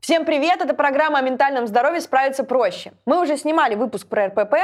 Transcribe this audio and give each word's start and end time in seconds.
Всем 0.00 0.24
привет! 0.24 0.60
Это 0.60 0.74
программа 0.74 1.20
о 1.20 1.22
ментальном 1.22 1.68
здоровье 1.68 2.00
«Справиться 2.00 2.42
проще». 2.42 2.94
Мы 3.06 3.22
уже 3.22 3.36
снимали 3.36 3.76
выпуск 3.76 4.08
про 4.08 4.26
РПП, 4.26 4.54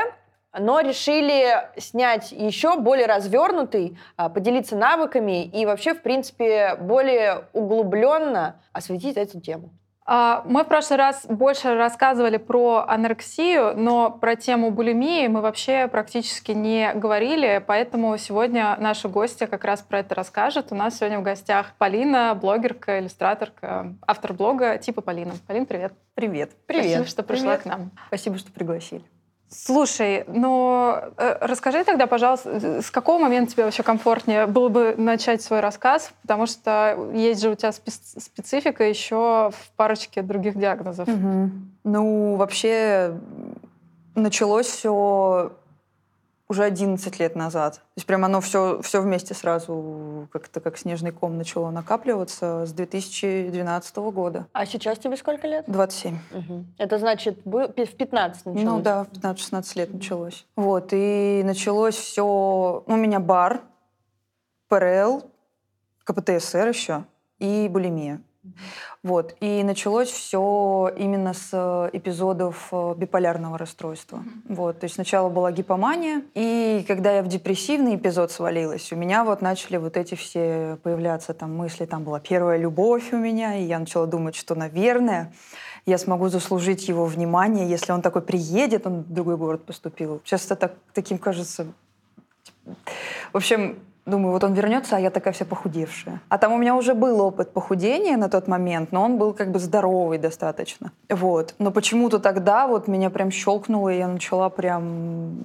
но 0.59 0.81
решили 0.81 1.71
снять 1.77 2.33
еще 2.33 2.81
более 2.81 3.07
развернутый, 3.07 3.97
а, 4.17 4.29
поделиться 4.29 4.75
навыками 4.75 5.45
и 5.45 5.65
вообще, 5.67 5.95
в 5.95 6.03
принципе, 6.03 6.75
более 6.75 7.45
углубленно 7.53 8.61
осветить 8.73 9.17
эту 9.17 9.41
тему. 9.41 9.71
А, 10.07 10.43
мы 10.45 10.65
в 10.65 10.69
прошлый 10.69 10.99
раз 10.99 11.25
больше 11.27 11.75
рассказывали 11.75 12.37
про 12.37 12.85
анорексию, 12.87 13.75
но 13.77 14.11
про 14.11 14.37
тему 14.37 14.71
булимии 14.71 15.27
мы 15.29 15.41
вообще 15.41 15.89
практически 15.89 16.53
не 16.53 16.93
говорили, 16.95 17.63
поэтому 17.67 18.17
сегодня 18.19 18.77
наша 18.79 19.09
гостья 19.09 19.47
как 19.47 19.65
раз 19.65 19.81
про 19.81 20.01
это 20.01 20.15
расскажет. 20.15 20.67
У 20.71 20.75
нас 20.75 20.99
сегодня 20.99 21.21
в 21.21 21.23
гостях 21.23 21.73
Полина, 21.79 22.39
блогерка, 22.39 22.99
иллюстраторка, 23.01 23.95
автор 24.07 24.35
блога 24.35 24.77
типа 24.77 25.01
Полина. 25.01 25.33
Полин, 25.47 25.65
привет. 25.65 25.95
Привет. 26.15 26.51
Привет. 26.67 26.85
Спасибо, 26.85 27.07
что 27.07 27.23
пришла 27.23 27.57
привет. 27.57 27.63
к 27.63 27.65
нам. 27.65 27.91
Спасибо, 28.09 28.37
что 28.37 28.53
пригласили. 28.53 29.14
Слушай, 29.49 30.25
ну 30.27 30.95
э, 31.17 31.39
расскажи 31.41 31.85
тогда, 31.85 32.07
пожалуйста, 32.07 32.83
с 32.83 32.91
какого 32.91 33.19
момента 33.19 33.53
тебе 33.53 33.65
вообще 33.65 33.83
комфортнее 33.83 34.47
было 34.47 34.69
бы 34.69 34.95
начать 34.97 35.43
свой 35.43 35.61
рассказ, 35.61 36.13
потому 36.23 36.47
что 36.47 37.11
есть 37.15 37.41
же 37.41 37.51
у 37.51 37.55
тебя 37.55 37.71
специфика 37.73 38.83
еще 38.85 39.51
в 39.53 39.71
парочке 39.77 40.23
других 40.23 40.57
диагнозов. 40.57 41.09
Угу. 41.09 41.51
Ну, 41.85 42.35
вообще 42.37 43.15
началось 44.15 44.67
все 44.67 45.53
уже 46.49 46.65
11 46.65 47.19
лет 47.19 47.37
назад. 47.37 47.75
То 47.75 47.81
есть 47.97 48.07
прям 48.07 48.25
оно 48.25 48.41
все, 48.41 48.81
все 48.83 49.01
вместе 49.01 49.35
сразу 49.35 50.29
как-то 50.33 50.61
как 50.61 50.77
снежный 50.77 51.11
ком 51.11 51.39
начало 51.39 51.71
накапливаться 51.71 52.67
с 52.67 52.73
2012 52.73 53.97
года. 53.97 54.47
А 54.53 54.67
сейчас 54.67 54.99
тебе 54.99 55.17
сколько 55.17 55.47
лет? 55.47 55.65
27. 55.67 56.19
Угу. 56.33 56.65
Это 56.79 56.99
значит 56.99 57.41
в 57.45 57.69
15 57.69 58.47
началось? 58.47 58.65
Ну 58.65 58.81
да, 58.81 59.05
в 59.05 59.09
15-16 59.09 59.79
лет 59.79 59.95
началось. 59.95 60.47
Вот, 60.57 60.89
и 60.93 61.43
началось 61.45 61.97
все... 61.97 62.85
Ну, 62.87 62.95
у 62.95 62.97
меня 62.97 63.21
бар, 63.21 63.63
ПРЛ, 64.69 65.23
КПТСР 66.05 66.69
еще 66.69 67.05
и 67.39 67.69
булимия. 67.69 68.21
Вот. 69.03 69.35
И 69.41 69.63
началось 69.63 70.09
все 70.09 70.93
именно 70.97 71.35
с 71.35 71.91
эпизодов 71.93 72.69
э, 72.73 72.95
биполярного 72.97 73.59
расстройства. 73.59 74.23
Вот. 74.49 74.81
То 74.81 74.85
есть 74.85 74.95
сначала 74.95 75.29
была 75.29 75.53
гипомания, 75.53 76.23
и 76.35 76.85
когда 76.89 77.13
я 77.13 77.23
в 77.23 77.29
депрессивный 77.29 77.97
эпизод 77.97 78.31
свалилась, 78.31 78.93
у 78.93 78.97
меня 78.97 79.25
вот 79.25 79.43
начали 79.43 79.77
вот 79.77 79.97
эти 79.97 80.15
все 80.15 80.79
появляться 80.83 81.35
там 81.35 81.55
мысли, 81.57 81.85
там 81.85 82.05
была 82.05 82.21
первая 82.21 82.59
любовь 82.59 83.13
у 83.13 83.17
меня, 83.17 83.57
и 83.57 83.65
я 83.65 83.79
начала 83.79 84.07
думать, 84.07 84.37
что, 84.37 84.55
наверное, 84.55 85.33
я 85.87 85.99
смогу 85.99 86.29
заслужить 86.29 86.89
его 86.89 87.05
внимание, 87.05 87.69
если 87.69 87.93
он 87.93 88.01
такой 88.01 88.23
приедет, 88.23 88.87
он 88.87 89.03
в 89.03 89.13
другой 89.13 89.37
город 89.37 89.65
поступил. 89.65 90.23
Сейчас 90.25 90.47
это 90.47 90.57
так, 90.57 90.75
таким 90.95 91.19
кажется... 91.19 91.67
В 93.33 93.37
общем, 93.37 93.79
Думаю, 94.07 94.33
вот 94.33 94.45
он 94.45 94.53
вернется, 94.53 94.97
а 94.97 95.01
я 95.01 95.11
такая 95.11 95.33
вся 95.33 95.47
похудевшая. 95.47 96.21
А 96.29 96.37
там 96.37 96.53
у 96.53 96.59
меня 96.59 96.75
уже 96.75 96.93
был 96.95 97.23
опыт 97.23 97.53
похудения 97.53 98.19
на 98.19 98.29
тот 98.29 98.49
момент, 98.49 98.93
но 98.93 99.03
он 99.03 99.17
был 99.17 99.33
как 99.33 99.51
бы 99.51 99.59
здоровый 99.59 100.19
достаточно. 100.19 100.93
Вот. 101.09 101.55
Но 101.59 101.71
почему-то 101.71 102.19
тогда 102.19 102.67
вот 102.67 102.87
меня 102.87 103.09
прям 103.09 103.31
щелкнуло, 103.31 103.89
и 103.89 103.99
я 103.99 104.09
начала 104.09 104.51
прям... 104.51 105.39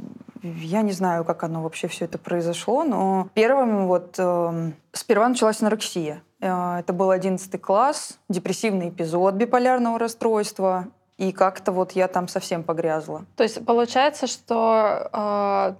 Я 0.43 0.81
не 0.81 0.91
знаю, 0.91 1.23
как 1.23 1.43
оно 1.43 1.63
вообще 1.63 1.87
все 1.87 2.05
это 2.05 2.17
произошло, 2.17 2.83
но 2.83 3.29
первым 3.33 3.87
вот... 3.87 4.15
Э, 4.17 4.71
сперва 4.91 5.29
началась 5.29 5.61
анорексия. 5.61 6.21
Э, 6.41 6.79
это 6.79 6.91
был 6.91 7.11
одиннадцатый 7.11 7.59
класс, 7.59 8.19
депрессивный 8.27 8.89
эпизод 8.89 9.35
биполярного 9.35 9.97
расстройства. 9.99 10.87
И 11.17 11.33
как-то 11.33 11.73
вот 11.73 11.91
я 11.93 12.07
там 12.07 12.29
совсем 12.29 12.63
погрязла. 12.63 13.25
То 13.35 13.43
есть 13.43 13.65
получается, 13.65 14.25
что 14.25 15.09
э, 15.11 15.73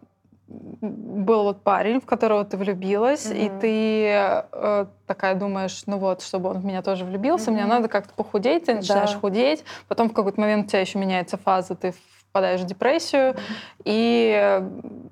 был 0.50 1.44
вот 1.44 1.64
парень, 1.64 2.02
в 2.02 2.06
которого 2.06 2.44
ты 2.44 2.58
влюбилась, 2.58 3.26
mm-hmm. 3.26 3.58
и 3.58 3.62
ты 3.62 4.48
э, 4.52 4.86
такая 5.06 5.36
думаешь, 5.36 5.84
ну 5.86 5.98
вот, 5.98 6.22
чтобы 6.22 6.50
он 6.50 6.60
в 6.60 6.66
меня 6.66 6.82
тоже 6.82 7.06
влюбился, 7.06 7.52
mm-hmm. 7.52 7.54
мне 7.54 7.66
надо 7.66 7.88
как-то 7.88 8.14
похудеть, 8.14 8.66
ты 8.66 8.74
начинаешь 8.74 9.14
да. 9.14 9.20
худеть, 9.20 9.64
потом 9.88 10.10
в 10.10 10.14
какой-то 10.14 10.42
момент 10.42 10.66
у 10.66 10.70
тебя 10.70 10.80
еще 10.80 10.98
меняется 10.98 11.38
фаза, 11.38 11.76
ты 11.76 11.94
впадаешь 12.30 12.62
в 12.62 12.66
депрессию 12.66 13.34
mm-hmm. 13.34 13.82
и, 13.86 14.62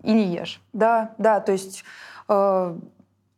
и 0.04 0.14
не 0.14 0.26
ешь. 0.26 0.62
Да, 0.74 1.12
да, 1.18 1.40
то 1.40 1.52
есть 1.52 1.84
э, 2.30 2.76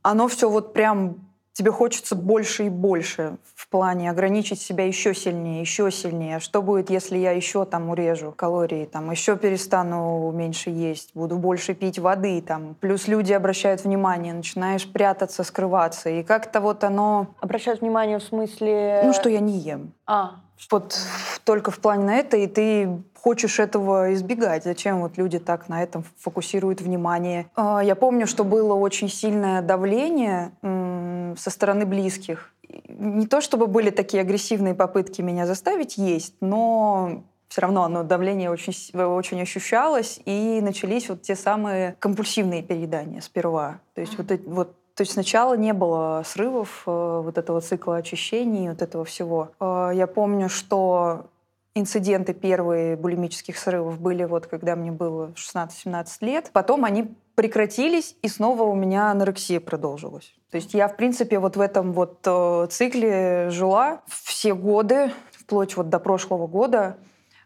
оно 0.01 0.27
все 0.27 0.49
вот 0.49 0.73
прям 0.73 1.28
тебе 1.53 1.71
хочется 1.71 2.15
больше 2.15 2.65
и 2.65 2.69
больше 2.69 3.37
в 3.55 3.67
плане 3.69 4.09
ограничить 4.09 4.61
себя 4.61 4.85
еще 4.85 5.13
сильнее, 5.13 5.61
еще 5.61 5.91
сильнее. 5.91 6.39
Что 6.39 6.61
будет, 6.61 6.89
если 6.89 7.17
я 7.17 7.31
еще 7.31 7.65
там 7.65 7.89
урежу 7.89 8.31
калории, 8.31 8.85
там 8.85 9.11
еще 9.11 9.35
перестану 9.37 10.31
меньше 10.31 10.69
есть, 10.69 11.11
буду 11.13 11.37
больше 11.37 11.73
пить 11.73 11.99
воды, 11.99 12.41
там. 12.41 12.75
Плюс 12.79 13.07
люди 13.07 13.33
обращают 13.33 13.83
внимание, 13.83 14.33
начинаешь 14.33 14.89
прятаться, 14.91 15.43
скрываться. 15.43 16.09
И 16.09 16.23
как-то 16.23 16.61
вот 16.61 16.83
оно... 16.83 17.27
Обращают 17.41 17.81
внимание 17.81 18.19
в 18.19 18.23
смысле... 18.23 19.01
Ну, 19.03 19.13
что 19.13 19.29
я 19.29 19.39
не 19.39 19.57
ем. 19.59 19.93
А. 20.05 20.35
Вот 20.71 20.97
только 21.45 21.71
в 21.71 21.79
плане 21.79 22.03
на 22.03 22.15
это, 22.17 22.37
и 22.37 22.47
ты 22.47 23.01
хочешь 23.21 23.59
этого 23.59 24.13
избегать. 24.13 24.63
Зачем 24.63 25.01
вот 25.01 25.17
люди 25.17 25.39
так 25.39 25.69
на 25.69 25.83
этом 25.83 26.05
фокусируют 26.17 26.81
внимание? 26.81 27.47
А, 27.55 27.81
я 27.83 27.95
помню, 27.95 28.27
что 28.27 28.43
было 28.43 28.73
очень 28.73 29.09
сильное 29.09 29.61
давление 29.61 30.51
со 30.61 31.49
стороны 31.49 31.85
близких. 31.85 32.53
Не 32.87 33.27
то 33.27 33.41
чтобы 33.41 33.67
были 33.67 33.89
такие 33.89 34.21
агрессивные 34.21 34.73
попытки 34.73 35.21
меня 35.21 35.45
заставить 35.45 35.97
есть, 35.97 36.35
но 36.39 37.23
все 37.49 37.61
равно 37.61 37.83
оно 37.83 38.03
давление 38.03 38.51
очень, 38.51 38.73
очень 38.97 39.41
ощущалось, 39.41 40.19
и 40.25 40.59
начались 40.61 41.09
вот 41.09 41.23
те 41.23 41.35
самые 41.35 41.95
компульсивные 41.99 42.61
переедания 42.61 43.21
сперва. 43.21 43.79
То 43.95 44.01
есть 44.01 44.17
вот, 44.17 44.31
вот 44.45 44.75
то 44.95 45.01
есть 45.01 45.13
сначала 45.13 45.55
не 45.55 45.71
было 45.71 46.23
срывов 46.25 46.83
э, 46.85 47.21
вот 47.23 47.37
этого 47.37 47.61
цикла 47.61 47.97
очищений, 47.97 48.69
вот 48.69 48.81
этого 48.81 49.05
всего. 49.05 49.51
Э, 49.59 49.91
я 49.93 50.07
помню, 50.07 50.49
что 50.49 51.27
инциденты 51.79 52.33
первые 52.33 52.95
булимических 52.95 53.57
срывов 53.57 53.99
были 53.99 54.23
вот 54.23 54.47
когда 54.47 54.75
мне 54.75 54.91
было 54.91 55.31
16-17 55.35 56.07
лет. 56.21 56.49
Потом 56.53 56.85
они 56.85 57.15
прекратились, 57.35 58.17
и 58.21 58.27
снова 58.27 58.63
у 58.63 58.75
меня 58.75 59.11
анорексия 59.11 59.61
продолжилась. 59.61 60.33
То 60.51 60.57
есть 60.57 60.73
я, 60.73 60.89
в 60.89 60.97
принципе, 60.97 61.39
вот 61.39 61.55
в 61.55 61.61
этом 61.61 61.93
вот 61.93 62.19
э, 62.25 62.67
цикле 62.69 63.49
жила 63.49 64.01
все 64.07 64.53
годы, 64.53 65.13
вплоть 65.31 65.77
вот 65.77 65.89
до 65.89 65.99
прошлого 65.99 66.47
года. 66.47 66.97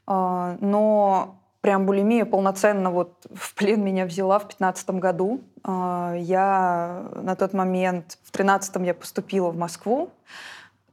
Э, 0.07 0.57
но 0.59 1.35
прям 1.61 1.85
булимия 1.85 2.25
полноценно 2.25 2.89
вот 2.89 3.27
в 3.31 3.53
плен 3.53 3.83
меня 3.83 4.05
взяла 4.05 4.39
в 4.39 4.47
15 4.47 4.89
году. 4.91 5.41
Э, 5.63 6.15
я 6.17 7.05
на 7.15 7.35
тот 7.35 7.53
момент, 7.53 8.17
в 8.23 8.31
13 8.31 8.75
я 8.87 8.95
поступила 8.95 9.51
в 9.51 9.57
Москву, 9.57 10.09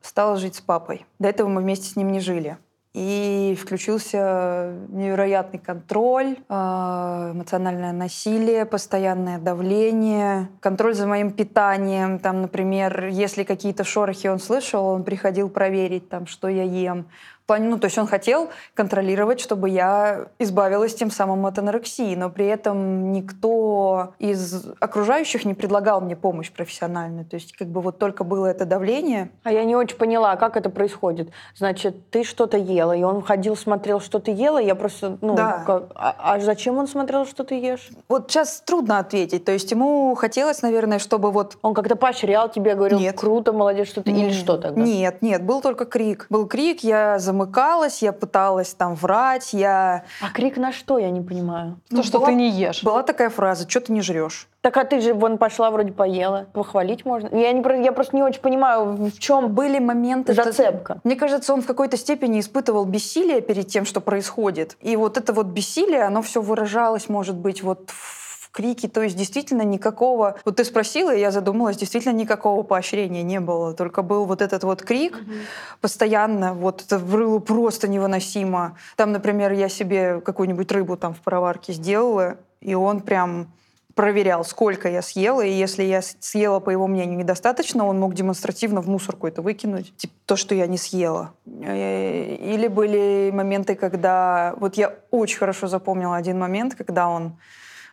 стала 0.03 0.37
жить 0.37 0.57
с 0.57 0.61
папой. 0.61 1.07
До 1.19 1.28
этого 1.28 1.49
мы 1.49 1.62
вместе 1.62 1.87
с 1.87 1.97
ним 1.97 2.12
не 2.12 2.21
жили. 2.21 2.59
И 2.93 3.56
включился 3.61 4.75
невероятный 4.89 5.61
контроль, 5.61 6.37
а, 6.49 7.31
эмоциональное 7.33 7.93
насилие, 7.93 8.67
постоянное 8.67 9.39
давление, 9.39 10.49
контроль 10.59 10.95
за 10.95 11.06
моим 11.06 11.31
питанием. 11.31 12.19
Там, 12.19 12.43
например, 12.43 13.06
если 13.06 13.45
какие-то 13.45 13.84
шорохи 13.84 14.27
он 14.27 14.41
слышал, 14.41 14.87
он 14.87 15.05
приходил 15.05 15.49
проверить, 15.49 16.09
там, 16.09 16.27
что 16.27 16.49
я 16.49 16.65
ем 16.65 17.06
плане, 17.50 17.69
ну, 17.69 17.78
то 17.81 17.87
есть 17.87 17.99
он 17.99 18.06
хотел 18.06 18.49
контролировать, 18.75 19.41
чтобы 19.41 19.71
я 19.71 20.27
избавилась 20.38 20.94
тем 20.94 21.11
самым 21.11 21.47
от 21.47 21.59
анорексии, 21.59 22.15
но 22.15 22.31
при 22.31 22.47
этом 22.47 23.11
никто 23.11 24.15
из 24.21 24.66
окружающих 24.78 25.44
не 25.44 25.55
предлагал 25.55 26.00
мне 26.00 26.15
помощь 26.15 26.53
профессиональную. 26.53 27.24
То 27.24 27.34
есть 27.34 27.57
как 27.57 27.66
бы 27.66 27.80
вот 27.80 27.98
только 27.98 28.22
было 28.22 28.47
это 28.47 28.66
давление. 28.66 29.33
А 29.42 29.51
я 29.51 29.65
не 29.65 29.74
очень 29.74 29.97
поняла, 29.97 30.36
как 30.36 30.57
это 30.57 30.71
происходит. 30.71 31.30
Значит, 31.57 32.10
ты 32.10 32.22
что-то 32.22 32.57
ела, 32.57 32.92
и 32.92 33.03
он 33.03 33.21
ходил, 33.21 33.57
смотрел, 33.57 33.98
что 33.98 34.21
ты 34.21 34.30
ела, 34.30 34.59
я 34.59 34.77
просто, 34.77 35.19
ну, 35.21 35.34
да. 35.34 35.65
как, 35.66 35.91
а, 35.97 36.15
а 36.19 36.39
зачем 36.39 36.78
он 36.78 36.86
смотрел, 36.86 37.27
что 37.27 37.42
ты 37.42 37.57
ешь? 37.57 37.91
Вот 38.09 38.30
сейчас 38.30 38.60
трудно 38.60 39.01
ответить. 39.01 39.45
То 39.45 39.51
есть 39.51 39.69
ему 39.72 40.15
хотелось, 40.15 40.63
наверное, 40.63 41.01
чтобы 41.01 41.33
вот... 41.33 41.59
Он 41.63 41.74
как-то 41.74 41.97
поощрял 41.97 42.48
тебя, 42.48 42.77
говорил, 42.77 43.01
нет. 43.01 43.19
круто, 43.19 43.53
молодец, 43.53 43.89
что 43.89 44.04
ты... 44.04 44.13
Нет. 44.13 44.28
Или 44.28 44.33
что 44.33 44.57
тогда? 44.57 44.80
Нет, 44.80 45.21
нет, 45.21 45.42
был 45.42 45.60
только 45.60 45.84
крик. 45.84 46.27
Был 46.30 46.47
крик, 46.47 46.84
я 46.84 47.19
замыкалась 47.19 47.40
замыкалась, 47.41 48.03
я 48.03 48.13
пыталась 48.13 48.75
там 48.75 48.95
врать, 48.95 49.53
я... 49.53 50.04
А 50.21 50.31
крик 50.33 50.57
на 50.57 50.72
что, 50.72 50.98
я 50.98 51.10
не 51.10 51.21
понимаю? 51.21 51.81
То, 51.89 51.97
ну, 51.97 52.03
что 52.03 52.19
была, 52.19 52.28
ты 52.28 52.34
не 52.34 52.51
ешь. 52.51 52.83
Была 52.83 53.03
такая 53.03 53.31
фраза, 53.31 53.69
что 53.69 53.81
ты 53.81 53.92
не 53.92 54.03
жрешь. 54.03 54.48
Так 54.60 54.77
а 54.77 54.84
ты 54.84 55.01
же 55.01 55.15
вон 55.15 55.39
пошла, 55.39 55.71
вроде 55.71 55.92
поела. 55.92 56.47
Похвалить 56.53 57.04
можно. 57.04 57.34
Я, 57.34 57.53
не, 57.53 57.84
я 57.84 57.92
просто 57.92 58.16
не 58.16 58.22
очень 58.22 58.41
понимаю, 58.41 58.92
в 58.95 59.19
чем 59.19 59.54
были 59.54 59.78
моменты... 59.78 60.34
Зацепка. 60.34 60.95
Это, 60.95 61.01
мне 61.04 61.16
кажется, 61.16 61.54
он 61.54 61.63
в 61.63 61.66
какой-то 61.66 61.97
степени 61.97 62.41
испытывал 62.41 62.84
бессилие 62.84 63.41
перед 63.41 63.69
тем, 63.69 63.86
что 63.86 64.01
происходит. 64.01 64.77
И 64.81 64.97
вот 64.97 65.16
это 65.16 65.33
вот 65.33 65.47
бессилие, 65.47 66.03
оно 66.03 66.21
все 66.21 66.43
выражалось, 66.43 67.09
может 67.09 67.36
быть, 67.36 67.63
вот 67.63 67.91
в 67.91 68.20
в 68.50 68.56
крике. 68.56 68.88
То 68.88 69.02
есть 69.02 69.16
действительно 69.16 69.62
никакого... 69.62 70.36
Вот 70.44 70.56
ты 70.56 70.64
спросила, 70.64 71.14
и 71.14 71.20
я 71.20 71.30
задумалась, 71.30 71.76
действительно 71.76 72.12
никакого 72.12 72.62
поощрения 72.62 73.22
не 73.22 73.41
было. 73.41 73.74
Только 73.74 74.02
был 74.02 74.24
вот 74.24 74.42
этот 74.42 74.64
вот 74.64 74.82
крик 74.82 75.16
угу. 75.16 75.32
постоянно. 75.80 76.54
Вот 76.54 76.82
это 76.82 76.98
было 76.98 77.38
просто 77.38 77.88
невыносимо. 77.88 78.76
Там, 78.97 79.12
например, 79.12 79.52
я 79.52 79.68
себе 79.68 80.20
какую-нибудь 80.20 80.70
рыбу 80.72 80.97
там 80.97 81.14
в 81.14 81.20
пароварке 81.20 81.72
сделала, 81.72 82.36
и 82.60 82.74
он 82.74 83.00
прям 83.00 83.52
проверял, 83.94 84.44
сколько 84.44 84.88
я 84.88 85.02
съела, 85.02 85.42
и 85.42 85.50
если 85.50 85.82
я 85.82 86.00
съела, 86.02 86.60
по 86.60 86.70
его 86.70 86.86
мнению, 86.86 87.18
недостаточно, 87.18 87.84
он 87.84 87.98
мог 87.98 88.14
демонстративно 88.14 88.80
в 88.80 88.88
мусорку 88.88 89.26
это 89.26 89.42
выкинуть, 89.42 89.94
типа 89.97 90.14
то, 90.26 90.36
что 90.36 90.54
я 90.54 90.66
не 90.66 90.78
съела. 90.78 91.32
Э, 91.47 92.36
или 92.36 92.68
были 92.68 93.30
моменты, 93.32 93.74
когда... 93.74 94.54
Вот 94.56 94.76
я 94.76 94.94
очень 95.10 95.38
хорошо 95.38 95.66
запомнила 95.66 96.16
один 96.16 96.38
момент, 96.38 96.76
когда 96.76 97.08
он 97.08 97.36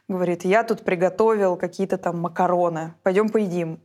говорит, 0.08 0.46
я 0.46 0.64
тут 0.64 0.84
приготовил 0.84 1.58
какие-то 1.58 1.98
там 1.98 2.20
макароны, 2.20 2.94
пойдем 3.04 3.30
поедим. 3.30 3.80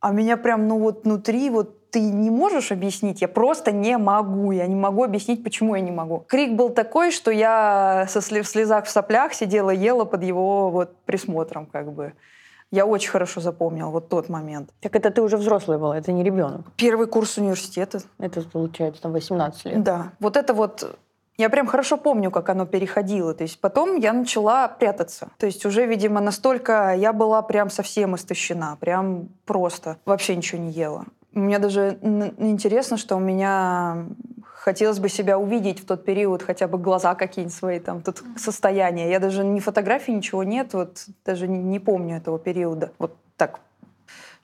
А 0.00 0.10
меня 0.10 0.36
прям, 0.36 0.66
ну 0.66 0.78
вот 0.78 1.04
внутри 1.04 1.48
вот 1.50 1.90
ты 1.90 2.00
не 2.00 2.30
можешь 2.30 2.72
объяснить, 2.72 3.20
я 3.20 3.28
просто 3.28 3.70
не 3.70 3.98
могу, 3.98 4.50
я 4.50 4.66
не 4.66 4.74
могу 4.74 5.04
объяснить, 5.04 5.44
почему 5.44 5.76
я 5.76 5.82
не 5.82 5.90
могу. 5.90 6.24
Крик 6.26 6.54
был 6.54 6.70
такой, 6.70 7.12
что 7.12 7.30
я 7.30 8.06
со 8.08 8.20
сли 8.20 8.40
в 8.40 8.48
слезах 8.48 8.86
в 8.86 8.90
соплях 8.90 9.34
сидела, 9.34 9.70
ела 9.70 10.04
под 10.04 10.22
его 10.22 10.70
вот 10.70 10.96
присмотром 11.04 11.66
как 11.66 11.92
бы. 11.92 12.14
Я 12.70 12.86
очень 12.86 13.10
хорошо 13.10 13.42
запомнил 13.42 13.90
вот 13.90 14.08
тот 14.08 14.30
момент. 14.30 14.70
Так 14.80 14.96
это 14.96 15.10
ты 15.10 15.20
уже 15.20 15.36
взрослый 15.36 15.76
была, 15.76 15.98
это 15.98 16.10
не 16.10 16.24
ребенок. 16.24 16.62
Первый 16.76 17.06
курс 17.06 17.36
университета. 17.36 18.00
Это 18.18 18.40
получается 18.40 19.02
там 19.02 19.12
18 19.12 19.64
лет. 19.66 19.82
Да. 19.82 20.12
Вот 20.18 20.38
это 20.38 20.54
вот 20.54 20.98
я 21.38 21.48
прям 21.48 21.66
хорошо 21.66 21.96
помню, 21.96 22.30
как 22.30 22.48
оно 22.48 22.66
переходило. 22.66 23.34
То 23.34 23.42
есть 23.42 23.60
потом 23.60 23.96
я 23.96 24.12
начала 24.12 24.68
прятаться. 24.68 25.28
То 25.38 25.46
есть 25.46 25.64
уже, 25.66 25.86
видимо, 25.86 26.20
настолько 26.20 26.94
я 26.94 27.12
была 27.12 27.42
прям 27.42 27.70
совсем 27.70 28.14
истощена, 28.14 28.76
прям 28.80 29.28
просто 29.46 29.96
вообще 30.04 30.36
ничего 30.36 30.60
не 30.60 30.70
ела. 30.70 31.04
Мне 31.32 31.58
даже 31.58 31.98
интересно, 32.02 32.98
что 32.98 33.16
у 33.16 33.20
меня 33.20 34.04
хотелось 34.54 34.98
бы 34.98 35.08
себя 35.08 35.38
увидеть 35.38 35.80
в 35.80 35.86
тот 35.86 36.04
период, 36.04 36.42
хотя 36.42 36.68
бы 36.68 36.78
глаза 36.78 37.14
какие-нибудь 37.14 37.56
свои, 37.56 37.80
там, 37.80 38.02
тут 38.02 38.22
состояние. 38.36 39.10
Я 39.10 39.18
даже 39.18 39.42
ни 39.42 39.58
фотографий, 39.58 40.12
ничего 40.12 40.44
нет, 40.44 40.74
вот 40.74 41.06
даже 41.24 41.48
не, 41.48 41.80
помню 41.80 42.18
этого 42.18 42.38
периода. 42.38 42.92
Вот 42.98 43.16
так 43.36 43.60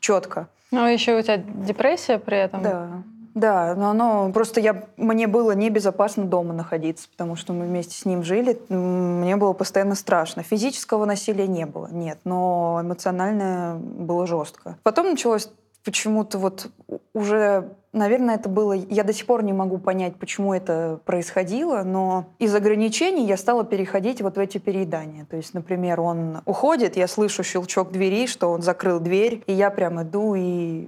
четко. 0.01 0.49
Ну, 0.71 0.83
а 0.83 0.91
еще 0.91 1.19
у 1.19 1.23
тебя 1.23 1.37
депрессия 1.37 2.19
при 2.19 2.39
этом. 2.39 2.63
Да. 2.63 3.03
Да, 3.39 3.77
но 3.77 3.91
оно 3.91 4.33
просто 4.33 4.61
я 4.61 4.89
мне 4.97 5.29
было 5.29 5.53
небезопасно 5.53 6.25
дома 6.25 6.53
находиться, 6.53 7.09
потому 7.09 7.37
что 7.37 7.53
мы 7.53 7.67
вместе 7.67 7.95
с 7.95 8.05
ним 8.05 8.25
жили, 8.25 8.61
мне 8.69 9.37
было 9.37 9.53
постоянно 9.53 9.95
страшно. 9.95 10.43
Физического 10.43 11.05
насилия 11.05 11.47
не 11.47 11.65
было, 11.65 11.87
нет, 11.87 12.19
но 12.25 12.81
эмоциональное 12.83 13.77
было 13.77 14.27
жестко. 14.27 14.77
Потом 14.83 15.11
началось 15.11 15.51
почему-то 15.85 16.39
вот 16.39 16.67
уже, 17.15 17.77
наверное, 17.93 18.37
это 18.37 18.49
было... 18.49 18.73
Я 18.73 19.05
до 19.05 19.13
сих 19.13 19.27
пор 19.27 19.43
не 19.43 19.53
могу 19.53 19.79
понять, 19.79 20.17
почему 20.17 20.55
это 20.55 21.01
происходило, 21.05 21.83
но 21.83 22.27
из 22.39 22.55
ограничений 22.55 23.27
я 23.27 23.37
стала 23.37 23.65
переходить 23.65 24.23
вот 24.23 24.37
в 24.37 24.41
эти 24.41 24.59
переедания. 24.59 25.27
То 25.27 25.37
есть, 25.37 25.55
например, 25.55 26.01
он 26.01 26.43
уходит, 26.45 26.97
я 26.97 27.09
слышу 27.09 27.43
щелчок 27.43 27.93
двери, 27.93 28.27
что 28.27 28.51
он 28.51 28.63
закрыл 28.63 29.01
дверь, 29.01 29.43
и 29.47 29.53
я 29.53 29.71
прям 29.71 30.03
иду 30.03 30.35
и 30.35 30.87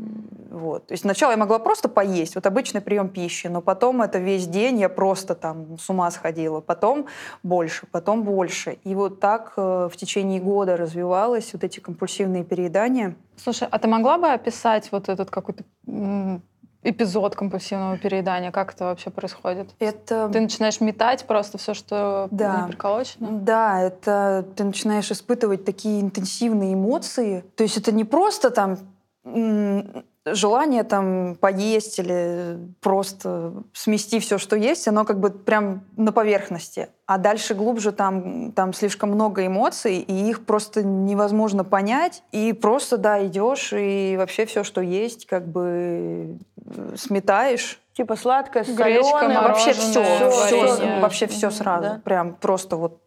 вот. 0.50 0.86
То 0.86 0.92
есть 0.92 1.02
сначала 1.02 1.30
я 1.30 1.36
могла 1.36 1.58
просто 1.58 1.88
поесть, 1.88 2.34
вот 2.34 2.44
обычный 2.46 2.80
прием 2.80 3.08
пищи, 3.08 3.46
но 3.46 3.60
потом 3.60 4.02
это 4.02 4.18
весь 4.18 4.46
день 4.46 4.80
я 4.80 4.88
просто 4.88 5.34
там 5.34 5.78
с 5.78 5.88
ума 5.88 6.10
сходила. 6.10 6.60
Потом 6.60 7.06
больше, 7.42 7.86
потом 7.90 8.24
больше. 8.24 8.78
И 8.84 8.94
вот 8.94 9.20
так 9.20 9.52
э, 9.56 9.88
в 9.90 9.96
течение 9.96 10.40
года 10.40 10.76
развивалось 10.76 11.52
вот 11.52 11.62
эти 11.62 11.78
компульсивные 11.78 12.44
переедания. 12.44 13.14
Слушай, 13.36 13.68
а 13.70 13.78
ты 13.78 13.88
могла 13.88 14.18
бы 14.18 14.28
описать 14.28 14.90
вот 14.90 15.08
этот 15.08 15.30
какой-то 15.30 15.64
эпизод 16.82 17.36
компульсивного 17.36 17.98
переедания? 17.98 18.50
Как 18.50 18.74
это 18.74 18.84
вообще 18.84 19.10
происходит? 19.10 19.70
Это... 19.78 20.28
Ты 20.32 20.40
начинаешь 20.40 20.80
метать 20.80 21.26
просто 21.26 21.58
все, 21.58 21.74
что 21.74 22.28
да. 22.30 22.62
не 22.62 22.68
приколочено? 22.68 23.28
Да, 23.30 23.80
это 23.80 24.46
ты 24.56 24.64
начинаешь 24.64 25.10
испытывать 25.10 25.64
такие 25.64 26.00
интенсивные 26.00 26.74
эмоции. 26.74 27.44
То 27.56 27.62
есть 27.62 27.76
это 27.76 27.92
не 27.92 28.04
просто 28.04 28.50
там 28.50 28.78
желание 30.26 30.84
там 30.84 31.36
поесть 31.36 31.98
или 31.98 32.58
просто 32.80 33.52
смести 33.72 34.20
все, 34.20 34.38
что 34.38 34.56
есть, 34.56 34.86
оно 34.88 35.04
как 35.04 35.18
бы 35.20 35.30
прям 35.30 35.84
на 35.96 36.12
поверхности. 36.12 36.88
А 37.06 37.18
дальше 37.18 37.54
глубже 37.54 37.92
там, 37.92 38.52
там 38.52 38.72
слишком 38.72 39.10
много 39.10 39.46
эмоций, 39.46 39.98
и 39.98 40.28
их 40.28 40.44
просто 40.44 40.82
невозможно 40.82 41.64
понять. 41.64 42.22
И 42.32 42.52
просто, 42.52 42.98
да, 42.98 43.24
идешь, 43.26 43.72
и 43.72 44.16
вообще 44.16 44.46
все, 44.46 44.62
что 44.62 44.80
есть, 44.80 45.26
как 45.26 45.48
бы 45.48 46.38
э, 46.56 46.94
сметаешь. 46.96 47.80
Типа 47.94 48.16
сладкое, 48.16 48.64
соленое, 48.64 49.40
вообще 49.40 49.72
все, 49.72 50.30
все, 50.30 51.00
вообще 51.00 51.26
все 51.26 51.50
сразу. 51.50 51.82
Да? 51.82 52.00
Прям 52.04 52.34
просто 52.34 52.76
вот 52.76 53.00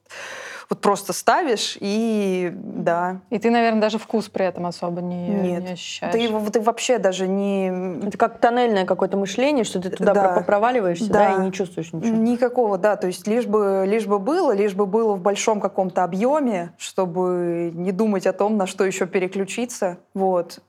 вот 0.74 0.82
просто 0.82 1.14
ставишь 1.14 1.78
и 1.80 2.52
да. 2.54 3.22
И 3.30 3.38
ты, 3.38 3.52
наверное, 3.52 3.82
даже 3.82 4.00
вкус 4.00 4.28
при 4.28 4.46
этом 4.46 4.66
особо 4.66 5.02
не, 5.02 5.28
Нет. 5.28 5.64
не 5.64 5.72
ощущаешь. 5.74 6.14
Ты, 6.14 6.52
ты 6.52 6.62
вообще 6.62 6.98
даже 6.98 7.28
не... 7.28 8.08
Это 8.08 8.18
как 8.18 8.40
тоннельное 8.40 8.86
какое-то 8.86 9.16
мышление, 9.16 9.64
что 9.64 9.80
ты 9.80 9.92
туда 9.92 10.14
да. 10.14 10.42
проваливаешься, 10.42 11.10
да. 11.10 11.36
да, 11.36 11.44
и 11.44 11.46
не 11.46 11.52
чувствуешь 11.52 11.94
ничего. 11.94 12.16
Никакого, 12.16 12.78
да. 12.78 12.96
То 12.96 13.08
есть 13.08 13.28
лишь 13.28 13.46
бы, 13.46 13.86
лишь 13.88 14.08
бы 14.08 14.18
было, 14.18 14.52
лишь 14.52 14.74
бы 14.74 14.88
было 14.88 15.14
в 15.14 15.22
большом 15.22 15.62
каком-то 15.62 16.04
объеме, 16.04 16.74
чтобы 16.78 17.72
не 17.74 17.92
думать 17.92 18.26
о 18.26 18.34
том, 18.34 18.58
на 18.58 18.66
что 18.66 18.84
еще 18.84 19.06
переключиться. 19.06 20.00
Вот. 20.16 20.60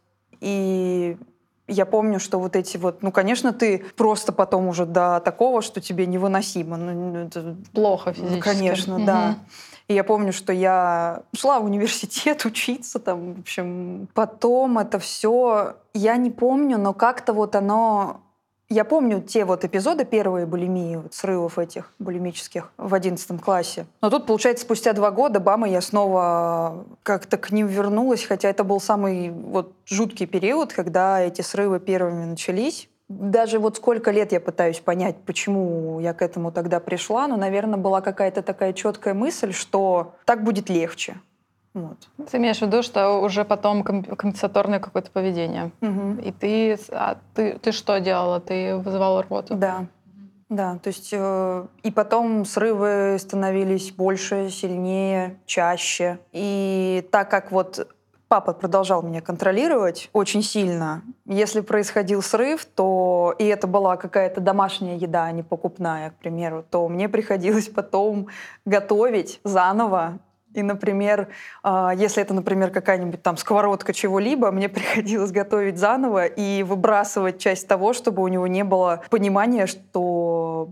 И 0.40 1.16
я 1.66 1.86
помню, 1.86 2.20
что 2.20 2.38
вот 2.38 2.56
эти 2.56 2.76
вот, 2.76 3.02
ну, 3.02 3.10
конечно, 3.10 3.52
ты 3.52 3.84
просто 3.96 4.32
потом 4.32 4.68
уже 4.68 4.84
до 4.84 5.20
такого, 5.24 5.62
что 5.62 5.80
тебе 5.80 6.06
невыносимо. 6.06 6.76
Ну, 6.76 7.16
это... 7.16 7.56
Плохо 7.72 8.12
физически. 8.12 8.36
Ну, 8.36 8.42
конечно, 8.42 8.96
угу. 8.96 9.04
да. 9.04 9.36
И 9.88 9.94
я 9.94 10.04
помню, 10.04 10.32
что 10.32 10.52
я 10.52 11.22
шла 11.36 11.60
в 11.60 11.64
университет 11.64 12.44
учиться 12.46 12.98
там, 12.98 13.34
в 13.34 13.40
общем. 13.40 14.08
Потом 14.14 14.78
это 14.78 14.98
все, 14.98 15.76
я 15.92 16.16
не 16.16 16.30
помню, 16.30 16.78
но 16.78 16.94
как-то 16.94 17.32
вот 17.32 17.54
оно 17.54 18.20
я 18.70 18.84
помню 18.84 19.20
те 19.20 19.44
вот 19.44 19.64
эпизоды, 19.64 20.04
первые 20.04 20.46
булимии, 20.46 20.96
вот 20.96 21.12
срывов 21.12 21.58
этих 21.58 21.92
булимических 21.98 22.72
в 22.78 22.94
одиннадцатом 22.94 23.38
классе. 23.38 23.86
Но 24.00 24.08
тут, 24.08 24.26
получается, 24.26 24.64
спустя 24.64 24.94
два 24.94 25.10
года, 25.10 25.38
бама, 25.38 25.68
я 25.68 25.80
снова 25.82 26.84
как-то 27.02 27.36
к 27.36 27.50
ним 27.50 27.66
вернулась, 27.66 28.24
хотя 28.24 28.48
это 28.48 28.64
был 28.64 28.80
самый 28.80 29.30
вот 29.30 29.74
жуткий 29.84 30.26
период, 30.26 30.72
когда 30.72 31.20
эти 31.20 31.42
срывы 31.42 31.78
первыми 31.78 32.24
начались 32.24 32.88
даже 33.08 33.58
вот 33.58 33.76
сколько 33.76 34.10
лет 34.10 34.32
я 34.32 34.40
пытаюсь 34.40 34.80
понять, 34.80 35.16
почему 35.26 36.00
я 36.00 36.14
к 36.14 36.22
этому 36.22 36.52
тогда 36.52 36.80
пришла, 36.80 37.28
но, 37.28 37.36
наверное, 37.36 37.78
была 37.78 38.00
какая-то 38.00 38.42
такая 38.42 38.72
четкая 38.72 39.14
мысль, 39.14 39.52
что 39.52 40.14
так 40.24 40.42
будет 40.42 40.70
легче. 40.70 41.16
Вот. 41.74 42.08
Ты 42.30 42.36
имеешь 42.36 42.58
в 42.58 42.62
виду, 42.62 42.82
что 42.82 43.20
уже 43.20 43.44
потом 43.44 43.82
компенсаторное 43.82 44.78
какое-то 44.78 45.10
поведение. 45.10 45.72
Угу. 45.80 46.20
И 46.22 46.32
ты, 46.32 46.78
а 46.92 47.18
ты, 47.34 47.58
ты 47.58 47.72
что 47.72 47.98
делала? 47.98 48.40
Ты 48.40 48.76
вызывала 48.76 49.22
рвоту? 49.22 49.54
Да. 49.56 49.86
Да, 50.50 50.78
то 50.80 50.88
есть 50.88 51.08
э, 51.12 51.66
и 51.82 51.90
потом 51.90 52.44
срывы 52.44 53.16
становились 53.18 53.90
больше, 53.90 54.50
сильнее, 54.50 55.40
чаще. 55.46 56.20
И 56.32 57.08
так 57.10 57.28
как 57.30 57.50
вот 57.50 57.88
Папа 58.34 58.52
продолжал 58.52 59.00
меня 59.04 59.20
контролировать 59.20 60.10
очень 60.12 60.42
сильно. 60.42 61.04
Если 61.24 61.60
происходил 61.60 62.20
срыв, 62.20 62.64
то 62.64 63.32
и 63.38 63.44
это 63.44 63.68
была 63.68 63.96
какая-то 63.96 64.40
домашняя 64.40 64.96
еда, 64.96 65.26
а 65.26 65.30
не 65.30 65.44
покупная, 65.44 66.10
к 66.10 66.14
примеру, 66.14 66.64
то 66.68 66.88
мне 66.88 67.08
приходилось 67.08 67.68
потом 67.68 68.26
готовить 68.64 69.38
заново 69.44 70.18
и, 70.52 70.62
например, 70.62 71.28
а, 71.62 71.94
если 71.94 72.24
это, 72.24 72.34
например, 72.34 72.72
какая-нибудь 72.72 73.22
там 73.22 73.36
сковородка 73.36 73.92
чего-либо, 73.92 74.50
мне 74.50 74.68
приходилось 74.78 75.30
готовить 75.30 75.78
заново 75.78 76.26
и 76.26 76.64
выбрасывать 76.64 77.38
часть 77.38 77.68
того, 77.68 77.92
чтобы 77.92 78.24
у 78.24 78.26
него 78.26 78.48
не 78.48 78.64
было 78.64 79.04
понимания, 79.10 79.68
что... 79.68 80.70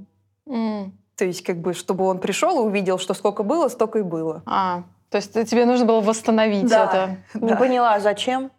Mm. 0.48 0.90
То 1.14 1.24
есть, 1.26 1.44
как 1.44 1.58
бы, 1.58 1.74
чтобы 1.74 2.06
он 2.06 2.18
пришел 2.18 2.64
и 2.64 2.66
увидел, 2.66 2.98
что 2.98 3.14
сколько 3.14 3.44
было, 3.44 3.68
столько 3.68 4.00
и 4.00 4.02
было. 4.02 4.42
А, 4.46 4.82
то 5.12 5.16
есть 5.16 5.34
тебе 5.50 5.66
нужно 5.66 5.84
было 5.84 6.00
восстановить 6.00 6.68
да. 6.68 6.84
это. 6.86 7.38
Не 7.38 7.50
да. 7.50 7.56
поняла, 7.56 8.00
зачем? 8.00 8.50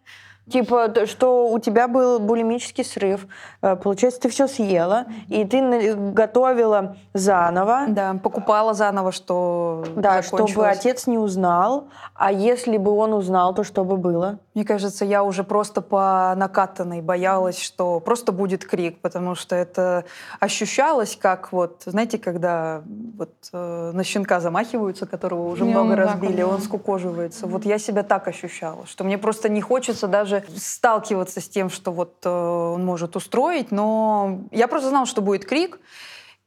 Типа, 0.51 0.89
то, 0.89 1.07
что 1.07 1.47
у 1.49 1.59
тебя 1.59 1.87
был 1.87 2.19
булимический 2.19 2.83
срыв, 2.83 3.27
э, 3.61 3.77
получается, 3.77 4.19
ты 4.21 4.29
все 4.29 4.47
съела, 4.47 5.05
и 5.29 5.45
ты 5.45 5.95
готовила 5.95 6.97
заново, 7.13 7.85
Да, 7.87 8.15
покупала 8.21 8.73
заново, 8.73 9.13
что 9.13 9.85
да, 9.95 10.21
чтобы 10.21 10.67
отец 10.67 11.07
не 11.07 11.17
узнал. 11.17 11.87
А 12.13 12.31
если 12.31 12.77
бы 12.77 12.91
он 12.91 13.13
узнал, 13.13 13.53
то 13.53 13.63
что 13.63 13.85
бы 13.85 13.95
было? 13.95 14.39
Мне 14.53 14.65
кажется, 14.65 15.05
я 15.05 15.23
уже 15.23 15.45
просто 15.45 15.81
по 15.81 16.33
накатанной 16.35 17.01
боялась, 17.01 17.59
что 17.59 18.01
просто 18.01 18.33
будет 18.33 18.65
крик, 18.65 18.99
потому 18.99 19.35
что 19.35 19.55
это 19.55 20.03
ощущалось 20.41 21.17
как 21.19 21.53
вот, 21.53 21.83
знаете, 21.85 22.17
когда 22.17 22.81
вот 23.17 23.31
э, 23.53 23.91
на 23.93 24.03
щенка 24.03 24.41
замахиваются, 24.41 25.05
которого 25.05 25.49
уже 25.49 25.65
И 25.65 25.69
много 25.69 25.95
разбили, 25.95 26.41
он 26.41 26.59
скукоживается. 26.59 27.47
Вот 27.47 27.65
я 27.65 27.79
себя 27.79 28.03
так 28.03 28.27
ощущала, 28.27 28.85
что 28.85 29.05
мне 29.05 29.17
просто 29.17 29.47
не 29.47 29.61
хочется 29.61 30.07
даже 30.07 30.32
сталкиваться 30.55 31.41
с 31.41 31.49
тем, 31.49 31.69
что 31.69 31.91
вот 31.91 32.17
э, 32.23 32.29
он 32.29 32.85
может 32.85 33.15
устроить, 33.15 33.71
но 33.71 34.41
я 34.51 34.67
просто 34.67 34.89
знала, 34.89 35.05
что 35.05 35.21
будет 35.21 35.45
крик, 35.45 35.79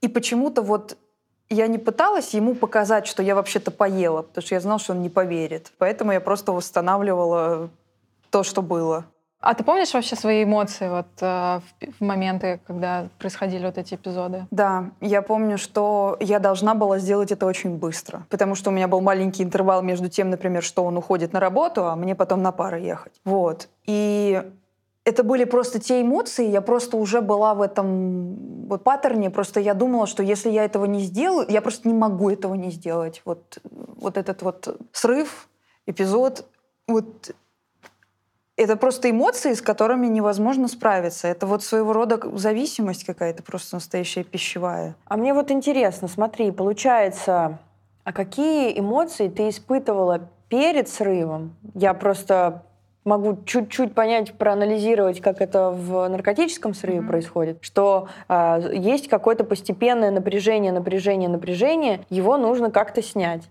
и 0.00 0.08
почему-то 0.08 0.62
вот 0.62 0.96
я 1.48 1.66
не 1.66 1.78
пыталась 1.78 2.34
ему 2.34 2.54
показать, 2.54 3.06
что 3.06 3.22
я 3.22 3.34
вообще-то 3.34 3.70
поела, 3.70 4.22
потому 4.22 4.44
что 4.44 4.54
я 4.54 4.60
знала, 4.60 4.78
что 4.78 4.92
он 4.92 5.02
не 5.02 5.10
поверит. 5.10 5.72
Поэтому 5.78 6.12
я 6.12 6.20
просто 6.20 6.52
восстанавливала 6.52 7.70
то, 8.30 8.42
что 8.42 8.62
было. 8.62 9.04
А 9.46 9.54
ты 9.54 9.62
помнишь 9.62 9.94
вообще 9.94 10.16
свои 10.16 10.42
эмоции 10.42 10.88
вот 10.88 11.06
э, 11.20 11.60
в, 11.60 12.00
в 12.00 12.04
моменты, 12.04 12.60
когда 12.66 13.08
происходили 13.16 13.64
вот 13.64 13.78
эти 13.78 13.94
эпизоды? 13.94 14.46
Да, 14.50 14.90
я 15.00 15.22
помню, 15.22 15.56
что 15.56 16.16
я 16.18 16.40
должна 16.40 16.74
была 16.74 16.98
сделать 16.98 17.30
это 17.30 17.46
очень 17.46 17.76
быстро, 17.76 18.26
потому 18.28 18.56
что 18.56 18.70
у 18.70 18.72
меня 18.72 18.88
был 18.88 19.00
маленький 19.00 19.44
интервал 19.44 19.82
между 19.82 20.08
тем, 20.08 20.30
например, 20.30 20.64
что 20.64 20.82
он 20.82 20.96
уходит 20.96 21.32
на 21.32 21.38
работу, 21.38 21.86
а 21.86 21.94
мне 21.94 22.16
потом 22.16 22.42
на 22.42 22.50
пары 22.50 22.80
ехать. 22.80 23.12
Вот. 23.24 23.68
И 23.86 24.42
это 25.04 25.22
были 25.22 25.44
просто 25.44 25.78
те 25.78 26.02
эмоции, 26.02 26.48
я 26.48 26.60
просто 26.60 26.96
уже 26.96 27.20
была 27.20 27.54
в 27.54 27.62
этом 27.62 28.66
вот 28.66 28.82
паттерне, 28.82 29.30
просто 29.30 29.60
я 29.60 29.74
думала, 29.74 30.08
что 30.08 30.24
если 30.24 30.50
я 30.50 30.64
этого 30.64 30.86
не 30.86 31.02
сделаю, 31.02 31.46
я 31.48 31.62
просто 31.62 31.86
не 31.86 31.94
могу 31.94 32.30
этого 32.30 32.54
не 32.54 32.72
сделать. 32.72 33.22
Вот, 33.24 33.58
вот 33.62 34.16
этот 34.16 34.42
вот 34.42 34.76
срыв, 34.90 35.48
эпизод, 35.86 36.46
вот 36.88 37.30
это 38.56 38.76
просто 38.76 39.10
эмоции, 39.10 39.52
с 39.52 39.60
которыми 39.60 40.06
невозможно 40.06 40.68
справиться. 40.68 41.28
Это 41.28 41.46
вот 41.46 41.62
своего 41.62 41.92
рода 41.92 42.18
зависимость 42.34 43.04
какая-то 43.04 43.42
просто 43.42 43.76
настоящая 43.76 44.24
пищевая. 44.24 44.96
А 45.06 45.16
мне 45.16 45.34
вот 45.34 45.50
интересно, 45.50 46.08
смотри, 46.08 46.50
получается, 46.50 47.58
а 48.04 48.12
какие 48.12 48.78
эмоции 48.78 49.28
ты 49.28 49.48
испытывала 49.50 50.28
перед 50.48 50.88
срывом? 50.88 51.54
Я 51.74 51.92
просто 51.92 52.62
могу 53.04 53.38
чуть-чуть 53.44 53.94
понять, 53.94 54.32
проанализировать, 54.32 55.20
как 55.20 55.40
это 55.40 55.70
в 55.70 56.08
наркотическом 56.08 56.74
срыве 56.74 57.00
Мгм. 57.00 57.08
происходит, 57.08 57.58
что 57.60 58.08
а, 58.26 58.58
есть 58.58 59.08
какое-то 59.08 59.44
постепенное 59.44 60.10
напряжение, 60.10 60.72
напряжение, 60.72 61.28
напряжение, 61.28 62.04
его 62.10 62.36
нужно 62.36 62.72
как-то 62.72 63.02
снять. 63.02 63.42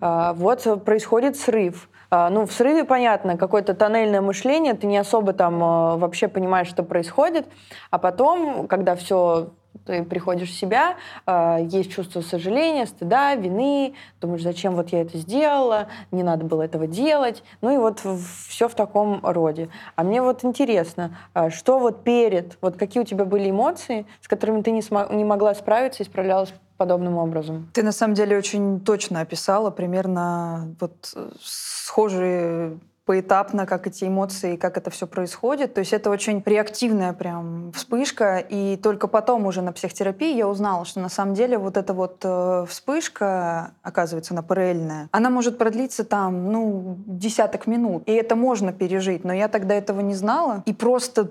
Вот 0.00 0.66
э, 0.66 0.76
происходит 0.76 1.36
срыв. 1.36 1.88
А, 2.14 2.30
Ну, 2.30 2.46
в 2.46 2.52
срыве, 2.52 2.84
понятно, 2.84 3.36
какое-то 3.36 3.74
тоннельное 3.74 4.20
мышление, 4.20 4.74
ты 4.74 4.86
не 4.86 4.98
особо 4.98 5.32
там 5.32 5.56
э, 5.56 5.96
вообще 5.96 6.28
понимаешь, 6.28 6.68
что 6.68 6.84
происходит, 6.84 7.48
а 7.90 7.98
потом, 7.98 8.68
когда 8.68 8.94
все 8.94 9.50
ты 9.84 10.04
приходишь 10.04 10.50
в 10.50 10.56
себя, 10.56 10.94
э, 11.26 11.58
есть 11.68 11.90
чувство 11.90 12.20
сожаления, 12.20 12.86
стыда, 12.86 13.34
вины, 13.34 13.94
думаешь, 14.20 14.44
зачем 14.44 14.76
вот 14.76 14.90
я 14.90 15.00
это 15.02 15.18
сделала, 15.18 15.88
не 16.12 16.22
надо 16.22 16.44
было 16.44 16.62
этого 16.62 16.86
делать, 16.86 17.42
ну 17.60 17.74
и 17.74 17.78
вот 17.78 18.00
все 18.48 18.68
в 18.68 18.76
таком 18.76 19.18
роде. 19.24 19.68
А 19.96 20.04
мне 20.04 20.22
вот 20.22 20.44
интересно, 20.44 21.18
а 21.32 21.50
что 21.50 21.80
вот 21.80 22.04
перед, 22.04 22.58
вот 22.60 22.76
какие 22.76 23.02
у 23.02 23.06
тебя 23.06 23.24
были 23.24 23.50
эмоции, 23.50 24.06
с 24.20 24.28
которыми 24.28 24.62
ты 24.62 24.70
не, 24.70 24.82
смо- 24.82 25.12
не 25.12 25.24
могла 25.24 25.52
справиться 25.54 26.04
и 26.04 26.06
справлялась 26.06 26.54
подобным 26.76 27.18
образом? 27.18 27.70
Ты 27.72 27.82
на 27.82 27.92
самом 27.92 28.14
деле 28.14 28.36
очень 28.36 28.80
точно 28.80 29.20
описала 29.20 29.70
примерно 29.70 30.74
вот 30.80 31.12
э, 31.14 31.30
схожие 31.40 32.78
поэтапно, 33.04 33.66
как 33.66 33.86
эти 33.86 34.04
эмоции, 34.04 34.56
как 34.56 34.78
это 34.78 34.90
все 34.90 35.06
происходит. 35.06 35.74
То 35.74 35.80
есть 35.80 35.92
это 35.92 36.10
очень 36.10 36.42
реактивная 36.44 37.12
прям 37.12 37.72
вспышка. 37.72 38.38
И 38.38 38.76
только 38.76 39.08
потом 39.08 39.46
уже 39.46 39.62
на 39.62 39.72
психотерапии 39.72 40.36
я 40.36 40.48
узнала, 40.48 40.84
что 40.84 41.00
на 41.00 41.08
самом 41.08 41.34
деле 41.34 41.58
вот 41.58 41.76
эта 41.76 41.92
вот 41.92 42.20
э, 42.24 42.64
вспышка, 42.68 43.72
оказывается, 43.82 44.34
она 44.34 44.42
параллельная, 44.42 45.08
она 45.12 45.30
может 45.30 45.58
продлиться 45.58 46.04
там, 46.04 46.50
ну, 46.50 46.98
десяток 47.06 47.66
минут. 47.66 48.04
И 48.06 48.12
это 48.12 48.36
можно 48.36 48.72
пережить. 48.72 49.24
Но 49.24 49.32
я 49.32 49.48
тогда 49.48 49.74
этого 49.74 50.00
не 50.00 50.14
знала. 50.14 50.62
И 50.66 50.72
просто 50.72 51.30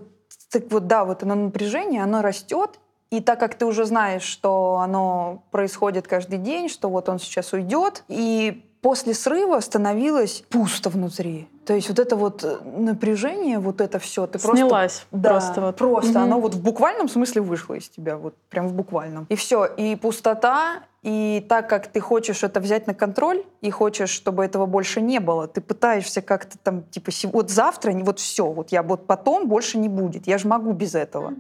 так 0.51 0.71
вот, 0.71 0.87
да, 0.87 1.05
вот 1.05 1.23
оно 1.23 1.35
напряжение, 1.35 2.03
оно 2.03 2.21
растет, 2.21 2.79
и 3.09 3.21
так 3.21 3.39
как 3.39 3.55
ты 3.55 3.65
уже 3.65 3.85
знаешь, 3.85 4.23
что 4.23 4.79
оно 4.83 5.43
происходит 5.51 6.07
каждый 6.07 6.39
день, 6.39 6.69
что 6.69 6.89
вот 6.89 7.09
он 7.09 7.19
сейчас 7.19 7.53
уйдет, 7.53 8.03
и 8.07 8.65
после 8.81 9.13
срыва 9.13 9.59
становилось 9.61 10.43
пусто 10.49 10.89
внутри. 10.89 11.47
То 11.65 11.73
есть 11.73 11.87
вот 11.87 11.99
это 11.99 12.15
вот 12.15 12.43
э, 12.43 12.57
напряжение, 12.65 13.57
вот 13.57 13.79
это 13.79 13.97
все, 13.97 14.27
ты 14.27 14.37
просто 14.37 14.57
Снялась 14.57 15.05
да, 15.11 15.29
просто 15.29 15.61
вот. 15.61 15.77
просто. 15.77 16.11
Мгм. 16.11 16.23
Оно 16.23 16.39
вот 16.41 16.53
в 16.53 16.61
буквальном 16.61 17.07
смысле 17.07 17.41
вышло 17.41 17.75
из 17.75 17.87
тебя, 17.87 18.17
вот 18.17 18.35
прям 18.49 18.67
в 18.67 18.73
буквальном. 18.73 19.25
И 19.29 19.35
все, 19.35 19.65
и 19.65 19.95
пустота, 19.95 20.83
и 21.03 21.45
так 21.49 21.69
как 21.69 21.87
ты 21.87 21.99
хочешь 21.99 22.43
это 22.43 22.59
взять 22.59 22.87
на 22.87 22.93
контроль, 22.93 23.43
и 23.61 23.69
хочешь, 23.69 24.09
чтобы 24.09 24.43
этого 24.45 24.65
больше 24.65 25.01
не 25.01 25.19
было, 25.19 25.47
ты 25.47 25.61
пытаешься 25.61 26.21
как-то 26.21 26.57
там, 26.57 26.83
типа, 26.83 27.11
«Се- 27.11 27.27
вот 27.27 27.49
завтра, 27.49 27.91
вот 27.91 28.19
все, 28.19 28.45
вот 28.51 28.71
я 28.71 28.81
вот 28.83 29.05
потом 29.05 29.47
больше 29.47 29.77
не 29.77 29.89
будет, 29.89 30.27
я 30.27 30.37
же 30.37 30.47
могу 30.47 30.71
без 30.71 30.95
этого. 30.95 31.31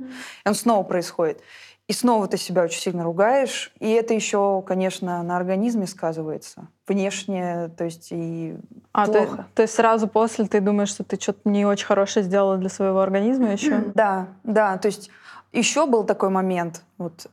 И 0.45 0.47
он 0.47 0.53
снова 0.55 0.83
происходит. 0.83 1.41
И 1.89 1.91
снова 1.93 2.27
ты 2.29 2.37
себя 2.37 2.63
очень 2.63 2.79
сильно 2.79 3.03
ругаешь. 3.03 3.73
И 3.79 3.89
это 3.89 4.13
еще, 4.13 4.63
конечно, 4.65 5.21
на 5.21 5.35
организме 5.35 5.85
сказывается. 5.85 6.67
Внешне, 6.87 7.69
то 7.77 7.83
есть 7.83 8.07
и 8.11 8.55
А 8.93 9.05
плохо. 9.05 9.47
то 9.53 9.61
есть 9.63 9.73
сразу 9.75 10.07
после 10.07 10.45
ты 10.45 10.61
думаешь, 10.61 10.89
что 10.89 11.03
ты 11.03 11.19
что-то 11.19 11.49
не 11.49 11.65
очень 11.65 11.85
хорошее 11.85 12.25
сделала 12.25 12.57
для 12.57 12.69
своего 12.69 13.01
организма 13.01 13.51
еще? 13.51 13.79
Да, 13.95 14.27
да. 14.43 14.77
То 14.77 14.87
есть 14.87 15.09
еще 15.51 15.85
был 15.85 16.05
такой 16.05 16.29
момент, 16.29 16.83
вот 16.97 17.27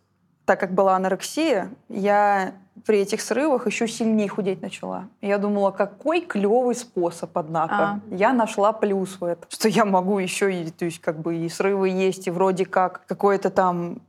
так 0.50 0.59
как 0.59 0.73
была 0.73 0.97
анорексия, 0.97 1.71
я 1.88 2.54
при 2.85 2.99
этих 2.99 3.21
срывах 3.21 3.69
еще 3.69 3.87
сильнее 3.87 4.28
худеть 4.28 4.61
начала. 4.62 5.04
Я 5.21 5.38
думала, 5.38 5.71
какой 5.71 6.23
клевый 6.23 6.75
способ, 6.75 7.38
однако. 7.38 7.75
А. 7.75 8.00
Я 8.11 8.33
нашла 8.33 8.73
плюс 8.73 9.21
в 9.21 9.23
этом, 9.23 9.45
что 9.49 9.69
я 9.69 9.85
могу 9.85 10.19
еще 10.19 10.52
и, 10.52 10.69
то 10.73 10.87
есть 10.87 11.00
как 11.00 11.21
бы 11.21 11.37
и 11.37 11.49
срывы 11.49 11.90
есть, 11.90 12.26
и 12.26 12.33
вроде 12.33 12.66
как 12.66 13.07
какое-то 13.07 13.50
там 13.50 14.00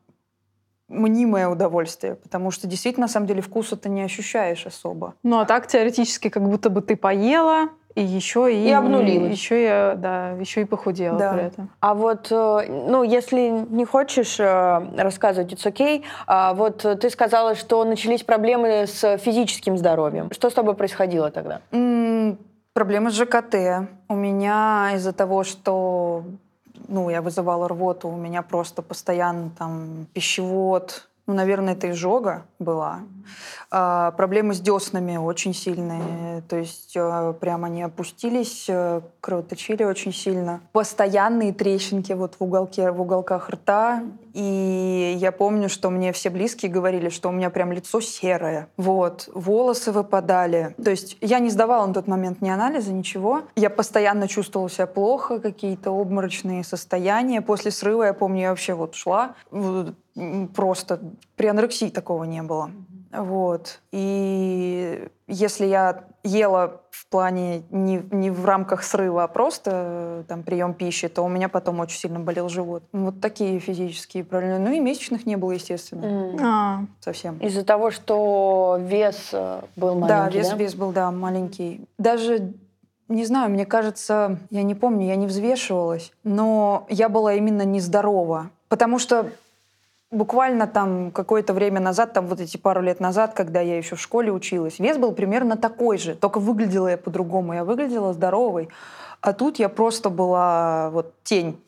мнимое 0.88 1.48
удовольствие, 1.48 2.16
потому 2.16 2.50
что 2.50 2.66
действительно, 2.66 3.06
на 3.06 3.12
самом 3.12 3.28
деле, 3.28 3.44
вкуса 3.44 3.78
ты 3.78 3.88
не 3.90 4.02
ощущаешь 4.02 4.66
особо. 4.66 5.14
Ну 5.22 5.38
а 5.40 5.46
так 5.46 5.68
теоретически 5.68 6.30
как 6.30 6.42
будто 6.42 6.72
бы 6.72 6.82
ты 6.82 6.96
поела, 6.96 7.70
и 7.96 8.02
еще 8.04 8.54
и, 8.54 8.68
И 8.70 8.72
обнулилась. 8.72 9.32
еще 9.32 9.64
и, 9.64 9.96
да, 9.98 10.32
еще 10.32 10.62
и 10.62 10.66
похудела 10.66 11.18
Да. 11.18 11.34
при 11.34 11.44
этом. 11.44 11.70
А 11.80 11.94
вот, 11.94 12.28
э, 12.32 12.66
ну, 12.88 13.04
если 13.04 13.66
не 13.70 13.86
хочешь 13.86 14.40
э, 14.40 14.82
рассказывать, 14.98 15.52
it's 15.54 15.66
okay. 15.66 16.04
А 16.28 16.54
вот 16.54 16.78
ты 17.00 17.10
сказала, 17.10 17.56
что 17.56 17.84
начались 17.84 18.24
проблемы 18.24 18.86
с 18.88 19.18
физическим 19.18 19.78
здоровьем. 19.78 20.32
Что 20.32 20.50
с 20.50 20.54
тобой 20.54 20.74
происходило 20.76 21.30
тогда? 21.32 21.62
М, 21.72 22.38
Проблемы 22.74 23.12
с 23.12 23.16
ЖКТ. 23.16 23.56
У 24.08 24.16
меня 24.16 24.92
из-за 24.96 25.12
того, 25.12 25.44
что 25.44 26.24
ну, 26.88 27.10
я 27.10 27.22
вызывала 27.22 27.68
рвоту, 27.68 28.08
у 28.08 28.16
меня 28.16 28.42
просто 28.44 28.82
постоянно 28.82 29.50
там 29.58 30.08
пищевод, 30.14 31.10
ну, 31.28 31.34
наверное, 31.34 31.74
это 31.74 31.90
изжога 31.92 32.44
была. 32.60 33.00
А, 33.70 34.12
проблемы 34.12 34.54
с 34.54 34.60
деснами 34.60 35.18
очень 35.18 35.54
сильные, 35.54 36.42
то 36.50 36.58
есть 36.58 36.94
э, 36.96 37.34
прям 37.40 37.64
они 37.64 37.84
опустились, 37.84 38.66
э, 38.68 39.02
кровоточили 39.22 39.84
очень 39.84 40.14
сильно. 40.14 40.62
Постоянные 40.72 41.54
трещинки 41.54 42.14
вот 42.14 42.36
в, 42.40 42.44
уголке, 42.44 42.92
в 42.92 43.02
уголках 43.02 43.50
рта. 43.50 44.04
И 44.34 45.18
я 45.18 45.32
помню, 45.32 45.70
что 45.70 45.90
мне 45.90 46.14
все 46.14 46.30
близкие 46.30 46.72
говорили, 46.72 47.10
что 47.10 47.30
у 47.30 47.32
меня 47.32 47.50
прям 47.50 47.72
лицо 47.72 48.00
серое. 48.02 48.68
Вот, 48.78 49.30
волосы 49.34 49.92
выпадали. 49.92 50.76
То 50.84 50.90
есть 50.90 51.18
я 51.22 51.40
не 51.40 51.50
сдавала 51.50 51.86
на 51.86 51.94
тот 51.94 52.08
момент 52.08 52.42
ни 52.42 52.50
анализа, 52.50 52.94
ничего. 52.94 53.44
Я 53.56 53.70
постоянно 53.70 54.28
чувствовала 54.28 54.70
себя 54.70 54.88
плохо, 54.88 55.40
какие-то 55.40 55.92
обморочные 55.92 56.64
состояния. 56.64 57.42
После 57.42 57.72
срыва, 57.72 58.04
я 58.04 58.14
помню, 58.14 58.42
я 58.42 58.50
вообще 58.50 58.74
вот 58.74 58.96
шла, 58.96 59.36
просто 60.56 61.00
при 61.36 61.48
анорексии 61.48 61.90
такого 61.90 62.24
не 62.24 62.42
было. 62.42 62.72
Вот. 63.12 63.80
И 63.92 65.08
если 65.28 65.66
я 65.66 66.04
ела 66.24 66.82
в 66.92 67.08
плане 67.08 67.64
не, 67.72 68.04
не 68.12 68.30
в 68.30 68.46
рамках 68.46 68.84
срыва, 68.84 69.24
а 69.24 69.28
просто 69.28 69.72
э, 69.74 70.24
там 70.28 70.44
прием 70.44 70.74
пищи, 70.74 71.08
то 71.08 71.24
у 71.24 71.28
меня 71.28 71.50
потом 71.50 71.80
очень 71.80 71.98
сильно 71.98 72.20
болел 72.20 72.48
живот. 72.48 72.84
Вот 72.92 73.22
такие 73.22 73.60
физические 73.60 74.24
проблемы. 74.24 74.60
Ну 74.60 74.72
и 74.72 74.80
месячных 74.80 75.26
не 75.26 75.36
было, 75.36 75.52
естественно. 75.52 76.38
А, 76.42 76.86
совсем. 77.00 77.38
Из-за 77.40 77.66
того, 77.66 77.92
что 77.92 78.78
вес 78.80 79.30
э, 79.34 79.62
был 79.76 79.96
маленький, 79.96 80.08
да, 80.08 80.30
вес, 80.30 80.54
вес 80.54 80.76
был, 80.76 80.92
да, 80.92 81.12
маленький. 81.12 81.88
Даже 81.98 82.54
Не 83.08 83.26
знаю, 83.26 83.50
мне 83.50 83.66
кажется, 83.66 84.38
я 84.52 84.64
не 84.64 84.76
помню, 84.76 85.08
я 85.08 85.16
не 85.16 85.28
взвешивалась, 85.28 86.14
но 86.24 86.86
я 86.88 87.10
была 87.10 87.34
именно 87.34 87.64
нездорова. 87.64 88.52
Потому 88.70 89.00
что 89.00 89.32
буквально 90.12 90.68
там 90.68 91.12
какое-то 91.12 91.54
время 91.54 91.80
назад, 91.80 92.14
там 92.14 92.28
вот 92.28 92.40
эти 92.40 92.58
пару 92.58 92.82
лет 92.82 93.00
назад, 93.00 93.34
когда 93.34 93.62
я 93.62 93.78
еще 93.78 93.96
в 93.96 94.02
школе 94.02 94.32
училась, 94.32 94.80
вес 94.80 94.98
был 94.98 95.14
примерно 95.14 95.58
такой 95.58 95.98
же, 95.98 96.16
только 96.16 96.40
выглядела 96.40 96.90
я 96.90 96.98
по-другому. 96.98 97.54
Я 97.54 97.64
выглядела 97.64 98.14
здоровой. 98.14 98.70
А 99.22 99.34
тут 99.34 99.60
я 99.60 99.70
просто 99.70 100.10
была 100.10 100.90
вот 100.90 101.14
тень 101.24 101.60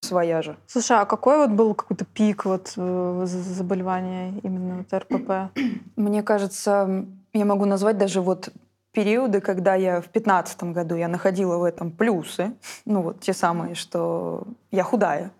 своя 0.00 0.42
же. 0.42 0.56
Слушай, 0.66 0.98
а 0.98 1.04
какой 1.04 1.38
вот 1.38 1.50
был 1.50 1.74
какой-то 1.74 2.04
пик 2.04 2.44
вот 2.44 2.72
э, 2.76 3.22
заболевания 3.26 4.34
именно 4.42 4.78
вот 4.78 4.92
РПП? 4.92 5.56
Мне 5.96 6.22
кажется, 6.22 7.04
я 7.32 7.44
могу 7.44 7.64
назвать 7.64 7.98
даже 7.98 8.20
вот 8.20 8.48
периоды, 8.92 9.40
когда 9.40 9.74
я 9.74 10.00
в 10.00 10.06
пятнадцатом 10.06 10.72
году 10.72 10.96
я 10.96 11.08
находила 11.08 11.58
в 11.58 11.64
этом 11.64 11.90
плюсы, 11.90 12.54
ну 12.84 13.02
вот 13.02 13.20
те 13.20 13.32
самые, 13.32 13.74
что 13.74 14.44
я 14.70 14.82
худая. 14.82 15.30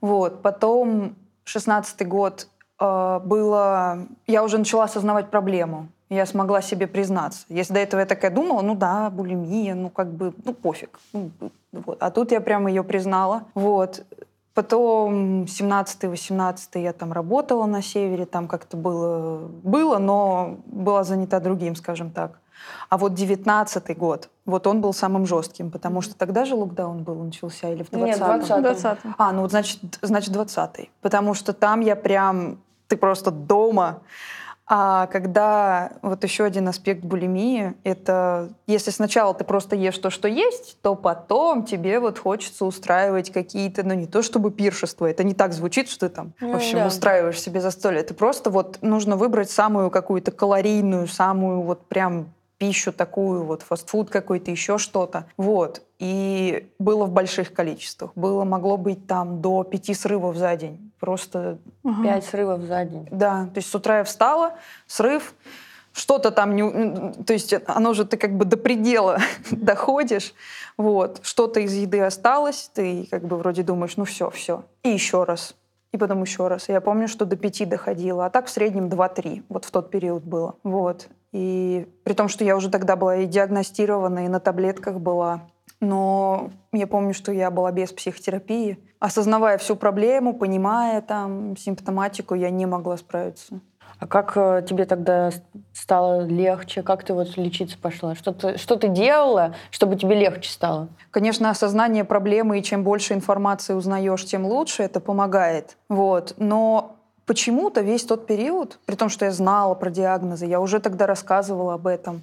Вот. 0.00 0.42
Потом 0.42 1.14
шестнадцатый 1.48 2.06
год 2.06 2.48
э, 2.80 3.20
было... 3.24 4.06
Я 4.26 4.44
уже 4.44 4.58
начала 4.58 4.84
осознавать 4.84 5.30
проблему. 5.30 5.88
Я 6.10 6.24
смогла 6.24 6.62
себе 6.62 6.86
признаться. 6.86 7.44
Если 7.48 7.74
до 7.74 7.80
этого 7.80 8.00
я 8.00 8.06
такая 8.06 8.30
думала, 8.30 8.62
ну 8.62 8.74
да, 8.74 9.10
булимия, 9.10 9.74
ну 9.74 9.90
как 9.90 10.10
бы, 10.10 10.32
ну 10.44 10.54
пофиг. 10.54 10.98
Ну, 11.12 11.30
вот. 11.72 11.98
А 12.00 12.10
тут 12.10 12.32
я 12.32 12.40
прямо 12.40 12.70
ее 12.70 12.82
признала. 12.82 13.44
Вот. 13.54 14.04
Потом 14.54 15.42
17-18 15.42 16.80
я 16.82 16.92
там 16.92 17.12
работала 17.12 17.66
на 17.66 17.82
севере, 17.82 18.26
там 18.26 18.48
как-то 18.48 18.76
было, 18.76 19.48
было, 19.62 19.98
но 19.98 20.56
была 20.66 21.04
занята 21.04 21.40
другим, 21.40 21.76
скажем 21.76 22.10
так. 22.10 22.40
А 22.88 22.98
вот 22.98 23.14
19 23.14 23.96
год, 23.96 24.28
вот 24.46 24.66
он 24.66 24.80
был 24.80 24.92
самым 24.92 25.26
жестким, 25.26 25.70
потому 25.70 26.00
что 26.00 26.14
тогда 26.16 26.44
же 26.44 26.54
локдаун 26.54 27.02
был, 27.02 27.16
начался, 27.16 27.70
или 27.70 27.82
в 27.82 27.90
20-м? 27.90 28.04
Нет, 28.04 28.18
20 28.18 28.62
20 28.62 28.98
А, 29.18 29.32
ну 29.32 29.42
вот 29.42 29.50
значит, 29.50 29.80
значит 30.02 30.32
20 30.32 30.90
Потому 31.00 31.34
что 31.34 31.52
там 31.52 31.80
я 31.80 31.96
прям, 31.96 32.58
ты 32.88 32.96
просто 32.96 33.30
дома, 33.30 34.00
а 34.70 35.06
когда 35.06 35.92
вот 36.02 36.22
еще 36.24 36.44
один 36.44 36.68
аспект 36.68 37.02
булимии, 37.02 37.72
это 37.84 38.50
если 38.66 38.90
сначала 38.90 39.32
ты 39.32 39.42
просто 39.42 39.74
ешь 39.74 39.96
то, 39.96 40.10
что 40.10 40.28
есть, 40.28 40.76
то 40.82 40.94
потом 40.94 41.64
тебе 41.64 41.98
вот 42.00 42.18
хочется 42.18 42.66
устраивать 42.66 43.32
какие-то, 43.32 43.82
ну 43.82 43.94
не 43.94 44.06
то 44.06 44.20
чтобы 44.20 44.50
пиршества, 44.50 45.06
это 45.06 45.24
не 45.24 45.32
так 45.32 45.54
звучит, 45.54 45.88
что 45.88 46.08
ты 46.08 46.14
там, 46.14 46.34
Ну 46.40 46.52
в 46.52 46.56
общем, 46.56 46.80
да. 46.80 46.86
устраиваешь 46.86 47.40
себе 47.40 47.62
застолье. 47.62 48.00
Это 48.00 48.12
просто 48.12 48.50
вот 48.50 48.78
нужно 48.82 49.16
выбрать 49.16 49.50
самую 49.50 49.90
какую-то 49.90 50.32
калорийную, 50.32 51.08
самую 51.08 51.62
вот 51.62 51.86
прям 51.86 52.26
пищу 52.58 52.92
такую, 52.92 53.44
вот 53.44 53.62
фастфуд 53.62 54.10
какой-то, 54.10 54.50
еще 54.50 54.78
что-то. 54.78 55.26
Вот. 55.36 55.82
И 55.98 56.68
было 56.78 57.06
в 57.06 57.12
больших 57.12 57.52
количествах. 57.52 58.10
Было, 58.14 58.44
могло 58.44 58.76
быть 58.76 59.06
там 59.06 59.40
до 59.40 59.64
пяти 59.64 59.94
срывов 59.94 60.36
за 60.36 60.56
день. 60.56 60.92
Просто 61.00 61.58
Ага. 61.84 62.02
Пять 62.02 62.24
срывов 62.24 62.62
за 62.62 62.84
день. 62.84 63.08
да, 63.10 63.44
то 63.46 63.58
есть 63.58 63.70
с 63.70 63.74
утра 63.74 63.98
я 63.98 64.04
встала, 64.04 64.54
срыв, 64.86 65.34
что-то 65.92 66.30
там 66.30 66.54
не... 66.56 67.24
То 67.24 67.32
есть 67.32 67.54
оно 67.66 67.94
же 67.94 68.04
ты 68.04 68.16
как 68.16 68.36
бы 68.36 68.44
до 68.44 68.56
предела 68.56 69.18
доходишь, 69.50 70.34
вот. 70.76 71.20
Что-то 71.22 71.60
из 71.60 71.72
еды 71.74 72.00
осталось, 72.00 72.70
ты 72.74 73.06
как 73.10 73.24
бы 73.24 73.36
вроде 73.36 73.62
думаешь, 73.62 73.96
ну 73.96 74.04
все, 74.04 74.30
все. 74.30 74.64
И 74.82 74.90
еще 74.90 75.24
раз. 75.24 75.54
И 75.92 75.96
потом 75.96 76.22
еще 76.22 76.48
раз. 76.48 76.68
Я 76.68 76.80
помню, 76.80 77.08
что 77.08 77.24
до 77.24 77.36
пяти 77.36 77.64
доходила, 77.64 78.26
а 78.26 78.30
так 78.30 78.46
в 78.46 78.50
среднем 78.50 78.88
2-3. 78.88 79.44
Вот 79.48 79.64
в 79.64 79.70
тот 79.70 79.90
период 79.90 80.22
было. 80.22 80.56
Вот. 80.62 81.08
И 81.32 81.86
при 82.04 82.14
том, 82.14 82.28
что 82.28 82.44
я 82.44 82.56
уже 82.56 82.70
тогда 82.70 82.96
была 82.96 83.16
и 83.16 83.26
диагностирована, 83.26 84.24
и 84.24 84.28
на 84.28 84.40
таблетках 84.40 84.98
была. 84.98 85.42
Но 85.80 86.50
я 86.72 86.86
помню, 86.86 87.14
что 87.14 87.32
я 87.32 87.50
была 87.50 87.70
без 87.70 87.92
психотерапии. 87.92 88.78
Осознавая 88.98 89.58
всю 89.58 89.76
проблему, 89.76 90.34
понимая 90.34 91.00
там 91.02 91.56
симптоматику, 91.56 92.34
я 92.34 92.50
не 92.50 92.66
могла 92.66 92.96
справиться. 92.96 93.60
А 94.00 94.06
как 94.06 94.36
э, 94.36 94.64
тебе 94.68 94.84
тогда 94.84 95.30
стало 95.72 96.24
легче? 96.24 96.82
Как 96.82 97.02
ты 97.02 97.14
вот 97.14 97.36
лечиться 97.36 97.76
пошла? 97.78 98.14
Что 98.14 98.32
ты, 98.32 98.56
что 98.56 98.76
ты 98.76 98.88
делала, 98.88 99.54
чтобы 99.70 99.96
тебе 99.96 100.14
легче 100.14 100.50
стало? 100.50 100.88
Конечно, 101.10 101.50
осознание 101.50 102.04
проблемы, 102.04 102.58
и 102.58 102.62
чем 102.62 102.84
больше 102.84 103.14
информации 103.14 103.74
узнаешь, 103.74 104.24
тем 104.24 104.46
лучше, 104.46 104.84
это 104.84 105.00
помогает. 105.00 105.76
Вот. 105.88 106.34
Но 106.38 106.97
почему-то 107.28 107.82
весь 107.82 108.04
тот 108.04 108.26
период, 108.26 108.78
при 108.86 108.96
том, 108.96 109.10
что 109.10 109.26
я 109.26 109.30
знала 109.30 109.74
про 109.74 109.90
диагнозы, 109.90 110.46
я 110.46 110.60
уже 110.60 110.80
тогда 110.80 111.06
рассказывала 111.06 111.74
об 111.74 111.86
этом, 111.86 112.22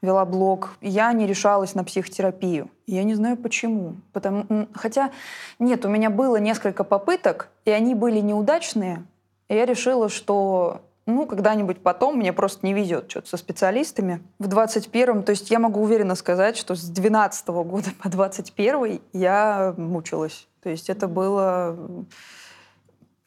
вела 0.00 0.24
блог, 0.24 0.70
я 0.80 1.12
не 1.12 1.26
решалась 1.26 1.74
на 1.74 1.84
психотерапию. 1.84 2.70
Я 2.86 3.04
не 3.04 3.14
знаю 3.14 3.36
почему. 3.36 3.96
Потому, 4.12 4.66
хотя, 4.74 5.10
нет, 5.58 5.84
у 5.84 5.88
меня 5.88 6.08
было 6.08 6.36
несколько 6.36 6.84
попыток, 6.84 7.48
и 7.66 7.70
они 7.70 7.94
были 7.94 8.20
неудачные. 8.20 9.04
И 9.48 9.54
я 9.54 9.66
решила, 9.66 10.08
что 10.08 10.80
ну, 11.04 11.26
когда-нибудь 11.26 11.78
потом 11.82 12.16
мне 12.16 12.32
просто 12.32 12.66
не 12.66 12.72
везет 12.72 13.10
что-то 13.10 13.28
со 13.28 13.36
специалистами. 13.36 14.22
В 14.38 14.48
21-м, 14.48 15.22
то 15.22 15.30
есть 15.30 15.50
я 15.50 15.58
могу 15.58 15.82
уверенно 15.82 16.14
сказать, 16.14 16.56
что 16.56 16.74
с 16.74 16.82
12 16.88 17.48
года 17.48 17.90
по 18.02 18.08
21 18.08 19.00
я 19.12 19.74
мучилась. 19.76 20.48
То 20.62 20.70
есть 20.70 20.88
это 20.88 21.08
было 21.08 21.76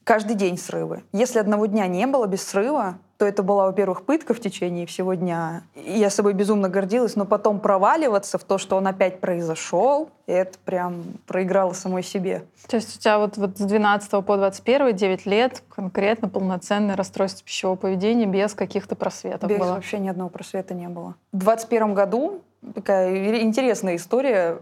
каждый 0.10 0.36
день 0.36 0.58
срывы. 0.58 1.04
Если 1.13 1.38
одного 1.38 1.67
дня 1.67 1.86
не 1.86 2.08
было 2.08 2.26
без 2.26 2.41
срыва, 2.41 2.98
то 3.19 3.28
это 3.28 3.43
была, 3.43 3.67
во-первых, 3.67 4.02
пытка 4.06 4.34
в 4.34 4.39
течение 4.39 4.88
всего 4.88 5.13
дня. 5.13 5.62
Я 5.76 6.10
собой 6.10 6.34
безумно 6.34 6.67
гордилась, 6.67 7.15
но 7.15 7.26
потом 7.26 7.60
проваливаться 7.60 8.39
в 8.39 8.43
то, 8.43 8.58
что 8.58 8.76
он 8.76 8.88
опять 8.88 9.19
произошел, 9.19 10.10
это 10.26 10.58
прям 10.65 11.04
проиграла 11.28 11.74
самой 11.74 12.02
себе. 12.02 12.41
То 12.67 12.78
есть 12.78 12.98
у 12.98 13.00
тебя 13.00 13.19
вот, 13.19 13.38
вот 13.38 13.60
с 13.60 13.62
12 13.62 14.26
по 14.26 14.38
21, 14.38 14.95
9 14.95 15.26
лет 15.28 15.62
конкретно 15.69 16.28
полноценное 16.28 16.95
расстройство 16.95 17.45
пищевого 17.45 17.76
поведения 17.76 18.26
без 18.26 18.56
каких-то 18.56 18.95
просветов 18.95 19.48
Без 19.48 19.60
было. 19.60 19.74
вообще 19.74 20.00
ни 20.00 20.10
одного 20.10 20.32
просвета 20.32 20.74
не 20.74 20.89
было. 20.89 21.13
В 21.32 21.38
21 21.38 21.93
году 21.93 22.41
такая 22.74 23.41
интересная 23.41 23.95
история. 23.95 24.60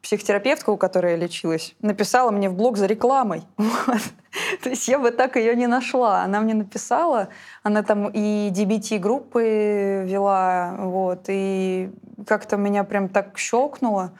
Психотерапевтка, 0.00 0.70
у 0.70 0.76
которой 0.76 1.12
я 1.12 1.16
лечилась, 1.16 1.74
написала 1.80 2.30
мне 2.30 2.48
в 2.48 2.54
блог 2.54 2.76
за 2.76 2.86
рекламой. 2.86 3.42
Вот. 3.56 4.02
То 4.62 4.68
есть 4.68 4.86
я 4.86 4.98
бы 4.98 5.12
так 5.12 5.36
ее 5.36 5.56
не 5.56 5.66
нашла. 5.66 6.22
Она 6.22 6.40
мне 6.40 6.52
написала, 6.52 7.28
она 7.62 7.82
там 7.82 8.10
и 8.12 8.50
DBT-группы 8.50 10.04
вела, 10.06 10.76
вот, 10.78 11.24
и 11.28 11.90
как-то 12.26 12.58
меня 12.58 12.84
прям 12.84 13.08
так 13.08 13.38
щелкнуло. 13.38 14.12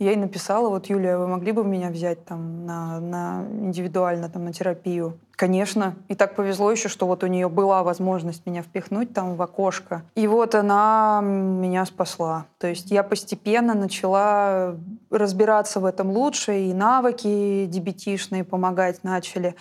Я 0.00 0.12
ей 0.12 0.16
написала, 0.16 0.70
вот, 0.70 0.86
Юлия, 0.86 1.18
вы 1.18 1.26
могли 1.26 1.52
бы 1.52 1.62
меня 1.62 1.90
взять 1.90 2.24
там 2.24 2.64
на, 2.64 3.00
на 3.00 3.44
индивидуально 3.50 4.30
там 4.30 4.46
на 4.46 4.52
терапию? 4.54 5.18
Конечно. 5.32 5.94
И 6.08 6.14
так 6.14 6.34
повезло 6.34 6.72
еще, 6.72 6.88
что 6.88 7.06
вот 7.06 7.22
у 7.22 7.26
нее 7.26 7.50
была 7.50 7.82
возможность 7.82 8.46
меня 8.46 8.62
впихнуть 8.62 9.12
там 9.12 9.36
в 9.36 9.42
окошко. 9.42 10.02
И 10.14 10.26
вот 10.26 10.54
она 10.54 11.20
меня 11.22 11.84
спасла. 11.84 12.46
То 12.58 12.66
есть 12.66 12.90
я 12.90 13.02
постепенно 13.02 13.74
начала 13.74 14.74
разбираться 15.10 15.80
в 15.80 15.84
этом 15.84 16.10
лучше, 16.12 16.60
и 16.60 16.72
навыки 16.72 17.66
дебетишные 17.66 18.42
помогать 18.42 19.04
начали. 19.04 19.54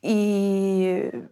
И 0.00 1.26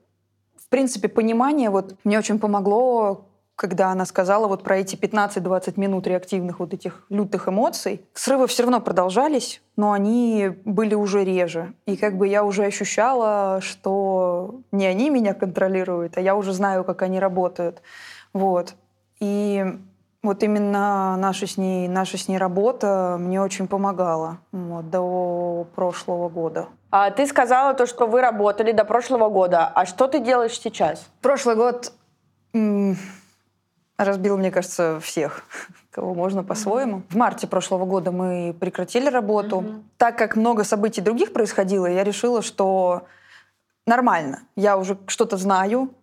в 0.59 0.69
принципе, 0.69 1.09
понимание 1.09 1.71
вот 1.71 1.97
мне 2.05 2.19
очень 2.19 2.39
помогло, 2.39 3.25
когда 3.63 3.93
она 3.93 4.05
сказала 4.07 4.49
вот 4.49 4.65
про 4.65 4.79
эти 4.79 4.97
15-20 4.97 5.79
минут 5.79 6.09
реактивных 6.09 6.59
вот 6.59 6.75
этих 6.75 7.07
лютых 7.11 7.49
эмоций. 7.49 8.05
Срывы 8.13 8.49
все 8.49 8.65
равно 8.65 8.81
продолжались, 8.81 9.63
но 9.77 9.93
они 9.93 10.51
были 10.65 10.97
уже 10.97 11.25
реже. 11.25 11.73
И 11.87 11.97
как 11.97 12.19
бы 12.19 12.27
я 12.27 12.43
уже 12.43 12.65
ощущала, 12.65 13.61
что 13.63 14.63
не 14.73 14.85
они 14.85 15.11
меня 15.11 15.33
контролируют, 15.33 16.19
а 16.19 16.21
я 16.21 16.35
уже 16.35 16.53
знаю, 16.53 16.83
как 16.83 17.03
они 17.03 17.21
работают. 17.21 17.83
Вот. 18.33 18.75
И 19.21 19.65
вот 20.25 20.43
именно 20.43 21.17
наша 21.17 21.47
с 21.47 21.57
ней, 21.57 21.87
наша 21.87 22.19
с 22.19 22.27
ней 22.27 22.39
работа 22.39 23.17
мне 23.21 23.41
очень 23.41 23.69
помогала 23.69 24.39
вот, 24.51 24.91
до 24.91 25.69
прошлого 25.77 26.29
года. 26.29 26.67
А 26.91 27.13
ты 27.13 27.29
сказала 27.29 27.75
то, 27.75 27.87
что 27.87 28.09
вы 28.09 28.21
работали 28.23 28.73
до 28.73 28.85
прошлого 28.85 29.29
года. 29.29 29.71
А 29.73 29.87
что 29.87 30.09
ты 30.09 30.19
делаешь 30.19 30.59
сейчас? 30.59 31.09
Прошлый 31.21 31.55
год 31.55 31.93
разбил, 34.05 34.37
мне 34.37 34.51
кажется, 34.51 35.01
всех, 35.01 35.45
кого 35.91 36.15
можно 36.15 36.45
по-своему. 36.45 37.03
В 37.09 37.17
марте 37.17 37.47
прошлого 37.47 37.85
года 37.85 38.13
мы 38.13 38.55
прекратили 38.59 39.09
работу. 39.09 39.65
Так 39.97 40.17
как 40.19 40.37
много 40.37 40.65
событий 40.65 41.01
других 41.01 41.33
происходило, 41.33 41.87
я 41.87 42.05
решила, 42.05 42.43
что 42.43 43.07
нормально. 43.87 44.41
Я 44.57 44.77
уже 44.77 44.99
что-то 45.07 45.37
знаю, 45.37 45.95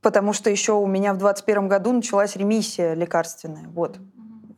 потому 0.00 0.32
что 0.32 0.50
еще 0.50 0.72
у 0.72 0.86
меня 0.86 1.14
в 1.14 1.18
21 1.18 1.68
году 1.68 1.92
началась 1.92 2.36
ремиссия 2.36 2.94
лекарственная. 2.94 3.68
Вот. 3.68 3.98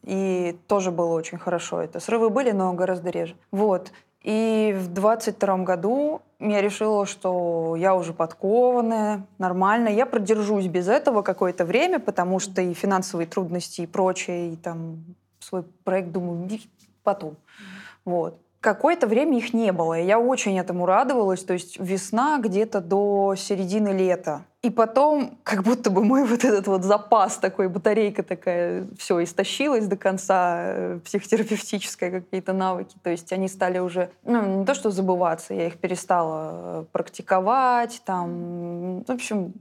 И 0.02 0.56
тоже 0.68 0.92
было 0.92 1.12
очень 1.14 1.38
хорошо. 1.38 1.80
Это 1.82 1.98
срывы 1.98 2.30
были, 2.30 2.52
но 2.52 2.72
гораздо 2.74 3.10
реже. 3.10 3.36
Вот. 3.50 3.90
И 4.26 4.74
в 4.76 4.92
22 4.92 5.58
году 5.58 6.20
я 6.40 6.60
решила, 6.60 7.06
что 7.06 7.76
я 7.78 7.94
уже 7.94 8.12
подкованная, 8.12 9.24
нормально. 9.38 9.88
Я 9.88 10.04
продержусь 10.04 10.66
без 10.66 10.88
этого 10.88 11.22
какое-то 11.22 11.64
время, 11.64 12.00
потому 12.00 12.40
что 12.40 12.60
и 12.60 12.74
финансовые 12.74 13.28
трудности, 13.28 13.82
и 13.82 13.86
прочее, 13.86 14.52
и 14.52 14.56
там 14.56 15.04
свой 15.38 15.62
проект, 15.84 16.10
думаю, 16.10 16.48
потом. 17.04 17.36
Вот. 18.04 18.36
Какое-то 18.60 19.06
время 19.06 19.38
их 19.38 19.54
не 19.54 19.70
было, 19.72 19.98
и 19.98 20.06
я 20.06 20.18
очень 20.18 20.58
этому 20.58 20.86
радовалась. 20.86 21.44
То 21.44 21.52
есть 21.52 21.78
весна 21.78 22.38
где-то 22.38 22.80
до 22.80 23.34
середины 23.36 23.88
лета. 23.88 24.44
И 24.62 24.70
потом, 24.70 25.38
как 25.44 25.62
будто 25.62 25.90
бы 25.90 26.02
мой 26.02 26.24
вот 26.26 26.44
этот 26.44 26.66
вот 26.66 26.82
запас 26.82 27.36
такой, 27.36 27.68
батарейка 27.68 28.24
такая, 28.24 28.88
все, 28.98 29.22
истощилась 29.22 29.86
до 29.86 29.96
конца, 29.96 30.56
э, 30.58 31.00
психотерапевтическая 31.04 32.10
какие-то 32.10 32.52
навыки. 32.52 32.96
То 33.02 33.10
есть 33.10 33.32
они 33.32 33.46
стали 33.46 33.78
уже, 33.78 34.10
ну, 34.24 34.60
не 34.60 34.64
то 34.64 34.74
что 34.74 34.90
забываться, 34.90 35.54
я 35.54 35.68
их 35.68 35.78
перестала 35.78 36.50
э, 36.52 36.84
практиковать, 36.90 38.02
там, 38.04 39.04
в 39.04 39.10
общем, 39.10 39.54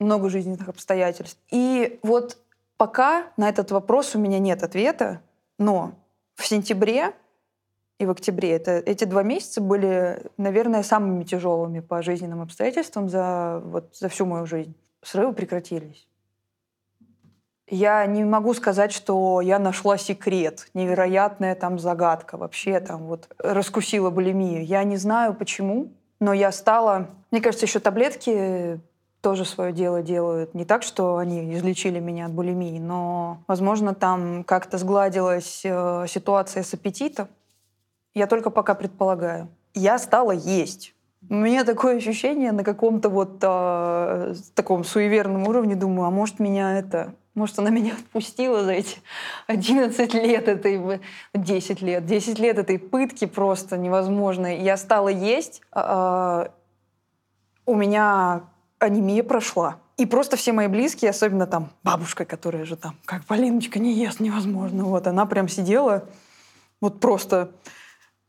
много 0.00 0.28
жизненных 0.28 0.68
обстоятельств. 0.68 1.38
И 1.50 2.00
вот 2.02 2.38
пока 2.76 3.26
на 3.36 3.48
этот 3.48 3.70
вопрос 3.70 4.14
у 4.14 4.18
меня 4.18 4.38
нет 4.38 4.62
ответа, 4.62 5.20
но 5.58 5.92
в 6.34 6.46
сентябре 6.46 7.14
и 7.98 8.06
в 8.06 8.10
октябре. 8.10 8.52
Это, 8.52 8.72
эти 8.72 9.04
два 9.04 9.22
месяца 9.22 9.60
были, 9.60 10.22
наверное, 10.36 10.82
самыми 10.82 11.24
тяжелыми 11.24 11.80
по 11.80 12.02
жизненным 12.02 12.42
обстоятельствам 12.42 13.08
за, 13.08 13.60
вот, 13.64 13.96
за 13.96 14.08
всю 14.08 14.26
мою 14.26 14.46
жизнь. 14.46 14.74
Срывы 15.02 15.32
прекратились. 15.32 16.06
Я 17.68 18.06
не 18.06 18.24
могу 18.24 18.54
сказать, 18.54 18.92
что 18.92 19.40
я 19.40 19.58
нашла 19.58 19.96
секрет, 19.96 20.68
невероятная 20.72 21.56
там 21.56 21.80
загадка, 21.80 22.36
вообще 22.36 22.78
там 22.78 23.06
вот 23.06 23.28
раскусила 23.38 24.10
булимию. 24.10 24.64
Я 24.64 24.84
не 24.84 24.96
знаю 24.96 25.34
почему, 25.34 25.92
но 26.20 26.32
я 26.32 26.52
стала... 26.52 27.08
Мне 27.32 27.40
кажется, 27.40 27.66
еще 27.66 27.80
таблетки 27.80 28.80
тоже 29.20 29.44
свое 29.44 29.72
дело 29.72 30.02
делают. 30.02 30.54
Не 30.54 30.64
так, 30.64 30.84
что 30.84 31.16
они 31.16 31.54
излечили 31.54 31.98
меня 31.98 32.26
от 32.26 32.32
булимии, 32.32 32.78
но, 32.78 33.42
возможно, 33.48 33.92
там 33.92 34.44
как-то 34.44 34.78
сгладилась 34.78 35.62
э, 35.64 36.06
ситуация 36.08 36.62
с 36.62 36.72
аппетитом. 36.72 37.26
Я 38.16 38.26
только 38.26 38.48
пока 38.48 38.74
предполагаю. 38.74 39.48
Я 39.74 39.98
стала 39.98 40.32
есть. 40.32 40.94
У 41.28 41.34
меня 41.34 41.64
такое 41.64 41.98
ощущение 41.98 42.50
на 42.50 42.64
каком-то 42.64 43.10
вот 43.10 43.40
э, 43.42 44.34
таком 44.54 44.84
суеверном 44.84 45.46
уровне. 45.46 45.76
Думаю, 45.76 46.06
а 46.06 46.10
может 46.10 46.38
меня 46.38 46.78
это... 46.78 47.12
Может, 47.34 47.58
она 47.58 47.68
меня 47.68 47.92
отпустила 47.98 48.64
за 48.64 48.72
эти 48.72 48.96
11 49.48 50.14
лет 50.14 50.48
этой... 50.48 51.02
10 51.34 51.82
лет. 51.82 52.06
10 52.06 52.38
лет 52.38 52.56
этой 52.56 52.78
пытки 52.78 53.26
просто 53.26 53.76
невозможной. 53.76 54.62
Я 54.62 54.78
стала 54.78 55.08
есть. 55.08 55.60
Э, 55.74 56.46
у 57.66 57.74
меня 57.74 58.44
анемия 58.78 59.24
прошла. 59.24 59.76
И 59.98 60.06
просто 60.06 60.38
все 60.38 60.52
мои 60.52 60.68
близкие, 60.68 61.10
особенно 61.10 61.46
там 61.46 61.68
бабушка, 61.82 62.24
которая 62.24 62.64
же 62.64 62.76
там, 62.76 62.96
как 63.04 63.26
Полиночка 63.26 63.78
не 63.78 63.92
ест, 63.92 64.20
невозможно. 64.20 64.84
Вот 64.84 65.06
она 65.06 65.26
прям 65.26 65.48
сидела, 65.48 66.08
вот 66.80 66.98
просто 66.98 67.50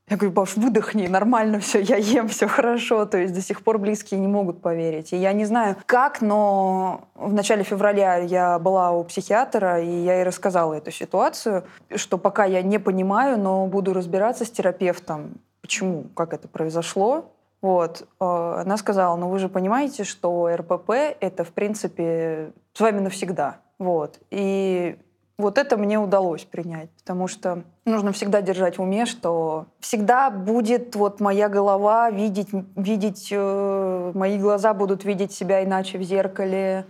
я 0.10 0.16
говорю, 0.16 0.34
бабуш, 0.34 0.56
выдохни, 0.56 1.08
нормально 1.08 1.60
все, 1.60 1.82
я 1.82 1.98
ем, 1.98 2.30
все 2.30 2.48
хорошо. 2.48 3.06
То 3.06 3.18
есть 3.18 3.34
до 3.34 3.42
сих 3.42 3.62
пор 3.62 3.78
близкие 3.78 4.20
не 4.20 4.28
могут 4.28 4.62
поверить. 4.62 5.12
И 5.12 5.18
я 5.18 5.34
не 5.34 5.44
знаю, 5.44 5.76
как, 5.86 6.22
но 6.22 7.02
в 7.16 7.34
начале 7.34 7.64
февраля 7.64 8.16
я 8.16 8.58
была 8.58 8.92
у 8.92 9.04
психиатра, 9.04 9.82
и 9.82 9.90
я 9.90 10.16
ей 10.16 10.24
рассказала 10.24 10.76
эту 10.76 10.92
ситуацию, 10.92 11.66
что 11.94 12.18
пока 12.18 12.46
я 12.46 12.62
не 12.62 12.80
понимаю, 12.80 13.38
но 13.38 13.68
буду 13.68 13.94
разбираться 13.94 14.46
с 14.46 14.50
терапевтом, 14.50 15.34
почему, 15.62 16.06
как 16.16 16.34
это 16.34 16.48
произошло. 16.48 17.34
Вот. 17.62 18.08
Э, 18.22 18.62
она 18.62 18.78
сказала, 18.78 19.18
ну 19.18 19.28
вы 19.28 19.40
же 19.40 19.50
понимаете, 19.50 20.06
что 20.06 20.50
РПП— 20.56 20.90
это, 21.20 21.44
в 21.44 21.52
принципе, 21.52 22.54
с 22.74 22.80
вами 22.80 23.02
навсегда. 23.02 23.58
Вот. 23.78 24.20
И 24.32 24.98
вот 25.38 25.58
это 25.58 25.78
мне 25.78 26.00
удалось 26.00 26.44
принять, 26.44 26.90
потому 27.00 27.28
что 27.28 27.64
нужно 27.86 28.12
всегда 28.12 28.42
держать 28.42 28.78
в 28.78 28.82
уме, 28.82 29.06
что 29.06 29.68
всегда 29.80 30.30
будет 30.32 30.96
вот 30.96 31.20
моя 31.20 31.48
голова 31.48 32.10
видеть, 32.10 32.50
видеть 32.76 33.30
э, 33.32 34.12
мои 34.16 34.40
глаза 34.40 34.74
будут 34.74 35.06
видеть 35.06 35.32
себя 35.32 35.64
иначе 35.64 36.00
в 36.00 36.04
зеркале, 36.04 36.86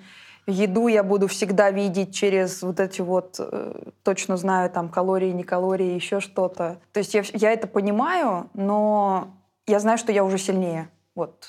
еду 0.47 0.87
я 0.87 1.03
буду 1.03 1.27
всегда 1.27 1.71
видеть 1.71 2.15
через 2.15 2.61
вот 2.63 2.79
эти 2.79 3.01
вот, 3.01 3.35
э, 3.39 3.91
точно 4.03 4.37
знаю, 4.37 4.69
там, 4.69 4.89
калории, 4.89 5.31
не 5.31 5.43
калории, 5.43 5.93
еще 5.93 6.21
что-то. 6.21 6.79
То 6.93 6.99
есть 6.99 7.13
я, 7.13 7.23
я 7.33 7.51
это 7.51 7.67
понимаю, 7.67 8.49
но 8.53 9.27
я 9.67 9.79
знаю, 9.79 9.97
что 9.97 10.13
я 10.13 10.23
уже 10.23 10.37
сильнее 10.37 10.89
вот 11.15 11.47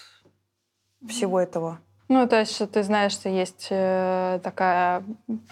всего 1.08 1.38
этого. 1.40 1.78
Ну, 2.08 2.26
то 2.26 2.40
есть 2.40 2.70
ты 2.70 2.82
знаешь, 2.82 3.12
что 3.12 3.28
есть 3.28 3.68
э, 3.70 4.40
такая, 4.42 5.04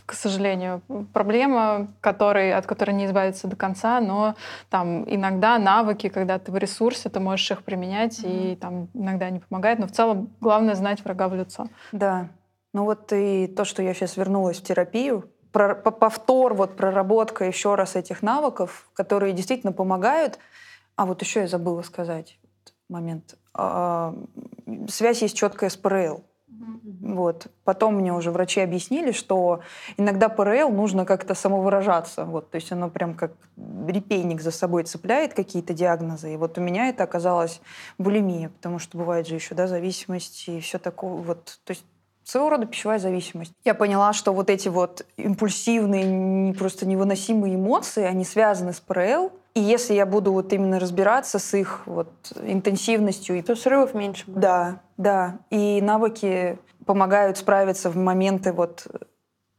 к 0.07 0.15
сожалению, 0.15 0.81
проблема, 1.13 1.89
который, 2.01 2.55
от 2.55 2.67
которой 2.67 2.93
не 2.93 3.05
избавиться 3.05 3.47
до 3.47 3.57
конца, 3.57 4.01
но 4.01 4.37
там 4.71 5.05
иногда 5.07 5.59
навыки, 5.59 6.09
когда 6.09 6.39
ты 6.39 6.51
в 6.51 6.57
ресурсе, 6.57 7.11
ты 7.11 7.21
можешь 7.21 7.51
их 7.51 7.63
применять, 7.63 8.21
mm-hmm. 8.21 8.53
и 8.53 8.57
там 8.57 8.89
иногда 8.95 9.27
они 9.27 9.41
помогают, 9.41 9.81
но 9.81 9.87
в 9.87 9.93
целом 9.93 10.31
главное 10.41 10.75
знать 10.75 11.05
врага 11.05 11.29
в 11.29 11.35
лицо. 11.35 11.69
Да. 11.93 12.29
Ну 12.73 12.85
вот 12.85 13.13
и 13.13 13.47
то, 13.47 13.65
что 13.65 13.83
я 13.83 13.93
сейчас 13.93 14.17
вернулась 14.17 14.59
в 14.59 14.63
терапию, 14.63 15.31
повтор, 15.53 16.55
вот 16.55 16.77
проработка 16.77 17.45
еще 17.45 17.75
раз 17.75 17.97
этих 17.97 18.23
навыков, 18.23 18.89
которые 18.95 19.33
действительно 19.33 19.73
помогают. 19.73 20.39
А 20.97 21.07
вот 21.07 21.23
еще 21.23 21.41
я 21.41 21.49
забыла 21.49 21.83
сказать 21.83 22.39
момент. 22.89 23.37
А, 23.55 24.15
связь 24.89 25.23
есть 25.23 25.37
четкая 25.37 25.71
с 25.71 25.77
ПРЛ. 25.77 26.25
Вот. 27.01 27.49
Потом 27.65 27.97
мне 27.97 28.13
уже 28.13 28.31
врачи 28.31 28.61
объяснили, 28.61 29.13
что 29.13 29.61
иногда 29.97 30.29
ПРЛ 30.29 30.71
нужно 30.71 31.05
как-то 31.05 31.35
самовыражаться. 31.35 32.25
Вот. 32.25 32.51
То 32.51 32.57
есть 32.57 32.73
оно 32.73 32.91
прям 32.91 33.15
как 33.15 33.33
репейник 33.87 34.41
за 34.41 34.51
собой 34.51 34.85
цепляет 34.85 35.35
какие-то 35.35 35.75
диагнозы. 35.75 36.35
И 36.35 36.37
вот 36.37 36.59
у 36.59 36.61
меня 36.61 36.89
это 36.89 37.05
оказалось 37.05 37.61
булимия, 37.99 38.49
потому 38.49 38.79
что 38.79 38.99
бывает 38.99 39.27
же 39.27 39.35
еще 39.35 39.55
да, 39.55 39.67
зависимость 39.67 40.49
и 40.49 40.61
все 40.61 40.79
такое. 40.79 41.15
Вот. 41.23 41.59
То 41.65 41.73
есть 41.73 41.85
своего 42.25 42.51
рода 42.51 42.67
пищевая 42.67 42.99
зависимость. 42.99 43.53
Я 43.65 43.75
поняла, 43.75 44.13
что 44.13 44.33
вот 44.33 44.51
эти 44.51 44.69
вот 44.69 45.07
импульсивные, 45.17 46.55
просто 46.55 46.87
невыносимые 46.87 47.55
эмоции, 47.55 48.03
они 48.03 48.25
связаны 48.25 48.73
с 48.73 48.81
ПРЛ, 48.81 49.33
и 49.57 49.61
если 49.61 49.95
я 49.95 50.05
буду 50.05 50.35
вот 50.35 50.53
именно 50.53 50.79
разбираться 50.79 51.39
с 51.39 51.55
их 51.55 51.87
вот 51.87 52.11
интенсивностью... 52.43 53.43
То 53.43 53.57
срывов 53.57 53.95
меньше 53.95 54.27
будет. 54.27 54.41
Да, 54.41 54.81
да. 54.99 55.39
И 55.49 55.81
навыки 55.81 56.59
помогают 56.85 57.39
справиться 57.39 57.89
в 57.89 57.97
моменты 57.97 58.53
вот... 58.53 58.87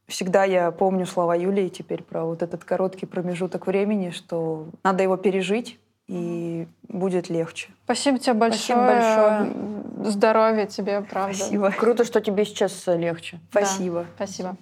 Всегда 0.07 0.43
я 0.43 0.69
помню 0.69 1.07
слова 1.07 1.35
Юлии 1.35 1.67
теперь 1.67 2.03
про 2.03 2.25
вот 2.25 2.43
этот 2.43 2.63
короткий 2.63 3.07
промежуток 3.07 3.65
времени, 3.65 4.11
что 4.11 4.67
надо 4.83 5.01
его 5.01 5.17
пережить, 5.17 5.79
и 6.07 6.67
будет 6.87 7.29
легче. 7.29 7.69
Спасибо 7.85 8.19
тебе 8.19 8.33
большое. 8.33 8.59
Спасибо 8.59 8.85
большое. 8.85 10.11
Здоровья 10.11 10.65
тебе, 10.67 11.01
правда. 11.01 11.35
Спасибо. 11.35 11.71
Круто, 11.71 12.05
что 12.05 12.21
тебе 12.21 12.45
сейчас 12.45 12.85
легче. 12.85 13.39
Спасибо. 13.49 14.01
Да, 14.01 14.25
спасибо. 14.25 14.57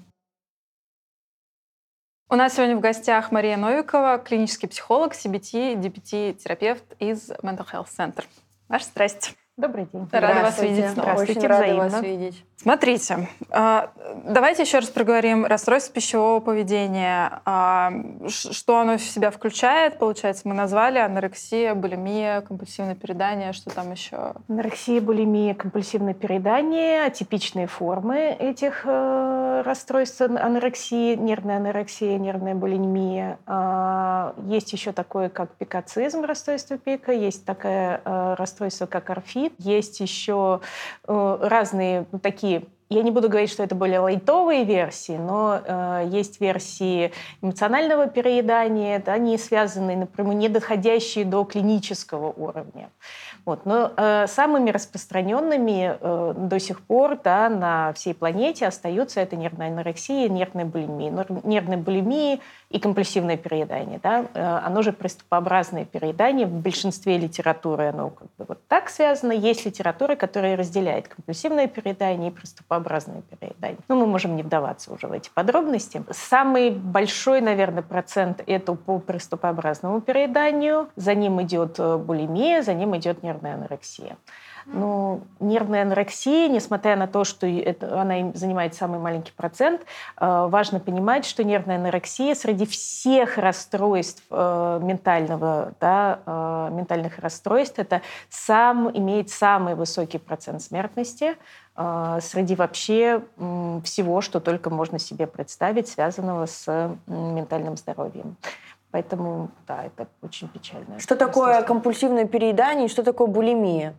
У 2.27 2.35
нас 2.35 2.55
сегодня 2.55 2.75
в 2.75 2.79
гостях 2.79 3.31
Мария 3.31 3.55
Новикова, 3.55 4.17
клинический 4.17 4.67
психолог, 4.67 5.13
CBT, 5.13 5.75
DPT-терапевт 5.75 6.83
из 6.97 7.29
Mental 7.43 7.67
Health 7.71 7.89
Center. 7.95 8.23
Ваша 8.67 8.85
страсть. 8.85 9.35
Добрый 9.57 9.87
день. 9.93 10.09
Рада 10.11 10.41
вас 10.41 10.59
видеть 10.59 10.89
снова. 10.89 11.13
Очень 11.13 11.47
рада 11.47 11.75
вас 11.75 12.01
видеть. 12.01 12.43
Смотрите, 12.57 13.29
а, 13.51 13.91
давайте 14.25 14.63
еще 14.63 14.79
раз 14.79 14.89
проговорим 14.89 15.45
расстройство 15.45 15.93
пищевого 15.93 16.39
поведения. 16.39 17.41
А, 17.45 17.93
что 18.27 18.79
оно 18.79 18.97
в 18.97 19.01
себя 19.01 19.29
включает? 19.29 19.97
Получается, 19.99 20.47
мы 20.47 20.55
назвали 20.55 20.97
анорексия, 20.97 21.73
булимия, 21.73 22.41
компульсивное 22.41 22.95
переедание, 22.95 23.53
что 23.53 23.69
там 23.69 23.91
еще? 23.91 24.33
Анорексия, 24.49 24.99
булимия, 24.99 25.53
компульсивное 25.53 26.15
переедание, 26.15 27.05
атипичные 27.05 27.67
формы 27.67 28.35
этих 28.37 28.83
э, 29.65 29.69
расстройств 29.69 30.21
анорексии, 30.21 31.15
нервная 31.15 31.57
анорексия, 31.57 32.17
нервная 32.17 32.55
булимия. 32.55 33.39
А, 33.45 34.33
есть 34.47 34.71
еще 34.73 34.91
такое, 34.91 35.29
как 35.29 35.51
пикацизм, 35.55 36.23
расстройство 36.23 36.77
пика, 36.77 37.11
есть 37.11 37.45
такое 37.45 38.01
э, 38.03 38.35
расстройство, 38.37 38.85
как 38.85 39.09
орфит, 39.09 39.53
есть 39.59 39.99
еще 39.99 40.61
э, 41.07 41.37
разные 41.41 42.05
такие 42.21 42.63
я 42.89 43.01
не 43.01 43.09
буду 43.09 43.29
говорить, 43.29 43.49
что 43.49 43.63
это 43.63 43.73
более 43.73 43.99
лайтовые 43.99 44.63
версии, 44.63 45.17
но 45.17 45.59
э, 45.63 46.07
есть 46.11 46.39
версии 46.39 47.11
эмоционального 47.41 48.07
переедания, 48.07 49.01
да, 49.03 49.13
они 49.13 49.39
связаны, 49.39 49.95
например, 49.95 50.35
не 50.35 50.49
доходящие 50.49 51.25
до 51.25 51.43
клинического 51.45 52.31
уровня. 52.31 52.91
Вот. 53.45 53.65
Но 53.65 53.91
э, 53.95 54.25
самыми 54.27 54.71
распространенными 54.71 55.97
э, 55.99 56.33
до 56.35 56.59
сих 56.59 56.81
пор 56.81 57.19
да, 57.23 57.47
на 57.47 57.93
всей 57.93 58.15
планете 58.15 58.65
остаются 58.65 59.21
это 59.21 59.35
нервная 59.35 59.69
анорексия, 59.69 60.27
нервная 60.29 60.65
булимия. 60.65 61.25
Нервная 61.43 61.77
булимия 61.77 62.39
и 62.69 62.79
компульсивное 62.79 63.37
переедание. 63.37 63.99
Да? 64.01 64.25
Э, 64.33 64.59
оно 64.65 64.81
же 64.81 64.91
приступообразное 64.91 65.85
переедание. 65.85 66.45
В 66.47 66.53
большинстве 66.53 67.17
литературы 67.17 67.89
оно 67.89 68.09
как 68.09 68.27
бы 68.37 68.45
вот 68.47 68.67
так 68.67 68.89
связано. 68.89 69.31
Есть 69.31 69.65
литература, 69.65 70.15
которая 70.15 70.57
разделяет 70.57 71.07
компульсивное 71.07 71.67
переедание 71.67 72.31
и 72.31 72.33
приступообразное 72.33 73.21
переедание. 73.21 73.77
Ну, 73.87 73.95
мы 73.99 74.07
можем 74.07 74.35
не 74.35 74.43
вдаваться 74.43 74.93
уже 74.93 75.07
в 75.07 75.11
эти 75.11 75.29
подробности. 75.33 76.03
Самый 76.11 76.71
большой, 76.71 77.41
наверное, 77.41 77.83
процент 77.83 78.41
это 78.45 78.73
по 78.73 78.99
приступообразному 78.99 80.01
перееданию. 80.01 80.89
За 80.95 81.13
ним 81.13 81.41
идет 81.41 81.75
э, 81.79 81.97
булимия, 81.97 82.61
за 82.61 82.73
ним 82.73 82.95
идет 82.97 83.23
нервная 83.23 83.55
анорексия. 83.55 84.17
Ну, 84.65 85.21
нервная 85.39 85.83
анорексия, 85.83 86.47
несмотря 86.47 86.95
на 86.95 87.07
то, 87.07 87.23
что 87.23 87.45
она 87.81 88.31
занимает 88.33 88.73
самый 88.73 88.99
маленький 88.99 89.31
процент, 89.31 89.81
э, 89.81 90.47
важно 90.49 90.79
понимать, 90.79 91.25
что 91.25 91.43
нервная 91.43 91.77
анорексия 91.77 92.33
среди 92.33 92.65
всех 92.65 93.37
расстройств 93.37 94.23
э, 94.31 94.79
ментального, 94.81 95.73
да, 95.79 96.19
э, 96.25 96.69
ментальных 96.71 97.19
расстройств, 97.19 97.77
это 97.77 98.01
сам, 98.29 98.89
имеет 98.91 99.29
самый 99.29 99.75
высокий 99.75 100.17
процент 100.17 100.61
смертности 100.61 101.35
среди 102.21 102.55
вообще 102.55 103.21
всего, 103.83 104.21
что 104.21 104.39
только 104.39 104.69
можно 104.69 104.97
себе 104.97 105.27
представить, 105.27 105.89
связанного 105.89 106.45
с 106.45 106.95
ментальным 107.05 107.75
здоровьем. 107.75 108.37
Поэтому, 108.95 109.49
да, 109.67 109.83
это 109.83 110.07
очень 110.21 110.47
печально. 110.47 110.99
Что 110.99 111.17
такое 111.17 111.61
компульсивное 111.63 112.23
переедание 112.23 112.85
и 112.85 112.89
что 112.89 113.03
такое 113.03 113.27
булимия? 113.27 113.93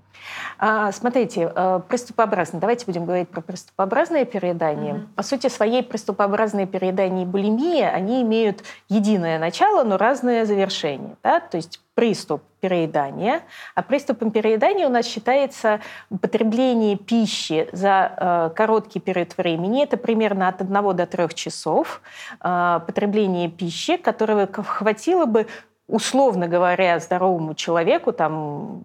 А, 0.59 0.91
смотрите, 0.91 1.53
э, 1.55 1.81
приступообразно. 1.87 2.61
Давайте 2.61 2.87
будем 2.87 3.05
говорить 3.05 3.29
про 3.29 3.43
приступообразное 3.43 4.25
переедание. 4.25 4.95
Mm-hmm. 4.95 5.15
По 5.15 5.23
сути, 5.23 5.49
своей 5.49 5.83
приступообразное 5.83 6.65
переедание 6.65 7.25
и 7.25 7.27
булимия, 7.27 7.91
они 7.91 8.23
имеют 8.23 8.63
единое 8.89 9.39
начало, 9.39 9.85
но 9.85 9.99
разное 9.99 10.47
завершение. 10.47 11.19
Да? 11.23 11.41
То 11.41 11.59
есть 11.59 11.79
приступ 11.97 12.43
переедания. 12.61 13.41
А 13.75 13.83
приступом 13.83 14.31
переедания 14.31 14.87
у 14.87 14.91
нас 14.91 15.07
считается 15.07 15.81
употребление 16.11 16.97
пищи 16.97 17.69
за 17.73 18.13
э, 18.17 18.51
короткий 18.55 19.01
период 19.01 19.37
времени. 19.39 19.83
Это 19.83 19.97
примерно 19.97 20.49
от 20.49 20.61
1 20.61 20.97
до 20.97 21.07
3 21.07 21.29
часов 21.35 22.03
э, 22.41 22.81
потребление 22.87 23.49
пищи, 23.49 23.97
которого 23.97 24.47
хватило 24.47 25.25
бы, 25.25 25.47
условно 25.89 26.49
говоря, 26.49 27.01
здоровому 27.01 27.55
человеку 27.55 28.13
там, 28.13 28.83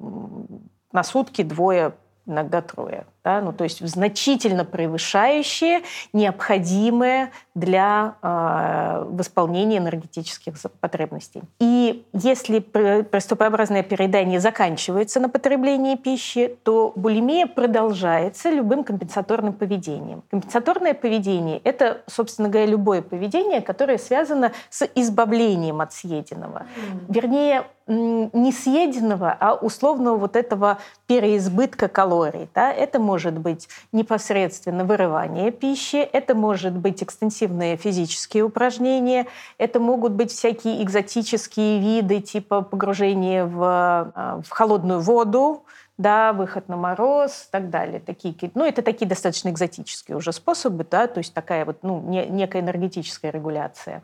на 0.93 1.03
сутки 1.03 1.43
двое 1.43 1.91
иногда 2.25 2.61
трое. 2.61 3.05
Да? 3.23 3.41
Ну, 3.41 3.53
то 3.53 3.63
есть 3.63 3.87
значительно 3.87 4.65
превышающие 4.65 5.81
необходимые 6.11 7.31
для 7.53 8.15
э, 8.21 9.05
восполнения 9.09 9.77
энергетических 9.77 10.55
потребностей. 10.79 11.43
И 11.59 12.05
если 12.13 12.59
приступообразное 12.59 13.83
переедание 13.83 14.39
заканчивается 14.39 15.19
на 15.19 15.29
потреблении 15.29 15.95
пищи, 15.95 16.57
то 16.63 16.93
булимия 16.95 17.45
продолжается 17.45 18.49
любым 18.49 18.83
компенсаторным 18.83 19.53
поведением. 19.53 20.23
Компенсаторное 20.31 20.93
поведение– 20.93 21.59
это, 21.63 22.01
собственно 22.07 22.49
говоря, 22.49 22.67
любое 22.67 23.01
поведение, 23.01 23.61
которое 23.61 23.97
связано 23.97 24.51
с 24.69 24.87
избавлением 24.95 25.81
от 25.81 25.93
съеденного. 25.93 26.65
Mm. 26.75 27.13
Вернее, 27.13 27.65
не 27.87 28.51
съеденного, 28.51 29.35
а 29.39 29.53
условного 29.55 30.17
вот 30.17 30.35
этого 30.35 30.77
переизбытка 31.07 31.87
калорий. 31.87 32.49
Да? 32.53 32.71
Это 32.71 32.99
может 33.11 33.37
быть 33.37 33.67
непосредственно 33.91 34.85
вырывание 34.85 35.51
пищи, 35.51 35.97
это 35.97 36.33
может 36.33 36.73
быть 36.77 37.03
экстенсивные 37.03 37.75
физические 37.75 38.43
упражнения, 38.43 39.27
это 39.57 39.81
могут 39.81 40.13
быть 40.13 40.31
всякие 40.31 40.81
экзотические 40.81 41.81
виды 41.81 42.21
типа 42.21 42.61
погружения 42.61 43.43
в, 43.45 43.59
а, 43.61 44.41
в 44.47 44.49
холодную 44.49 45.01
воду, 45.01 45.65
да, 46.01 46.33
выход 46.33 46.67
на 46.67 46.77
мороз 46.77 47.45
и 47.47 47.51
так 47.51 47.69
далее. 47.69 47.99
Такие, 47.99 48.35
ну, 48.55 48.65
это 48.65 48.81
такие 48.81 49.07
достаточно 49.07 49.49
экзотические 49.49 50.17
уже 50.17 50.31
способы, 50.31 50.85
да, 50.89 51.07
то 51.07 51.19
есть 51.19 51.33
такая 51.33 51.65
вот, 51.65 51.77
ну, 51.83 52.01
не, 52.01 52.25
некая 52.25 52.61
энергетическая 52.61 53.31
регуляция. 53.31 54.01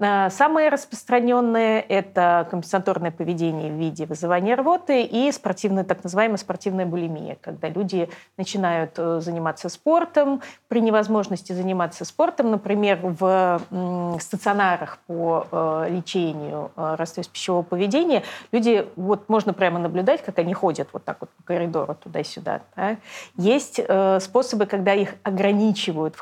А, 0.00 0.30
самое 0.30 0.68
распространенное– 0.68 1.84
это 1.88 2.46
компенсаторное 2.50 3.10
поведение 3.10 3.70
в 3.70 3.76
виде 3.76 4.06
вызывания 4.06 4.56
рвоты 4.56 5.02
и 5.02 5.30
спортивная, 5.32 5.84
так 5.84 6.04
называемая 6.04 6.36
спортивная 6.38 6.86
булимия, 6.86 7.36
когда 7.40 7.68
люди 7.68 8.08
начинают 8.36 8.92
э, 8.96 9.20
заниматься 9.20 9.68
спортом, 9.68 10.42
при 10.68 10.80
невозможности 10.80 11.52
заниматься 11.52 12.04
спортом, 12.04 12.50
например, 12.50 12.98
в 13.02 13.60
стационарах 14.20 14.98
по 15.06 15.46
э, 15.50 15.86
лечению 15.90 16.70
э, 16.76 16.96
расстройств 16.98 17.32
пищевого 17.32 17.62
поведения, 17.62 18.22
люди, 18.52 18.86
вот 18.96 19.28
можно 19.28 19.52
прямо 19.52 19.78
наблюдать, 19.78 20.22
как 20.22 20.38
они 20.38 20.54
ходят 20.54 20.88
вот 20.92 21.04
так 21.04 21.18
вот 21.20 21.27
по 21.36 21.42
коридору 21.42 21.94
туда-сюда. 21.94 22.62
Да? 22.76 22.96
Есть 23.36 23.80
э, 23.80 24.20
способы, 24.20 24.66
когда 24.66 24.94
их 24.94 25.14
ограничивают 25.22 26.16
в 26.16 26.20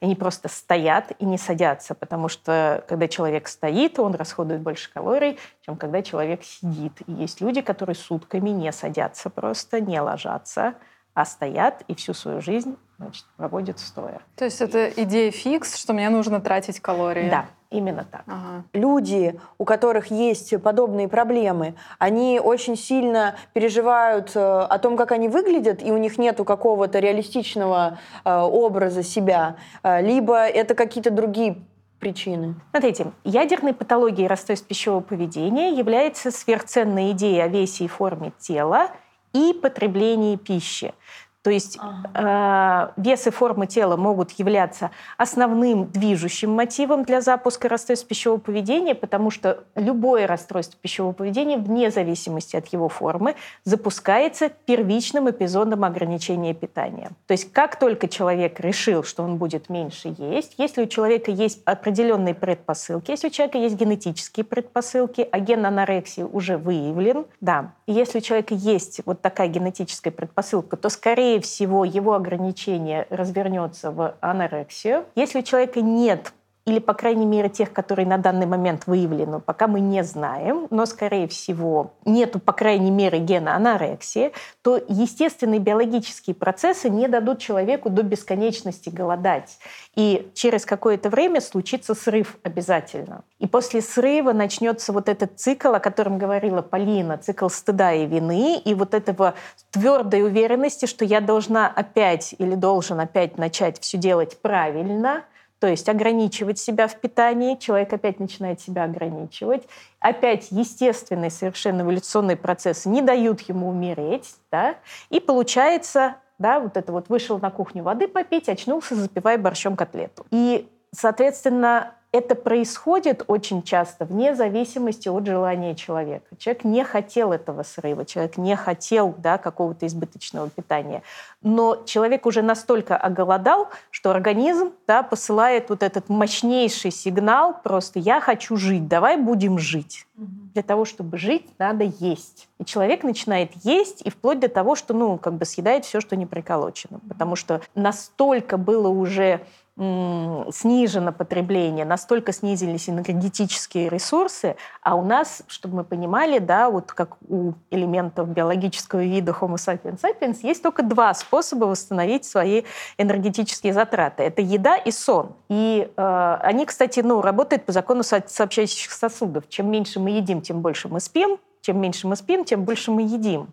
они 0.00 0.14
просто 0.14 0.48
стоят 0.48 1.12
и 1.18 1.24
не 1.24 1.38
садятся, 1.38 1.94
потому 1.94 2.28
что 2.28 2.84
когда 2.88 3.08
человек 3.08 3.48
стоит, 3.48 3.98
он 3.98 4.14
расходует 4.14 4.60
больше 4.60 4.92
калорий, 4.92 5.38
чем 5.64 5.76
когда 5.76 6.02
человек 6.02 6.42
сидит. 6.44 6.92
И 7.06 7.12
есть 7.12 7.40
люди, 7.40 7.60
которые 7.60 7.96
сутками 7.96 8.50
не 8.50 8.72
садятся 8.72 9.30
просто, 9.30 9.80
не 9.80 10.00
ложатся, 10.00 10.74
а 11.14 11.24
стоят 11.24 11.82
и 11.88 11.94
всю 11.94 12.14
свою 12.14 12.40
жизнь 12.40 12.76
значит, 13.00 13.24
проводят 13.36 13.78
стоя. 13.78 14.20
То 14.36 14.44
есть 14.44 14.60
это 14.60 14.88
идея 14.88 15.30
фикс, 15.30 15.76
что 15.76 15.92
мне 15.94 16.10
нужно 16.10 16.40
тратить 16.40 16.80
калории? 16.80 17.30
Да, 17.30 17.46
Именно 17.70 18.04
так. 18.10 18.24
Ага. 18.26 18.64
Люди, 18.72 19.38
у 19.56 19.64
которых 19.64 20.10
есть 20.10 20.60
подобные 20.60 21.06
проблемы, 21.06 21.76
они 22.00 22.40
очень 22.42 22.76
сильно 22.76 23.36
переживают 23.52 24.32
э, 24.34 24.40
о 24.40 24.78
том, 24.80 24.96
как 24.96 25.12
они 25.12 25.28
выглядят, 25.28 25.80
и 25.80 25.92
у 25.92 25.96
них 25.96 26.18
нету 26.18 26.44
какого-то 26.44 26.98
реалистичного 26.98 27.98
э, 28.24 28.38
образа 28.40 29.04
себя, 29.04 29.54
э, 29.84 30.02
либо 30.02 30.48
это 30.48 30.74
какие-то 30.74 31.12
другие 31.12 31.62
причины? 32.00 32.56
Смотрите, 32.70 33.12
ядерной 33.22 33.72
патологией 33.72 34.26
расстройств 34.26 34.66
пищевого 34.66 35.00
поведения 35.00 35.70
является 35.70 36.32
сверхценная 36.32 37.12
идея 37.12 37.44
о 37.44 37.48
весе 37.48 37.84
и 37.84 37.88
форме 37.88 38.32
тела 38.40 38.88
и 39.32 39.52
потреблении 39.52 40.34
пищи. 40.34 40.92
То 41.42 41.50
есть 41.50 41.78
ага. 41.80 42.92
э, 42.96 43.00
вес 43.00 43.26
и 43.26 43.30
форма 43.30 43.66
тела 43.66 43.96
могут 43.96 44.32
являться 44.32 44.90
основным 45.16 45.86
движущим 45.86 46.50
мотивом 46.50 47.04
для 47.04 47.22
запуска 47.22 47.68
расстройств 47.68 48.06
пищевого 48.06 48.38
поведения, 48.38 48.94
потому 48.94 49.30
что 49.30 49.64
любое 49.74 50.26
расстройство 50.26 50.78
пищевого 50.80 51.12
поведения, 51.12 51.56
вне 51.56 51.90
зависимости 51.90 52.56
от 52.56 52.66
его 52.68 52.90
формы, 52.90 53.36
запускается 53.64 54.50
первичным 54.50 55.30
эпизодом 55.30 55.84
ограничения 55.84 56.52
питания. 56.52 57.10
То 57.26 57.32
есть 57.32 57.50
как 57.52 57.78
только 57.78 58.06
человек 58.06 58.60
решил, 58.60 59.02
что 59.02 59.22
он 59.22 59.38
будет 59.38 59.70
меньше 59.70 60.14
есть, 60.18 60.56
если 60.58 60.82
у 60.82 60.86
человека 60.86 61.30
есть 61.30 61.62
определенные 61.64 62.34
предпосылки, 62.34 63.12
если 63.12 63.28
у 63.28 63.30
человека 63.30 63.56
есть 63.56 63.76
генетические 63.76 64.44
предпосылки, 64.44 65.26
а 65.32 65.40
ген 65.40 65.64
анорексии 65.64 66.22
уже 66.22 66.58
выявлен, 66.58 67.24
да, 67.40 67.72
и 67.86 67.92
если 67.92 68.18
у 68.18 68.20
человека 68.20 68.54
есть 68.54 69.00
вот 69.06 69.22
такая 69.22 69.48
генетическая 69.48 70.10
предпосылка, 70.10 70.76
то 70.76 70.90
скорее 70.90 71.29
скорее 71.30 71.40
всего, 71.42 71.84
его 71.84 72.14
ограничение 72.14 73.06
развернется 73.08 73.92
в 73.92 74.16
анорексию. 74.20 75.04
Если 75.14 75.38
у 75.38 75.42
человека 75.42 75.80
нет 75.80 76.32
или, 76.66 76.78
по 76.78 76.92
крайней 76.92 77.24
мере, 77.24 77.48
тех, 77.48 77.72
которые 77.72 78.06
на 78.06 78.18
данный 78.18 78.46
момент 78.46 78.86
выявлены, 78.86 79.40
пока 79.40 79.66
мы 79.66 79.80
не 79.80 80.04
знаем, 80.04 80.66
но, 80.70 80.84
скорее 80.84 81.26
всего, 81.26 81.94
нету, 82.04 82.38
по 82.38 82.52
крайней 82.52 82.90
мере, 82.90 83.18
гена 83.18 83.56
анорексии, 83.56 84.32
то 84.62 84.78
естественные 84.88 85.58
биологические 85.58 86.34
процессы 86.34 86.90
не 86.90 87.08
дадут 87.08 87.38
человеку 87.38 87.88
до 87.88 88.02
бесконечности 88.02 88.90
голодать. 88.90 89.58
И 89.94 90.30
через 90.34 90.66
какое-то 90.66 91.08
время 91.08 91.40
случится 91.40 91.94
срыв 91.94 92.36
обязательно. 92.42 93.24
И 93.38 93.46
после 93.46 93.80
срыва 93.80 94.32
начнется 94.32 94.92
вот 94.92 95.08
этот 95.08 95.40
цикл, 95.40 95.74
о 95.74 95.80
котором 95.80 96.18
говорила 96.18 96.60
Полина, 96.60 97.16
цикл 97.16 97.48
стыда 97.48 97.94
и 97.94 98.06
вины, 98.06 98.58
и 98.58 98.74
вот 98.74 98.92
этого 98.92 99.34
твердой 99.70 100.24
уверенности, 100.24 100.84
что 100.84 101.06
я 101.06 101.22
должна 101.22 101.68
опять 101.68 102.34
или 102.36 102.54
должен 102.54 103.00
опять 103.00 103.38
начать 103.38 103.80
все 103.80 103.96
делать 103.96 104.40
правильно– 104.42 105.24
то 105.60 105.66
есть 105.66 105.88
ограничивать 105.90 106.58
себя 106.58 106.88
в 106.88 106.96
питании, 106.96 107.54
человек 107.54 107.92
опять 107.92 108.18
начинает 108.18 108.60
себя 108.60 108.84
ограничивать. 108.84 109.68
Опять 110.00 110.50
естественные 110.50 111.30
совершенно 111.30 111.82
эволюционные 111.82 112.38
процессы 112.38 112.88
не 112.88 113.02
дают 113.02 113.42
ему 113.42 113.68
умереть. 113.68 114.34
Да? 114.50 114.76
И 115.10 115.20
получается, 115.20 116.16
да, 116.38 116.60
вот 116.60 116.78
это 116.78 116.92
вот 116.92 117.10
вышел 117.10 117.38
на 117.38 117.50
кухню 117.50 117.82
воды 117.82 118.08
попить, 118.08 118.48
очнулся, 118.48 118.94
запивая 118.94 119.36
борщом 119.36 119.76
котлету. 119.76 120.26
И, 120.30 120.66
соответственно, 120.92 121.92
это 122.12 122.34
происходит 122.34 123.22
очень 123.28 123.62
часто 123.62 124.04
вне 124.04 124.34
зависимости 124.34 125.08
от 125.08 125.26
желания 125.26 125.76
человека. 125.76 126.36
Человек 126.38 126.64
не 126.64 126.84
хотел 126.84 127.32
этого 127.32 127.62
срыва, 127.62 128.04
человек 128.04 128.36
не 128.36 128.56
хотел 128.56 129.14
да, 129.18 129.38
какого-то 129.38 129.86
избыточного 129.86 130.50
питания. 130.50 131.02
Но 131.42 131.84
человек 131.86 132.26
уже 132.26 132.42
настолько 132.42 132.96
оголодал, 132.96 133.68
что 133.90 134.10
организм 134.10 134.72
да, 134.88 135.02
посылает 135.04 135.70
вот 135.70 135.82
этот 135.84 136.08
мощнейший 136.08 136.90
сигнал 136.90 137.56
просто 137.62 138.00
«я 138.00 138.20
хочу 138.20 138.56
жить, 138.56 138.88
давай 138.88 139.16
будем 139.16 139.58
жить». 139.58 140.06
Для 140.16 140.62
того, 140.62 140.84
чтобы 140.84 141.16
жить, 141.16 141.46
надо 141.58 141.84
есть. 141.84 142.48
И 142.58 142.64
человек 142.64 143.04
начинает 143.04 143.52
есть, 143.62 144.02
и 144.02 144.10
вплоть 144.10 144.40
до 144.40 144.48
того, 144.48 144.74
что 144.74 144.92
ну, 144.92 145.16
как 145.16 145.34
бы 145.34 145.46
съедает 145.46 145.86
все, 145.86 146.00
что 146.00 146.16
не 146.16 146.26
приколочено. 146.26 147.00
Потому 147.08 147.36
что 147.36 147.62
настолько 147.74 148.58
было 148.58 148.88
уже 148.88 149.40
снижено 149.80 151.12
потребление, 151.12 151.86
настолько 151.86 152.32
снизились 152.32 152.90
энергетические 152.90 153.88
ресурсы, 153.88 154.56
а 154.82 154.94
у 154.94 155.02
нас, 155.02 155.42
чтобы 155.46 155.76
мы 155.76 155.84
понимали, 155.84 156.38
да, 156.38 156.68
вот 156.68 156.92
как 156.92 157.16
у 157.28 157.54
элементов 157.70 158.28
биологического 158.28 159.02
вида 159.02 159.32
Homo 159.32 159.54
sapiens 159.54 160.00
sapiens, 160.02 160.38
есть 160.42 160.62
только 160.62 160.82
два 160.82 161.14
способа 161.14 161.64
восстановить 161.64 162.26
свои 162.26 162.64
энергетические 162.98 163.72
затраты. 163.72 164.22
Это 164.22 164.42
еда 164.42 164.76
и 164.76 164.90
сон. 164.90 165.34
И 165.48 165.90
э, 165.96 166.38
они, 166.42 166.66
кстати, 166.66 167.00
ну, 167.00 167.22
работают 167.22 167.64
по 167.64 167.72
закону 167.72 168.02
сообщающих 168.02 168.90
сосудов. 168.90 169.48
Чем 169.48 169.70
меньше 169.70 169.98
мы 169.98 170.10
едим, 170.10 170.42
тем 170.42 170.60
больше 170.60 170.88
мы 170.88 171.00
спим, 171.00 171.38
чем 171.60 171.80
меньше 171.80 172.06
мы 172.06 172.16
спим, 172.16 172.44
тем 172.44 172.64
больше 172.64 172.90
мы 172.90 173.02
едим. 173.02 173.48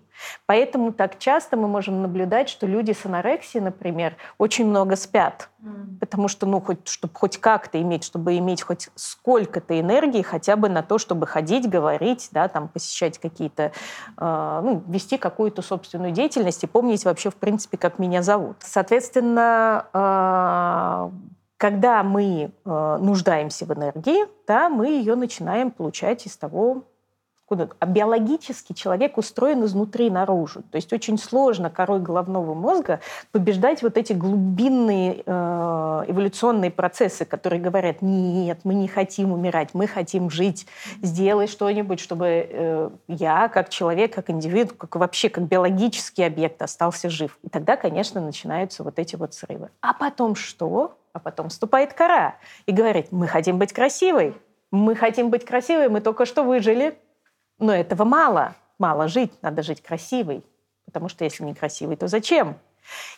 Поэтому 0.46 0.92
так 0.92 1.20
часто 1.20 1.58
мы 1.58 1.68
можем 1.68 2.02
наблюдать, 2.02 2.50
что 2.50 2.66
люди 2.66 2.92
с 2.92 3.06
анорексией, 3.06 3.64
например, 3.64 4.16
очень 4.38 4.66
много 4.66 4.96
спят. 4.96 5.50
Mm. 5.62 6.00
Потому 6.00 6.28
что, 6.28 6.46
ну, 6.46 6.60
хоть, 6.62 6.88
чтобы 6.88 7.14
хоть 7.14 7.38
как-то 7.38 7.82
иметь, 7.82 8.04
чтобы 8.04 8.38
иметь 8.38 8.62
хоть 8.62 8.90
сколько-то 8.96 9.80
энергии 9.80 10.22
хотя 10.22 10.56
бы 10.56 10.70
на 10.70 10.82
то, 10.82 10.98
чтобы 10.98 11.28
ходить, 11.28 11.70
говорить, 11.70 12.30
да, 12.32 12.48
там, 12.48 12.68
посещать 12.68 13.20
какие-то, 13.20 13.72
э, 14.18 14.62
ну, 14.64 14.84
вести 14.88 15.18
какую-то 15.18 15.62
собственную 15.62 16.12
деятельность 16.12 16.64
и 16.64 16.68
помнить 16.68 17.06
вообще, 17.06 17.30
в 17.30 17.36
принципе, 17.36 17.78
как 17.78 18.00
меня 18.00 18.22
зовут. 18.22 18.58
Соответственно, 18.62 19.86
э, 19.94 21.12
когда 21.58 22.04
мы 22.04 22.52
э, 22.66 22.98
нуждаемся 23.02 23.66
в 23.66 23.74
энергии, 23.74 24.26
да, 24.48 24.70
мы 24.70 24.88
ее 24.88 25.16
начинаем 25.16 25.72
получать 25.72 26.26
из 26.26 26.38
того, 26.38 26.84
куда 27.48 27.70
а 27.80 27.86
биологически 27.86 28.74
человек 28.74 29.18
устроен 29.18 29.64
изнутри 29.64 30.10
наружу. 30.10 30.64
То 30.70 30.76
есть 30.76 30.92
очень 30.92 31.18
сложно 31.18 31.70
корой 31.70 32.00
головного 32.00 32.54
мозга 32.54 33.00
побеждать 33.32 33.82
вот 33.82 33.98
эти 33.98 34.12
глубинные 34.12 35.24
э, 35.26 36.04
эволюционные 36.08 36.72
процессы, 36.72 37.24
которые 37.24 37.62
говорят, 37.62 38.02
нет, 38.02 38.60
мы 38.66 38.74
не 38.74 38.90
хотим 38.90 39.32
умирать, 39.32 39.70
мы 39.74 39.88
хотим 39.88 40.30
жить, 40.30 40.68
сделай 41.02 41.48
что-нибудь, 41.48 42.02
чтобы 42.02 42.26
э, 42.28 42.90
я, 43.08 43.48
как 43.48 43.70
человек, 43.70 44.14
как 44.14 44.30
индивид, 44.30 44.74
как 44.74 44.98
вообще 44.98 45.30
как 45.30 45.46
биологический 45.46 46.24
объект 46.24 46.62
остался 46.62 47.10
жив. 47.10 47.40
И 47.44 47.50
тогда, 47.50 47.78
конечно, 47.78 48.20
начинаются 48.20 48.84
вот 48.84 49.00
эти 49.00 49.16
вот 49.16 49.34
срывы. 49.34 49.70
А 49.80 49.94
потом 49.94 50.36
что? 50.36 50.98
А 51.14 51.20
потом 51.20 51.48
вступает 51.48 51.94
кора 51.94 52.36
и 52.66 52.74
говорит, 52.74 53.08
мы 53.12 53.28
хотим 53.28 53.58
быть 53.58 53.72
красивой, 53.72 54.36
мы 54.70 54.96
хотим 54.96 55.30
быть 55.30 55.46
красивой, 55.46 55.88
мы 55.88 56.02
только 56.02 56.26
что 56.26 56.44
выжили, 56.44 56.98
но 57.60 57.74
этого 57.74 58.04
мало. 58.04 58.56
Мало 58.80 59.08
жить, 59.08 59.32
надо 59.42 59.64
жить 59.64 59.82
красивой. 59.82 60.44
Потому 60.86 61.10
что 61.10 61.24
если 61.24 61.44
не 61.44 61.54
красивый, 61.54 61.98
то 61.98 62.08
зачем? 62.08 62.58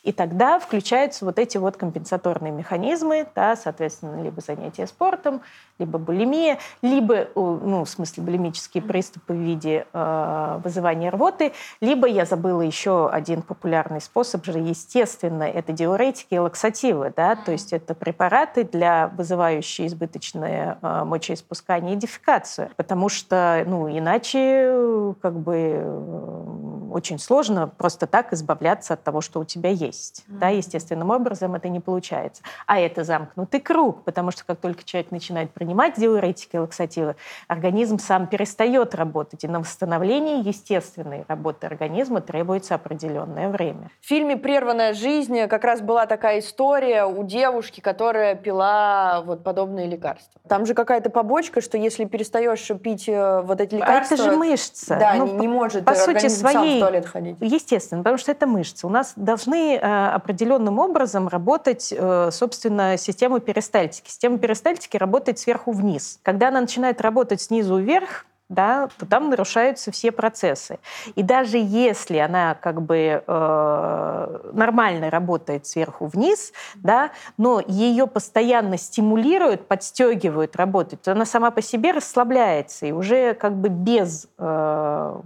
И 0.03 0.12
тогда 0.12 0.60
включаются 0.60 1.25
вот 1.25 1.39
эти 1.39 1.58
вот 1.58 1.77
компенсаторные 1.77 2.51
механизмы, 2.51 3.27
да, 3.36 3.55
соответственно, 3.55 4.21
либо 4.21 4.41
занятие 4.41 4.88
спортом, 4.88 5.41
либо 5.77 5.97
булимия, 5.97 6.60
либо, 6.82 7.27
ну, 7.36 7.86
в 7.86 7.89
смысле, 7.89 8.23
булимические 8.23 8.84
приступы 8.84 9.34
в 9.34 9.38
виде 9.38 9.86
э, 9.91 10.60
вызывания 10.63 11.12
рвоты, 11.12 11.53
либо 11.82 12.08
я 12.08 12.25
забыла 12.25 12.62
еще 12.62 13.10
один 13.10 13.41
популярный 13.41 14.01
способ 14.01 14.45
же, 14.45 14.60
естественно, 14.60 15.43
это 15.43 15.71
диуретики 15.71 16.34
и 16.34 16.39
лаксативы, 16.39 17.13
да, 17.15 17.36
то 17.36 17.51
есть 17.51 17.73
это 17.73 17.93
препараты 17.93 18.63
для 18.63 19.08
вызывающие 19.08 19.88
избыточное 19.88 20.77
э, 20.82 21.03
мочеиспускание 21.05 21.95
и 21.95 21.97
дефекацию, 21.97 22.69
потому 22.75 23.10
что, 23.10 23.63
ну, 23.65 23.89
иначе 23.89 25.15
как 25.21 25.39
бы 25.39 26.89
очень 26.91 27.19
сложно 27.19 27.67
просто 27.67 28.08
так 28.08 28.34
избавляться 28.34 28.95
от 28.95 29.03
того, 29.03 29.21
что 29.21 29.39
у 29.39 29.45
тебя 29.45 29.59
есть, 29.67 30.24
mm-hmm. 30.28 30.38
да, 30.39 30.48
естественным 30.48 31.10
образом 31.10 31.56
это 31.56 31.67
не 31.67 31.80
получается. 31.80 32.41
А 32.65 32.80
это 32.80 33.04
замкнутый 33.04 33.60
круг, 33.60 34.04
потому 34.04 34.32
что 34.32 34.45
как 34.45 34.60
только 34.60 34.84
человек 34.84 35.12
начинает 35.12 35.52
принимать 35.52 36.00
диуретики 36.00 36.56
и 36.56 36.60
лаксативы, 36.60 37.15
организм 37.48 38.00
сам 38.00 38.28
перестает 38.28 38.95
работать. 38.95 39.43
И 39.43 39.48
на 39.48 39.60
восстановление 39.60 40.39
естественной 40.39 41.26
работы 41.28 41.67
организма 41.67 42.22
требуется 42.22 42.76
определенное 42.76 43.50
время. 43.50 43.91
В 44.00 44.08
фильме 44.08 44.38
«Прерванная 44.38 44.93
жизнь» 44.93 45.48
как 45.48 45.63
раз 45.63 45.82
была 45.82 46.06
такая 46.06 46.39
история 46.39 47.06
у 47.06 47.24
девушки, 47.24 47.82
которая 47.82 48.36
пила 48.36 49.22
вот 49.26 49.43
подобные 49.43 49.88
лекарства. 49.88 50.39
Там 50.48 50.65
же 50.65 50.74
какая-то 50.74 51.10
побочка, 51.10 51.62
что 51.62 51.78
если 51.78 52.06
перестаешь 52.06 52.67
пить 52.82 53.10
э, 53.10 53.41
вот 53.41 53.60
эти 53.62 53.76
лекарства... 53.76 54.15
А 54.15 54.19
это 54.19 54.32
же 54.32 54.38
мышца. 54.38 54.95
Да, 54.95 55.13
ну, 55.15 55.26
не, 55.26 55.34
не 55.34 55.48
может 55.48 55.86
по 55.86 55.95
сути 55.95 56.28
своей, 56.28 56.56
сам 56.56 56.78
в 56.78 56.80
туалет 56.80 57.06
ходить. 57.06 57.38
Естественно, 57.39 58.02
потому 58.04 58.17
что 58.17 58.32
это 58.32 58.48
мышцы. 58.48 58.88
У 58.88 58.89
нас 58.89 59.13
должны 59.15 59.49
э, 59.58 59.80
определенным 59.80 60.80
образом 60.80 61.28
работать, 61.28 61.94
э, 61.96 62.30
собственно, 62.32 62.98
система 62.98 63.40
перистальтики. 63.40 64.10
Система 64.10 64.38
перистальтики 64.38 64.98
работает 64.98 65.40
сверху 65.40 65.72
вниз. 65.72 66.20
Когда 66.24 66.50
она 66.50 66.62
начинает 66.62 67.02
работать 67.02 67.42
снизу 67.42 67.78
вверх, 67.78 68.26
да, 68.50 68.90
то 68.98 69.06
там 69.06 69.30
нарушаются 69.30 69.92
все 69.92 70.12
процессы. 70.12 70.80
И 71.16 71.22
даже 71.22 71.58
если 71.58 72.18
она 72.18 72.56
как 72.56 72.82
бы 72.82 73.24
э, 73.26 74.40
нормально 74.54 75.12
работает 75.12 75.68
сверху 75.68 76.08
вниз, 76.08 76.52
да, 76.76 77.12
но 77.38 77.62
ее 77.66 78.08
постоянно 78.08 78.78
стимулируют, 78.78 79.68
подстегивают 79.68 80.56
работать, 80.56 81.02
то 81.04 81.12
она 81.12 81.26
сама 81.26 81.52
по 81.52 81.62
себе 81.62 81.92
расслабляется, 81.92 82.88
и 82.88 82.92
уже 82.92 83.36
как 83.36 83.56
бы 83.56 83.70
без 83.70 84.28
э, 84.40 85.22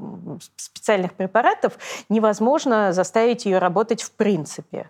специальных 0.57 1.13
препаратов 1.13 1.73
невозможно 2.09 2.91
заставить 2.91 3.45
ее 3.45 3.59
работать 3.59 4.03
в 4.03 4.11
принципе. 4.11 4.89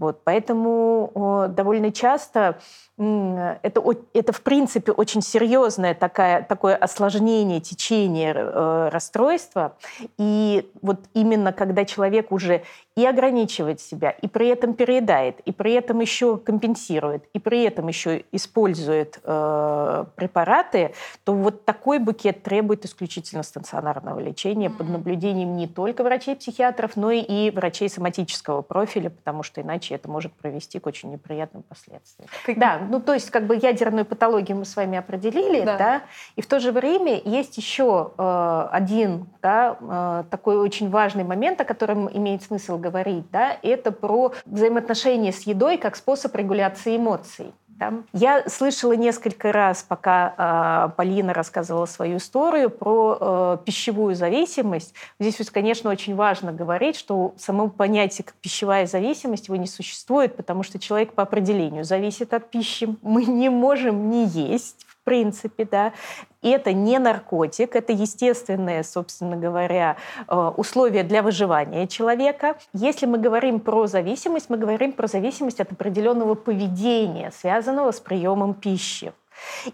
Вот, 0.00 0.22
поэтому 0.24 1.46
довольно 1.54 1.92
часто 1.92 2.58
это, 2.98 3.82
это 4.12 4.32
в 4.32 4.42
принципе 4.42 4.92
очень 4.92 5.22
серьезное 5.22 5.94
такая, 5.94 6.42
такое 6.42 6.76
осложнение 6.76 7.60
течения 7.60 8.34
э, 8.34 8.88
расстройства. 8.90 9.76
И 10.18 10.70
вот 10.82 11.00
именно 11.14 11.52
когда 11.52 11.86
человек 11.86 12.30
уже 12.30 12.62
и 12.96 13.06
ограничивает 13.06 13.80
себя, 13.80 14.10
и 14.10 14.26
при 14.26 14.48
этом 14.48 14.74
переедает, 14.74 15.40
и 15.40 15.52
при 15.52 15.74
этом 15.74 16.00
еще 16.00 16.36
компенсирует, 16.36 17.24
и 17.32 17.38
при 17.38 17.62
этом 17.62 17.88
еще 17.88 18.24
использует 18.32 19.20
э, 19.22 20.04
препараты, 20.16 20.92
то 21.24 21.32
вот 21.32 21.64
такой 21.64 22.00
букет 22.00 22.42
требует 22.42 22.84
исключительно 22.84 23.44
стационарного 23.44 24.18
лечения 24.18 24.66
mm-hmm. 24.66 24.76
под 24.76 24.88
наблюдением 24.88 25.56
не 25.56 25.68
только 25.68 26.02
врачей-психиатров, 26.02 26.96
но 26.96 27.12
и 27.12 27.50
врачей 27.50 27.88
соматического 27.88 28.62
профиля, 28.62 29.10
потому 29.10 29.44
что 29.44 29.60
иначе 29.60 29.94
это 29.94 30.10
может 30.10 30.32
привести 30.32 30.80
к 30.80 30.86
очень 30.86 31.12
неприятным 31.12 31.62
последствиям. 31.62 32.28
Как... 32.44 32.58
Да, 32.58 32.80
ну 32.90 33.00
то 33.00 33.14
есть 33.14 33.30
как 33.30 33.46
бы 33.46 33.56
ядерную 33.56 34.04
патологию 34.04 34.58
мы 34.58 34.64
с 34.64 34.74
вами 34.74 34.98
определили, 34.98 35.64
да, 35.64 35.78
да 35.78 36.02
и 36.34 36.42
в 36.42 36.46
то 36.46 36.58
же 36.58 36.72
время 36.72 37.20
есть 37.24 37.56
еще 37.56 38.12
э, 38.18 38.68
один 38.72 39.26
да, 39.42 39.76
э, 39.80 40.24
такой 40.30 40.58
очень 40.58 40.90
важный 40.90 41.24
момент, 41.24 41.60
о 41.60 41.64
котором 41.64 42.10
имеет 42.12 42.42
смысл 42.42 42.79
говорить 42.80 43.30
да, 43.30 43.56
это 43.62 43.92
про 43.92 44.32
взаимоотношения 44.46 45.32
с 45.32 45.42
едой 45.42 45.78
как 45.78 45.96
способ 45.96 46.34
регуляции 46.34 46.96
эмоций. 46.96 47.52
Да. 47.80 47.94
Я 48.12 48.46
слышала 48.46 48.92
несколько 48.92 49.52
раз, 49.52 49.82
пока 49.82 50.34
э, 50.36 50.96
Полина 50.98 51.32
рассказывала 51.32 51.86
свою 51.86 52.18
историю 52.18 52.68
про 52.68 53.16
э, 53.18 53.56
пищевую 53.64 54.14
зависимость. 54.14 54.94
Здесь, 55.18 55.50
конечно, 55.50 55.88
очень 55.88 56.14
важно 56.14 56.52
говорить, 56.52 56.94
что 56.94 57.32
само 57.38 57.70
понятие 57.70 58.26
как 58.26 58.34
пищевая 58.34 58.86
зависимость 58.86 59.48
его 59.48 59.56
не 59.56 59.66
существует, 59.66 60.36
потому 60.36 60.62
что 60.62 60.78
человек 60.78 61.14
по 61.14 61.22
определению 61.22 61.84
зависит 61.84 62.34
от 62.34 62.50
пищи. 62.50 62.98
Мы 63.00 63.24
не 63.24 63.48
можем 63.48 64.10
не 64.10 64.26
есть, 64.26 64.84
в 65.00 65.04
принципе, 65.04 65.64
да. 65.64 65.92
И 66.42 66.50
это 66.50 66.72
не 66.72 66.98
наркотик, 66.98 67.76
это 67.76 67.92
естественные, 67.92 68.82
собственно 68.84 69.36
говоря, 69.36 69.96
э, 70.26 70.52
условия 70.56 71.02
для 71.02 71.22
выживания 71.22 71.86
человека. 71.86 72.56
Если 72.72 73.06
мы 73.06 73.18
говорим 73.18 73.60
про 73.60 73.86
зависимость, 73.86 74.50
мы 74.50 74.56
говорим 74.56 74.92
про 74.92 75.06
зависимость 75.06 75.60
от 75.60 75.72
определенного 75.72 76.34
поведения, 76.34 77.30
связанного 77.30 77.92
с 77.92 78.00
приемом 78.00 78.54
пищи. 78.54 79.12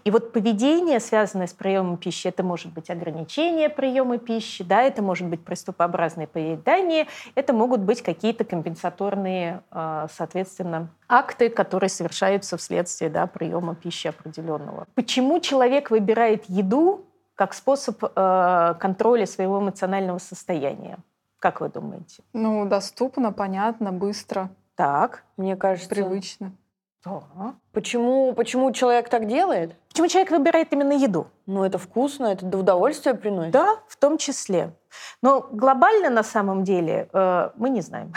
И 0.03 0.11
вот 0.11 0.33
поведение, 0.33 0.99
связанное 0.99 1.47
с 1.47 1.53
приемом 1.53 1.97
пищи, 1.97 2.27
это 2.27 2.43
может 2.43 2.73
быть 2.73 2.89
ограничение 2.89 3.69
приема 3.69 4.17
пищи, 4.17 4.63
да, 4.63 4.81
это 4.81 5.01
может 5.01 5.27
быть 5.27 5.43
приступообразное 5.43 6.27
поедание, 6.27 7.07
это 7.35 7.53
могут 7.53 7.81
быть 7.81 8.01
какие-то 8.01 8.43
компенсаторные, 8.43 9.61
а, 9.71 10.07
соответственно, 10.11 10.89
акты, 11.07 11.49
которые 11.49 11.89
совершаются 11.89 12.57
вследствие 12.57 13.09
да, 13.09 13.27
приема 13.27 13.75
пищи 13.75 14.07
определенного. 14.07 14.87
Почему 14.95 15.39
человек 15.39 15.91
выбирает 15.91 16.45
еду 16.47 17.05
как 17.35 17.53
способ 17.53 18.03
э, 18.03 18.75
контроля 18.79 19.27
своего 19.27 19.59
эмоционального 19.59 20.17
состояния? 20.17 20.97
Как 21.39 21.61
вы 21.61 21.69
думаете? 21.69 22.23
Ну, 22.33 22.65
доступно, 22.65 23.31
понятно, 23.31 23.91
быстро. 23.91 24.49
Так. 24.75 25.23
Мне 25.37 25.55
кажется... 25.55 25.89
Привычно. 25.89 26.51
Да. 27.07 27.53
Почему, 27.71 28.33
почему 28.33 28.71
человек 28.71 29.09
так 29.09 29.27
делает? 29.27 29.75
Почему 29.89 30.07
человек 30.07 30.31
выбирает 30.31 30.73
именно 30.73 30.93
еду? 30.93 31.27
Ну, 31.45 31.63
это 31.63 31.77
вкусно, 31.77 32.27
это 32.27 32.45
удовольствие 32.57 33.15
приносит. 33.15 33.51
Да, 33.51 33.77
в 33.87 33.95
том 33.95 34.17
числе. 34.17 34.71
Но 35.21 35.47
глобально 35.51 36.09
на 36.09 36.23
самом 36.23 36.63
деле 36.63 37.09
э, 37.13 37.49
мы 37.55 37.69
не 37.69 37.81
знаем, 37.81 38.13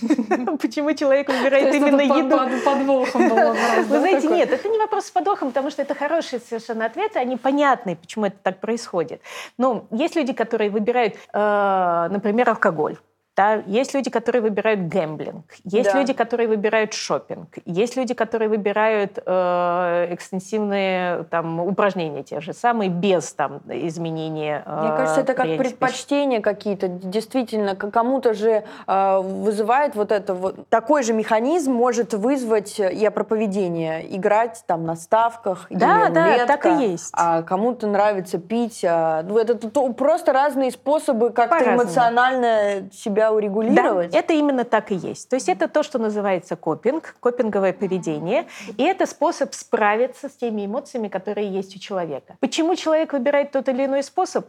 почему 0.60 0.92
человек 0.94 1.28
выбирает 1.28 1.74
именно 1.74 2.00
еду. 2.00 2.38
подвохом 2.64 3.28
Вы 3.88 3.98
знаете, 3.98 4.28
нет, 4.28 4.50
это 4.50 4.68
не 4.68 4.78
вопрос 4.78 5.06
с 5.06 5.10
подвохом, 5.10 5.48
потому 5.48 5.70
что 5.70 5.82
это 5.82 5.94
хорошие 5.94 6.40
совершенно 6.40 6.86
ответы, 6.86 7.18
они 7.18 7.36
понятны, 7.36 7.96
почему 7.96 8.26
это 8.26 8.36
так 8.42 8.60
происходит. 8.60 9.20
Но 9.58 9.86
есть 9.90 10.16
люди, 10.16 10.32
которые 10.32 10.70
выбирают, 10.70 11.16
э, 11.32 12.08
например, 12.10 12.50
алкоголь. 12.50 12.96
Да? 13.40 13.62
Есть 13.66 13.94
люди, 13.94 14.10
которые 14.10 14.42
выбирают 14.42 14.80
гэмблинг, 14.82 15.46
есть 15.64 15.90
да. 15.90 15.98
люди, 15.98 16.12
которые 16.12 16.46
выбирают 16.46 16.92
шопинг, 16.92 17.56
есть 17.64 17.96
люди, 17.96 18.12
которые 18.12 18.50
выбирают 18.50 19.18
э, 19.24 20.08
экстенсивные 20.10 21.24
там, 21.30 21.58
упражнения 21.60 22.22
те 22.22 22.42
же 22.42 22.52
самые, 22.52 22.90
без 22.90 23.32
там, 23.32 23.62
изменения 23.66 24.62
э, 24.66 24.80
Мне 24.80 24.90
кажется, 24.90 25.20
это 25.22 25.32
как 25.32 25.56
предпочтения 25.56 26.42
какие-то. 26.42 26.88
Действительно, 26.88 27.74
кому-то 27.76 28.34
же 28.34 28.64
э, 28.86 29.20
вызывает 29.22 29.94
вот 29.94 30.12
это 30.12 30.34
вот... 30.34 30.68
Такой 30.68 31.02
же 31.02 31.14
механизм 31.14 31.72
может 31.72 32.12
вызвать, 32.12 32.78
я 32.78 33.10
про 33.10 33.24
поведение, 33.24 34.14
играть 34.14 34.62
там 34.66 34.84
на 34.84 34.96
ставках 34.96 35.66
Да, 35.70 36.10
да, 36.10 36.44
так 36.44 36.66
и 36.66 36.90
есть. 36.90 37.08
А 37.14 37.40
кому-то 37.40 37.86
нравится 37.86 38.36
пить. 38.36 38.84
А, 38.84 39.22
ну, 39.22 39.38
это 39.38 39.54
просто 39.94 40.34
разные 40.34 40.70
способы 40.72 41.30
как-то 41.30 41.74
эмоционально 41.74 42.90
себя 42.92 43.29
урегулировать? 43.32 44.10
Да, 44.10 44.18
это 44.18 44.32
именно 44.32 44.64
так 44.64 44.92
и 44.92 44.94
есть. 44.94 45.28
То 45.28 45.36
есть 45.36 45.48
это 45.48 45.68
то, 45.68 45.82
что 45.82 45.98
называется 45.98 46.56
копинг, 46.56 47.16
копинговое 47.20 47.72
поведение, 47.72 48.46
и 48.76 48.82
это 48.82 49.06
способ 49.06 49.54
справиться 49.54 50.28
с 50.28 50.32
теми 50.32 50.66
эмоциями, 50.66 51.08
которые 51.08 51.48
есть 51.48 51.76
у 51.76 51.78
человека. 51.78 52.36
Почему 52.40 52.76
человек 52.76 53.12
выбирает 53.12 53.52
тот 53.52 53.68
или 53.68 53.84
иной 53.84 54.02
способ? 54.02 54.46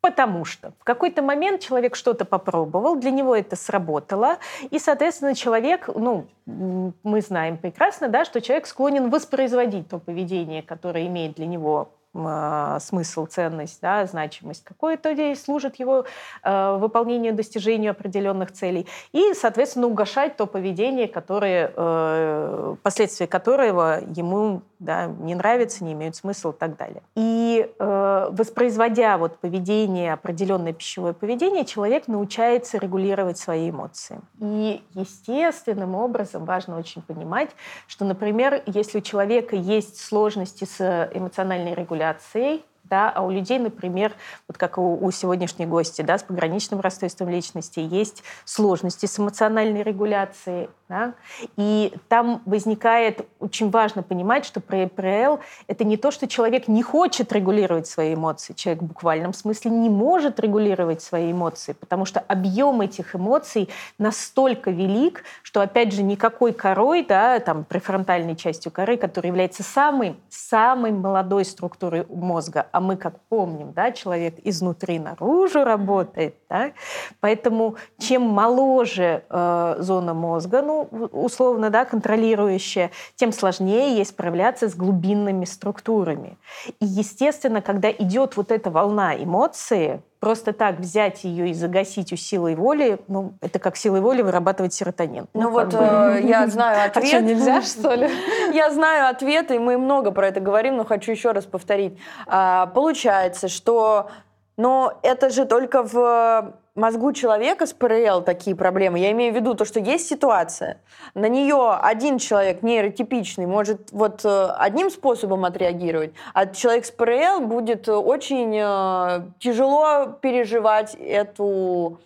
Потому 0.00 0.44
что 0.44 0.72
в 0.78 0.84
какой-то 0.84 1.22
момент 1.22 1.60
человек 1.60 1.96
что-то 1.96 2.24
попробовал, 2.24 2.96
для 2.96 3.10
него 3.10 3.34
это 3.34 3.56
сработало, 3.56 4.38
и, 4.70 4.78
соответственно, 4.78 5.34
человек, 5.34 5.88
ну, 5.92 6.26
мы 6.46 7.20
знаем 7.20 7.56
прекрасно, 7.56 8.08
да, 8.08 8.24
что 8.24 8.40
человек 8.40 8.66
склонен 8.68 9.10
воспроизводить 9.10 9.88
то 9.88 9.98
поведение, 9.98 10.62
которое 10.62 11.06
имеет 11.08 11.34
для 11.34 11.46
него 11.46 11.90
а, 12.26 12.80
смысл, 12.80 13.26
ценность, 13.26 13.80
да, 13.80 14.06
значимость 14.06 14.64
какой-то 14.64 15.34
служит 15.34 15.76
его 15.76 16.04
э, 16.42 16.76
выполнению, 16.78 17.34
достижению 17.34 17.90
определенных 17.92 18.52
целей, 18.52 18.86
и, 19.12 19.34
соответственно, 19.34 19.86
угошать 19.86 20.36
то 20.36 20.46
поведение, 20.46 21.08
которое, 21.08 21.72
э, 21.74 22.76
последствия 22.82 23.26
которого 23.26 24.00
ему 24.16 24.62
да, 24.78 25.06
не 25.06 25.34
нравится, 25.34 25.84
не 25.84 25.92
имеют 25.92 26.16
смысла 26.16 26.50
и 26.50 26.54
так 26.54 26.76
далее. 26.76 27.02
И 27.16 27.68
э, 27.78 28.28
воспроизводя 28.30 29.18
вот 29.18 29.38
поведение, 29.38 30.12
определенное 30.12 30.72
пищевое 30.72 31.12
поведение, 31.12 31.64
человек 31.64 32.08
научается 32.08 32.78
регулировать 32.78 33.38
свои 33.38 33.70
эмоции. 33.70 34.20
И 34.40 34.82
естественным 34.94 35.94
образом 35.94 36.44
важно 36.44 36.78
очень 36.78 37.02
понимать, 37.02 37.50
что, 37.86 38.04
например, 38.04 38.62
если 38.66 38.98
у 38.98 39.00
человека 39.00 39.56
есть 39.56 40.00
сложности 40.00 40.64
с 40.64 41.10
эмоциональной 41.12 41.74
регуляцией, 41.74 42.64
да, 42.88 43.10
а 43.10 43.22
у 43.22 43.30
людей, 43.30 43.58
например, 43.58 44.12
вот 44.46 44.56
как 44.56 44.78
у, 44.78 44.98
у 45.04 45.10
сегодняшней 45.10 45.66
гости, 45.66 46.02
да, 46.02 46.18
с 46.18 46.22
пограничным 46.22 46.80
расстройством 46.80 47.28
личности, 47.28 47.80
есть 47.80 48.22
сложности 48.44 49.06
с 49.06 49.18
эмоциональной 49.18 49.82
регуляцией, 49.82 50.70
да, 50.88 51.14
и 51.56 51.92
там 52.08 52.42
возникает, 52.46 53.26
очень 53.40 53.70
важно 53.70 54.02
понимать, 54.02 54.44
что 54.44 54.60
ПРЛ– 54.60 55.40
это 55.66 55.84
не 55.84 55.96
то, 55.96 56.10
что 56.10 56.26
человек 56.26 56.68
не 56.68 56.82
хочет 56.82 57.32
регулировать 57.32 57.86
свои 57.86 58.14
эмоции, 58.14 58.54
человек 58.54 58.82
в 58.82 58.86
буквальном 58.86 59.34
смысле 59.34 59.70
не 59.70 59.90
может 59.90 60.40
регулировать 60.40 61.02
свои 61.02 61.32
эмоции, 61.32 61.72
потому 61.72 62.04
что 62.04 62.20
объем 62.20 62.80
этих 62.80 63.14
эмоций 63.14 63.68
настолько 63.98 64.70
велик, 64.70 65.24
что, 65.42 65.60
опять 65.60 65.92
же, 65.92 66.02
никакой 66.02 66.52
корой, 66.52 67.04
да, 67.04 67.38
там, 67.40 67.64
префронтальной 67.64 68.36
частью 68.36 68.72
коры, 68.72 68.96
которая 68.96 69.30
является 69.30 69.62
самой, 69.62 70.16
самой 70.28 70.92
молодой 70.92 71.44
структурой 71.44 72.06
мозга, 72.08 72.66
а 72.78 72.80
мы, 72.80 72.96
как 72.96 73.18
помним, 73.28 73.72
да, 73.72 73.90
человек 73.90 74.36
изнутри 74.44 75.00
наружу 75.00 75.64
работает, 75.64 76.36
да, 76.48 76.70
поэтому 77.18 77.74
чем 77.98 78.22
моложе 78.22 79.24
э, 79.28 79.76
зона 79.80 80.14
мозга, 80.14 80.62
ну, 80.62 80.82
условно, 81.10 81.70
да, 81.70 81.84
контролирующая, 81.84 82.92
тем 83.16 83.32
сложнее 83.32 83.96
ей 83.96 84.04
справляться 84.04 84.68
с 84.68 84.76
глубинными 84.76 85.44
структурами. 85.44 86.38
И, 86.78 86.86
естественно, 86.86 87.62
когда 87.62 87.90
идет 87.90 88.36
вот 88.36 88.52
эта 88.52 88.70
волна 88.70 89.16
эмоций, 89.16 90.00
просто 90.20 90.52
так 90.52 90.78
взять 90.78 91.24
ее 91.24 91.50
и 91.50 91.54
загасить 91.54 92.12
у 92.12 92.16
силы 92.16 92.54
воли, 92.56 92.98
ну, 93.08 93.34
это 93.40 93.58
как 93.58 93.76
силой 93.76 94.00
воли 94.00 94.22
вырабатывать 94.22 94.74
серотонин. 94.74 95.26
Ну, 95.34 95.42
ну 95.42 95.50
вот 95.50 95.74
э, 95.74 96.20
я 96.24 96.46
знаю 96.48 96.86
ответ. 96.86 97.04
А 97.04 97.06
что, 97.06 97.20
нельзя, 97.20 97.62
что 97.62 97.94
ли? 97.94 98.08
Я 98.52 98.70
знаю 98.70 99.08
ответ, 99.08 99.50
и 99.50 99.58
мы 99.58 99.78
много 99.78 100.10
про 100.10 100.28
это 100.28 100.40
говорим, 100.40 100.76
но 100.76 100.84
хочу 100.84 101.12
еще 101.12 101.32
раз 101.32 101.44
повторить. 101.44 101.98
А, 102.26 102.66
получается, 102.66 103.48
что 103.48 104.10
но 104.58 104.98
это 105.02 105.30
же 105.30 105.44
только 105.46 105.84
в 105.84 106.52
мозгу 106.78 107.12
человека 107.12 107.66
с 107.66 107.72
ПРЛ 107.72 108.22
такие 108.22 108.56
проблемы. 108.56 108.98
Я 108.98 109.12
имею 109.12 109.32
в 109.32 109.36
виду 109.36 109.54
то, 109.54 109.64
что 109.64 109.80
есть 109.80 110.08
ситуация, 110.08 110.80
на 111.14 111.28
нее 111.28 111.76
один 111.82 112.18
человек 112.18 112.62
нейротипичный 112.62 113.46
может 113.46 113.92
вот 113.92 114.24
э, 114.24 114.46
одним 114.56 114.90
способом 114.90 115.44
отреагировать, 115.44 116.12
а 116.32 116.46
человек 116.46 116.86
с 116.86 116.90
ПРЛ 116.90 117.40
будет 117.40 117.88
очень 117.88 118.56
э, 118.58 119.22
тяжело 119.38 120.16
переживать 120.20 120.94
эту 120.94 122.00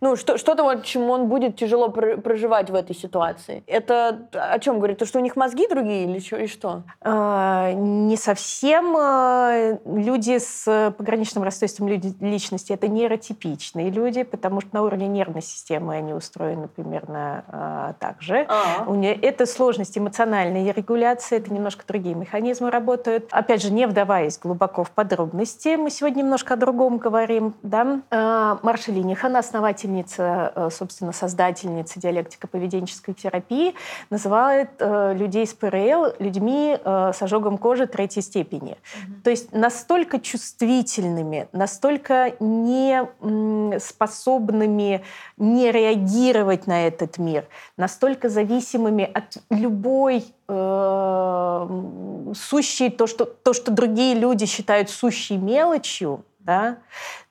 ну, 0.00 0.16
что, 0.16 0.38
что-то 0.38 0.62
вот, 0.62 0.84
чему 0.84 1.12
он 1.12 1.28
будет 1.28 1.56
тяжело 1.56 1.88
проживать 1.88 2.70
в 2.70 2.74
этой 2.74 2.94
ситуации. 2.94 3.62
Это 3.66 4.28
о 4.32 4.58
чем 4.58 4.78
говорит? 4.78 4.98
То, 4.98 5.06
что 5.06 5.18
у 5.18 5.22
них 5.22 5.36
мозги 5.36 5.66
другие 5.68 6.04
или, 6.04 6.18
что, 6.18 6.36
или 6.36 6.46
что? 6.46 6.82
А, 7.00 7.72
не 7.72 8.16
совсем. 8.16 8.96
А, 8.96 9.78
люди 9.84 10.38
с 10.38 10.94
пограничным 10.96 11.44
расстройством 11.44 11.88
личности— 11.88 12.72
это 12.74 12.88
нейротипичные 12.88 13.90
люди, 13.90 14.22
потому 14.22 14.60
что 14.60 14.70
на 14.74 14.82
уровне 14.82 15.08
нервной 15.08 15.42
системы 15.42 15.96
они 15.96 16.12
устроены 16.12 16.68
примерно 16.68 17.44
а, 17.48 17.92
так 17.98 18.22
же. 18.22 18.46
А-а. 18.48 18.98
Это 19.22 19.46
сложность 19.46 19.96
эмоциональной 19.96 20.70
регуляции, 20.72 21.38
это 21.38 21.52
немножко 21.52 21.84
другие 21.86 22.14
механизмы 22.14 22.70
работают. 22.70 23.28
Опять 23.30 23.62
же, 23.62 23.72
не 23.72 23.86
вдаваясь 23.86 24.38
глубоко 24.38 24.84
в 24.84 24.90
подробности, 24.90 25.76
мы 25.76 25.90
сегодня 25.90 26.22
немножко 26.22 26.54
о 26.54 26.56
другом 26.56 26.98
говорим. 26.98 27.54
Да? 27.62 28.00
А, 28.10 28.58
Маршалиних, 28.62 29.24
она 29.24 29.40
основатель 29.40 29.77
учительница, 29.78 30.52
э, 30.54 30.68
собственно, 30.70 31.12
создательница 31.12 32.00
диалектико-поведенческой 32.00 33.14
терапии, 33.14 33.74
называет 34.10 34.70
э, 34.78 35.14
людей 35.14 35.46
с 35.46 35.54
ПРЛ 35.54 36.14
людьми 36.18 36.76
э, 36.82 37.12
с 37.14 37.22
ожогом 37.22 37.58
кожи 37.58 37.86
третьей 37.86 38.22
степени. 38.22 38.72
Mm-hmm. 38.72 39.22
То 39.22 39.30
есть 39.30 39.52
настолько 39.52 40.18
чувствительными, 40.18 41.48
настолько 41.52 42.32
не 42.40 43.06
способными 43.78 45.02
не 45.36 45.72
реагировать 45.72 46.66
на 46.66 46.86
этот 46.86 47.18
мир, 47.18 47.44
настолько 47.76 48.28
зависимыми 48.28 49.04
от 49.04 49.38
любой 49.50 50.24
э, 50.48 51.68
сущей, 52.34 52.90
то 52.90 53.06
что, 53.06 53.24
то, 53.24 53.52
что 53.52 53.70
другие 53.70 54.14
люди 54.14 54.46
считают 54.46 54.90
сущей 54.90 55.36
мелочью, 55.36 56.24
да, 56.48 56.78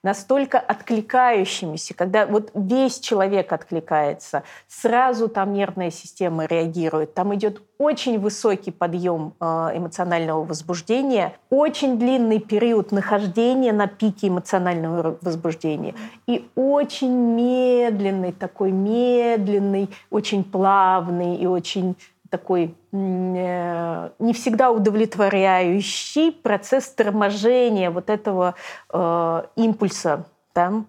настолько 0.03 0.59
откликающимися, 0.59 1.95
когда 1.95 2.27
вот 2.27 2.51
весь 2.53 2.99
человек 2.99 3.51
откликается, 3.51 4.43
сразу 4.67 5.27
там 5.27 5.53
нервная 5.53 5.89
система 5.89 6.45
реагирует, 6.45 7.15
там 7.15 7.33
идет 7.33 7.63
очень 7.79 8.19
высокий 8.19 8.69
подъем 8.69 9.33
э, 9.39 9.45
эмоционального 9.73 10.43
возбуждения, 10.45 11.33
очень 11.49 11.97
длинный 11.97 12.39
период 12.39 12.91
нахождения 12.91 13.73
на 13.73 13.87
пике 13.87 14.27
эмоционального 14.27 15.17
возбуждения 15.21 15.95
и 16.27 16.47
очень 16.55 17.15
медленный, 17.35 18.33
такой 18.33 18.71
медленный, 18.71 19.89
очень 20.11 20.43
плавный 20.43 21.37
и 21.37 21.47
очень 21.47 21.95
такой 22.29 22.75
э, 22.91 24.09
не 24.19 24.33
всегда 24.33 24.71
удовлетворяющий 24.71 26.31
процесс 26.31 26.89
торможения 26.89 27.91
вот 27.91 28.09
этого 28.09 28.55
э, 28.91 29.43
импульса. 29.55 30.25
Да? 30.53 30.83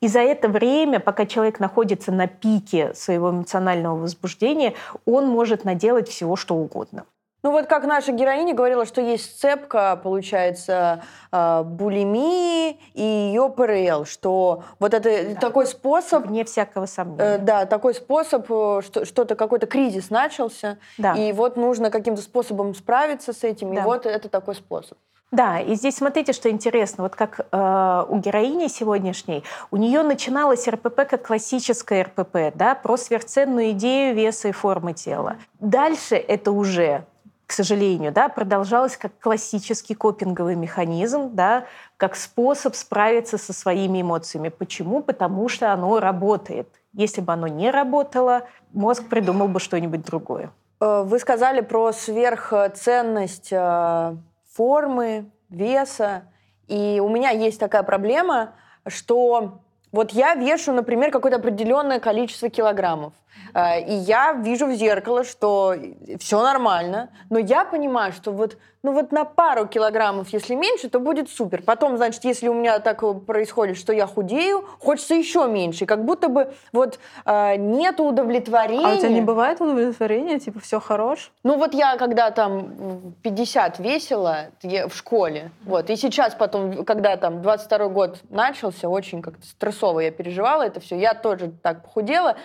И 0.00 0.08
за 0.08 0.20
это 0.20 0.48
время, 0.48 1.00
пока 1.00 1.26
человек 1.26 1.60
находится 1.60 2.12
на 2.12 2.26
пике 2.26 2.94
своего 2.94 3.30
эмоционального 3.30 3.96
возбуждения, 3.96 4.74
он 5.06 5.26
может 5.28 5.64
наделать 5.64 6.08
всего, 6.08 6.36
что 6.36 6.54
угодно. 6.54 7.04
Ну 7.42 7.50
вот 7.50 7.66
как 7.66 7.84
наша 7.84 8.12
героиня 8.12 8.54
говорила, 8.54 8.86
что 8.86 9.00
есть 9.00 9.36
сцепка, 9.36 9.98
получается, 10.00 11.02
э, 11.32 11.62
булимии 11.64 12.78
и 12.94 13.02
ее 13.02 13.50
ПРЛ, 13.50 14.04
что 14.04 14.62
вот 14.78 14.94
это 14.94 15.34
да. 15.34 15.40
такой 15.40 15.66
способ... 15.66 16.26
Вне 16.26 16.44
всякого 16.44 16.86
сомнения. 16.86 17.34
Э, 17.34 17.38
да, 17.38 17.66
такой 17.66 17.94
способ, 17.94 18.46
э, 18.48 18.80
что, 18.84 19.04
что-то, 19.04 19.34
какой-то 19.34 19.66
кризис 19.66 20.08
начался, 20.10 20.78
да. 20.98 21.14
и 21.14 21.32
вот 21.32 21.56
нужно 21.56 21.90
каким-то 21.90 22.22
способом 22.22 22.76
справиться 22.76 23.32
с 23.32 23.42
этим, 23.42 23.74
да. 23.74 23.80
и 23.80 23.84
вот 23.84 24.06
это 24.06 24.28
такой 24.28 24.54
способ. 24.54 24.96
Да, 25.32 25.60
и 25.60 25.74
здесь 25.74 25.96
смотрите, 25.96 26.34
что 26.34 26.50
интересно. 26.50 27.04
Вот 27.04 27.16
как 27.16 27.40
э, 27.40 28.04
у 28.08 28.18
героини 28.18 28.68
сегодняшней, 28.68 29.42
у 29.70 29.78
нее 29.78 30.02
начиналась 30.02 30.68
РПП 30.68 31.08
как 31.08 31.26
классическая 31.26 32.04
РПП, 32.04 32.54
да, 32.54 32.74
про 32.74 32.98
сверхценную 32.98 33.70
идею 33.70 34.14
веса 34.14 34.48
и 34.48 34.52
формы 34.52 34.92
тела. 34.92 35.38
Дальше 35.58 36.16
это 36.16 36.52
уже 36.52 37.06
к 37.52 37.54
сожалению, 37.54 38.12
да, 38.12 38.30
продолжалось 38.30 38.96
как 38.96 39.12
классический 39.20 39.94
копинговый 39.94 40.54
механизм, 40.54 41.34
да, 41.34 41.66
как 41.98 42.16
способ 42.16 42.74
справиться 42.74 43.36
со 43.36 43.52
своими 43.52 44.00
эмоциями. 44.00 44.48
Почему? 44.48 45.02
Потому 45.02 45.50
что 45.50 45.70
оно 45.70 46.00
работает. 46.00 46.66
Если 46.94 47.20
бы 47.20 47.30
оно 47.30 47.48
не 47.48 47.70
работало, 47.70 48.48
мозг 48.72 49.06
придумал 49.10 49.48
бы 49.48 49.60
что-нибудь 49.60 50.02
другое. 50.02 50.50
Э, 50.80 51.02
вы 51.04 51.18
сказали 51.18 51.60
про 51.60 51.92
сверхценность 51.92 53.52
э, 53.52 54.16
формы, 54.54 55.30
веса. 55.50 56.22
И 56.68 57.02
у 57.04 57.10
меня 57.10 57.32
есть 57.32 57.60
такая 57.60 57.82
проблема, 57.82 58.54
что 58.86 59.60
вот 59.92 60.12
я 60.12 60.34
вешу, 60.36 60.72
например, 60.72 61.10
какое-то 61.10 61.36
определенное 61.36 62.00
количество 62.00 62.48
килограммов. 62.48 63.12
Э, 63.54 63.80
и 63.80 63.94
я 63.94 64.32
вижу 64.32 64.66
в 64.66 64.72
зеркало, 64.74 65.24
что 65.24 65.74
все 66.18 66.42
нормально, 66.42 67.10
но 67.30 67.38
я 67.38 67.64
понимаю, 67.64 68.12
что 68.12 68.32
вот, 68.32 68.56
ну 68.82 68.92
вот 68.92 69.12
на 69.12 69.24
пару 69.24 69.66
килограммов, 69.66 70.28
если 70.30 70.54
меньше, 70.54 70.88
то 70.88 71.00
будет 71.00 71.28
супер. 71.28 71.62
Потом, 71.62 71.96
значит, 71.96 72.24
если 72.24 72.48
у 72.48 72.54
меня 72.54 72.78
так 72.78 73.02
происходит, 73.26 73.76
что 73.76 73.92
я 73.92 74.06
худею, 74.06 74.64
хочется 74.80 75.14
еще 75.14 75.46
меньше. 75.46 75.86
Как 75.86 76.04
будто 76.04 76.28
бы 76.28 76.52
вот 76.72 76.98
э, 77.24 77.56
нет 77.56 78.00
удовлетворения. 78.00 78.86
А 78.86 78.94
у 78.94 78.98
тебя 78.98 79.08
не 79.08 79.20
бывает 79.20 79.60
удовлетворения? 79.60 80.38
Типа 80.38 80.60
все 80.60 80.80
хорош? 80.80 81.32
Ну 81.42 81.56
вот 81.56 81.74
я 81.74 81.96
когда 81.96 82.30
там 82.30 83.14
50 83.22 83.78
весила 83.78 84.46
в 84.62 84.94
школе, 84.94 85.50
вот, 85.64 85.90
и 85.90 85.96
сейчас 85.96 86.34
потом, 86.34 86.84
когда 86.84 87.16
там 87.16 87.42
22 87.42 87.88
год 87.88 88.18
начался, 88.30 88.88
очень 88.88 89.22
как-то 89.22 89.46
стрессово 89.46 90.00
я 90.00 90.10
переживала 90.10 90.62
это 90.62 90.80
все, 90.80 90.98
я 90.98 91.14
тоже 91.14 91.52
так 91.62 91.82
похудела, 91.82 92.36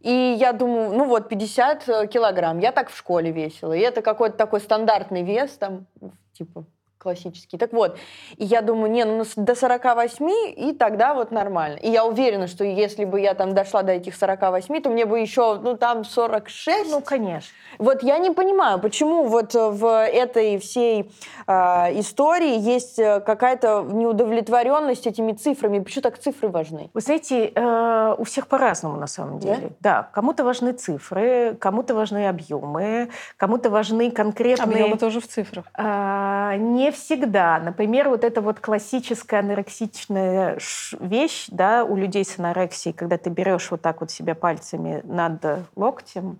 и 0.00 0.36
я 0.38 0.52
думаю, 0.52 0.92
ну 0.92 1.06
вот, 1.06 1.28
50 1.28 1.88
э, 1.88 2.06
килограмм. 2.06 2.58
Я 2.58 2.72
так 2.72 2.90
в 2.90 2.96
школе 2.96 3.30
весила. 3.32 3.72
И 3.72 3.80
это 3.80 4.02
какой-то 4.02 4.36
такой 4.36 4.60
стандартный 4.60 5.22
вес, 5.22 5.52
там, 5.52 5.86
типа, 6.32 6.64
классический. 7.06 7.56
Так 7.56 7.72
вот, 7.72 7.96
и 8.36 8.44
я 8.44 8.62
думаю, 8.62 8.90
не, 8.90 9.04
ну 9.04 9.24
до 9.36 9.54
48, 9.54 10.28
и 10.56 10.72
тогда 10.72 11.14
вот 11.14 11.30
нормально. 11.30 11.76
И 11.76 11.88
я 11.88 12.04
уверена, 12.04 12.48
что 12.48 12.64
если 12.64 13.04
бы 13.04 13.20
я 13.20 13.34
там 13.34 13.54
дошла 13.54 13.82
до 13.82 13.92
этих 13.92 14.16
48, 14.16 14.82
то 14.82 14.90
мне 14.90 15.04
бы 15.06 15.20
еще, 15.20 15.54
ну 15.62 15.76
там 15.76 16.04
46. 16.04 16.90
Ну, 16.90 17.00
конечно. 17.00 17.48
Вот 17.78 18.02
я 18.02 18.18
не 18.18 18.30
понимаю, 18.30 18.80
почему 18.80 19.24
вот 19.24 19.54
в 19.54 20.06
этой 20.06 20.58
всей 20.58 21.12
э, 21.46 21.52
истории 22.00 22.58
есть 22.58 22.98
э, 22.98 23.20
какая-то 23.20 23.86
неудовлетворенность 23.88 25.06
этими 25.06 25.32
цифрами. 25.32 25.78
Почему 25.78 26.02
так 26.02 26.18
цифры 26.18 26.48
важны? 26.48 26.90
Вы 26.92 27.00
знаете, 27.00 27.52
э, 27.54 28.14
у 28.18 28.24
всех 28.24 28.48
по-разному 28.48 28.96
на 28.96 29.06
самом 29.06 29.38
деле. 29.38 29.70
Да, 29.80 30.00
да 30.00 30.08
кому-то 30.12 30.42
важны 30.42 30.72
цифры, 30.72 31.56
кому-то 31.60 31.94
важны 31.94 32.26
объемы, 32.26 33.10
кому-то 33.36 33.70
важны 33.70 34.10
конкретные... 34.10 34.64
Объемы 34.64 34.98
тоже 34.98 35.20
в 35.20 35.28
цифрах. 35.28 35.66
Э, 35.78 36.56
не 36.56 36.90
всегда. 36.96 37.60
Например, 37.60 38.08
вот 38.08 38.24
эта 38.24 38.40
вот 38.40 38.60
классическая 38.60 39.40
анорексичная 39.40 40.58
вещь 40.98 41.46
да, 41.48 41.84
у 41.84 41.96
людей 41.96 42.24
с 42.24 42.38
анорексией, 42.38 42.94
когда 42.94 43.18
ты 43.18 43.30
берешь 43.30 43.70
вот 43.70 43.82
так 43.82 44.00
вот 44.00 44.10
себя 44.10 44.34
пальцами 44.34 45.00
над 45.04 45.68
локтем, 45.76 46.38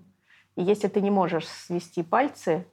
и 0.55 0.63
если 0.63 0.87
ты 0.87 1.01
не 1.01 1.11
можешь 1.11 1.47
свести 1.47 2.03
пальцы, 2.03 2.65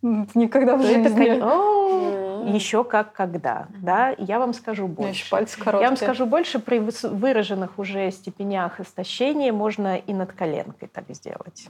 Никогда 0.00 0.76
в 0.76 0.82
жизни. 0.82 1.36
Это, 1.36 2.54
еще 2.54 2.84
как 2.84 3.12
когда. 3.12 3.66
Да? 3.82 4.14
Я 4.18 4.38
вам 4.38 4.52
скажу 4.54 4.86
больше. 4.86 5.28
Пальцы 5.28 5.58
Я 5.64 5.88
вам 5.88 5.96
скажу 5.96 6.24
больше, 6.26 6.60
при 6.60 6.78
выраженных 6.78 7.78
уже 7.78 8.10
степенях 8.10 8.80
истощения 8.80 9.52
можно 9.52 9.96
и 9.96 10.12
над 10.12 10.32
коленкой 10.32 10.88
так 10.88 11.04
сделать. 11.10 11.68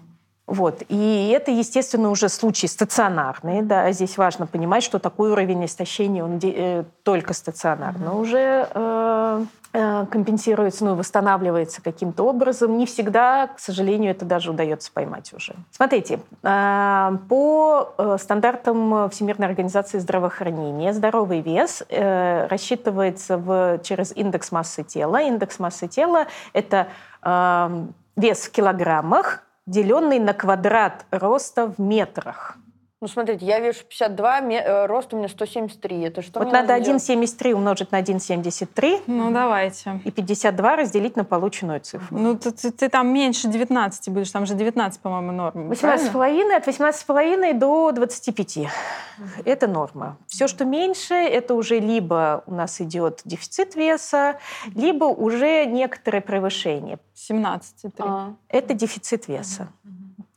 Вот. 0.49 0.82
И 0.88 1.30
это, 1.36 1.51
естественно, 1.51 2.09
уже 2.09 2.30
случаи 2.30 2.66
стационарные. 2.66 3.62
Да. 3.62 3.92
Здесь 3.92 4.16
важно 4.16 4.46
понимать, 4.46 4.82
что 4.82 4.99
такой 4.99 5.30
уровень 5.30 5.66
истощения, 5.66 6.24
он 6.24 6.40
э, 6.42 6.84
только 7.03 7.34
стационарно 7.34 8.14
уже 8.14 8.66
э, 8.72 9.44
э, 9.74 10.07
компенсируется, 10.11 10.86
ну, 10.86 10.94
восстанавливается 10.94 11.82
каким-то 11.82 12.22
образом. 12.22 12.78
Не 12.78 12.86
всегда, 12.86 13.49
к 13.49 13.59
сожалению, 13.59 14.11
это 14.12 14.24
даже 14.24 14.51
удается 14.51 14.90
поймать 14.90 15.34
уже. 15.34 15.55
Смотрите, 15.70 16.20
э, 16.42 17.18
по 17.28 17.92
э, 17.99 18.16
стандартам 18.18 19.11
Всемирной 19.11 19.49
организации 19.49 19.99
здравоохранения 19.99 20.94
здоровый 20.94 21.42
вес 21.42 21.82
э, 21.90 22.46
рассчитывается 22.46 23.36
в, 23.36 23.80
через 23.82 24.16
индекс 24.16 24.51
массы 24.51 24.82
тела. 24.82 25.20
Индекс 25.20 25.59
массы 25.59 25.88
тела– 25.88 26.26
это 26.55 26.88
э, 27.22 27.86
вес 28.16 28.38
в 28.46 28.51
килограммах, 28.51 29.44
деленный 29.68 30.18
на 30.18 30.32
квадрат 30.32 31.04
роста 31.10 31.66
в 31.66 31.78
метрах. 31.78 32.56
Ну, 33.01 33.07
смотрите, 33.07 33.46
я 33.46 33.61
вешу 33.61 33.84
52, 33.84 34.40
э, 34.40 34.86
рост 34.86 35.14
у 35.14 35.16
меня 35.16 35.28
173. 35.28 36.03
Это 36.03 36.20
что 36.20 36.40
Вот 36.40 36.53
надо 36.53 36.74
1,73 36.74 37.55
умножить 37.55 37.92
на 37.92 38.01
1,73. 38.01 39.03
Ну, 39.07 39.30
давайте. 39.30 40.01
И 40.05 40.11
52 40.11 40.76
разделить 40.76 41.16
на 41.16 41.24
полученную 41.24 41.78
цифру. 41.78 42.18
Ну, 42.18 42.36
ты, 42.36 42.51
ты, 42.51 42.72
ты 42.72 42.88
там 42.88 43.07
меньше 43.12 43.46
19 43.46 44.09
будешь, 44.09 44.32
там 44.32 44.46
же 44.46 44.55
19, 44.55 45.01
по-моему, 45.01 45.30
норма. 45.30 45.72
18,5 45.72 46.57
от 46.57 46.66
18,5 46.66 47.55
до 47.55 47.92
25. 47.92 48.59
Это 49.44 49.68
норма. 49.68 50.16
Все, 50.26 50.49
что 50.49 50.64
меньше, 50.64 51.14
это 51.14 51.55
уже 51.55 51.78
либо 51.78 52.42
у 52.46 52.55
нас 52.55 52.80
идет 52.80 53.20
дефицит 53.24 53.76
веса, 53.76 54.38
либо 54.74 55.05
уже 55.05 55.66
некоторое 55.66 56.20
превышение. 56.20 56.99
17,3. 57.14 57.92
А. 57.99 58.34
Это 58.49 58.74
дефицит 58.74 59.28
веса. 59.28 59.68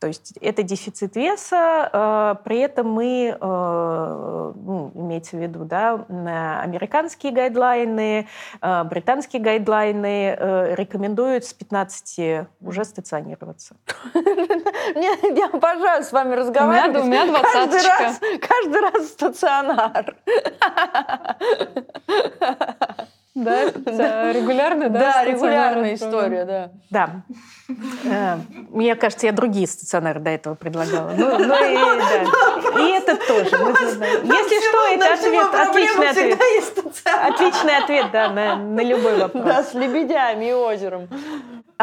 То 0.02 0.08
есть 0.08 0.32
это 0.40 0.64
дефицит 0.64 1.14
веса, 1.14 1.88
э, 1.92 2.34
при 2.42 2.58
этом 2.58 2.90
мы, 2.90 3.38
э, 3.40 4.52
ну, 4.56 4.90
имеется 4.96 5.36
в 5.36 5.40
виду, 5.40 5.64
да, 5.64 6.04
американские 6.60 7.32
гайдлайны, 7.32 8.26
э, 8.60 8.82
британские 8.82 9.40
гайдлайны 9.40 10.74
рекомендуют 10.74 11.44
с 11.44 11.52
15 11.52 12.48
уже 12.60 12.84
стационироваться. 12.84 13.76
Я 14.16 15.46
обожаю 15.52 16.02
с 16.02 16.10
вами 16.10 16.34
разговаривать. 16.34 17.04
У 17.04 17.06
меня 17.06 17.24
раз, 17.30 18.20
каждый 18.40 18.80
раз 18.80 19.06
стационар. 19.06 20.16
Да, 23.34 23.62
это 23.62 24.32
регулярная, 24.32 24.90
да? 24.90 24.98
Да, 24.98 25.24
регулярная 25.24 25.94
история, 25.94 26.44
да. 26.44 26.70
Да. 26.90 27.22
Э, 28.04 28.36
мне 28.70 28.94
кажется, 28.94 29.26
я 29.26 29.32
другие 29.32 29.66
стационары 29.66 30.20
до 30.20 30.30
этого 30.30 30.54
предлагала. 30.54 31.12
Ну, 31.16 31.38
ну 31.38 31.44
и, 31.44 31.76
да. 31.76 32.80
и 32.80 32.90
это 32.90 33.16
тоже. 33.16 33.56
Если 33.56 34.68
что, 34.68 34.86
это 34.94 35.14
ответ, 35.14 35.54
отличный 35.54 36.08
ответ. 36.10 36.38
Отличный 37.04 37.76
ответ, 37.78 38.06
да, 38.12 38.28
на, 38.28 38.56
на 38.56 38.80
любой 38.82 39.18
вопрос. 39.18 39.44
Да, 39.44 39.62
с 39.62 39.72
лебедями 39.72 40.50
и 40.50 40.52
озером. 40.52 41.08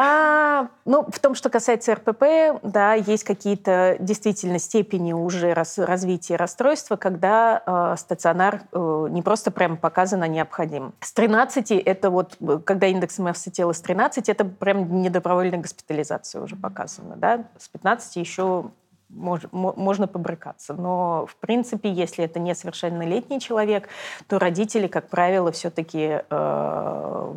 А, 0.01 0.69
ну, 0.85 1.05
в 1.11 1.19
том, 1.19 1.35
что 1.35 1.49
касается 1.49 1.93
РПП, 1.93 2.23
да, 2.63 2.93
есть 2.93 3.25
какие-то 3.25 3.97
действительно 3.99 4.57
степени 4.57 5.11
уже 5.11 5.53
раз, 5.53 5.77
развития 5.77 6.37
расстройства, 6.37 6.95
когда 6.95 7.61
э, 7.65 7.95
стационар 7.97 8.61
э, 8.71 9.07
не 9.09 9.21
просто 9.21 9.51
прямо 9.51 9.75
показано 9.75 10.25
необходим. 10.25 10.93
С 11.01 11.11
13 11.11 11.71
это 11.71 12.11
вот, 12.11 12.37
когда 12.63 12.87
индекс 12.87 13.17
массы 13.19 13.51
тела 13.51 13.73
с 13.73 13.81
13, 13.81 14.29
это 14.29 14.45
прям 14.45 15.01
недобровольная 15.01 15.59
госпитализация 15.59 16.41
уже 16.43 16.55
показана, 16.55 17.17
да. 17.17 17.43
С 17.57 17.67
15 17.67 18.15
еще 18.15 18.71
мож, 19.09 19.41
можно 19.51 20.07
побрыкаться. 20.07 20.73
Но, 20.73 21.25
в 21.27 21.35
принципе, 21.37 21.89
если 21.91 22.23
это 22.25 22.39
несовершеннолетний 22.39 23.39
человек, 23.39 23.89
то 24.27 24.39
родители, 24.39 24.87
как 24.87 25.09
правило, 25.09 25.51
все-таки 25.51 26.21
э, 26.29 27.33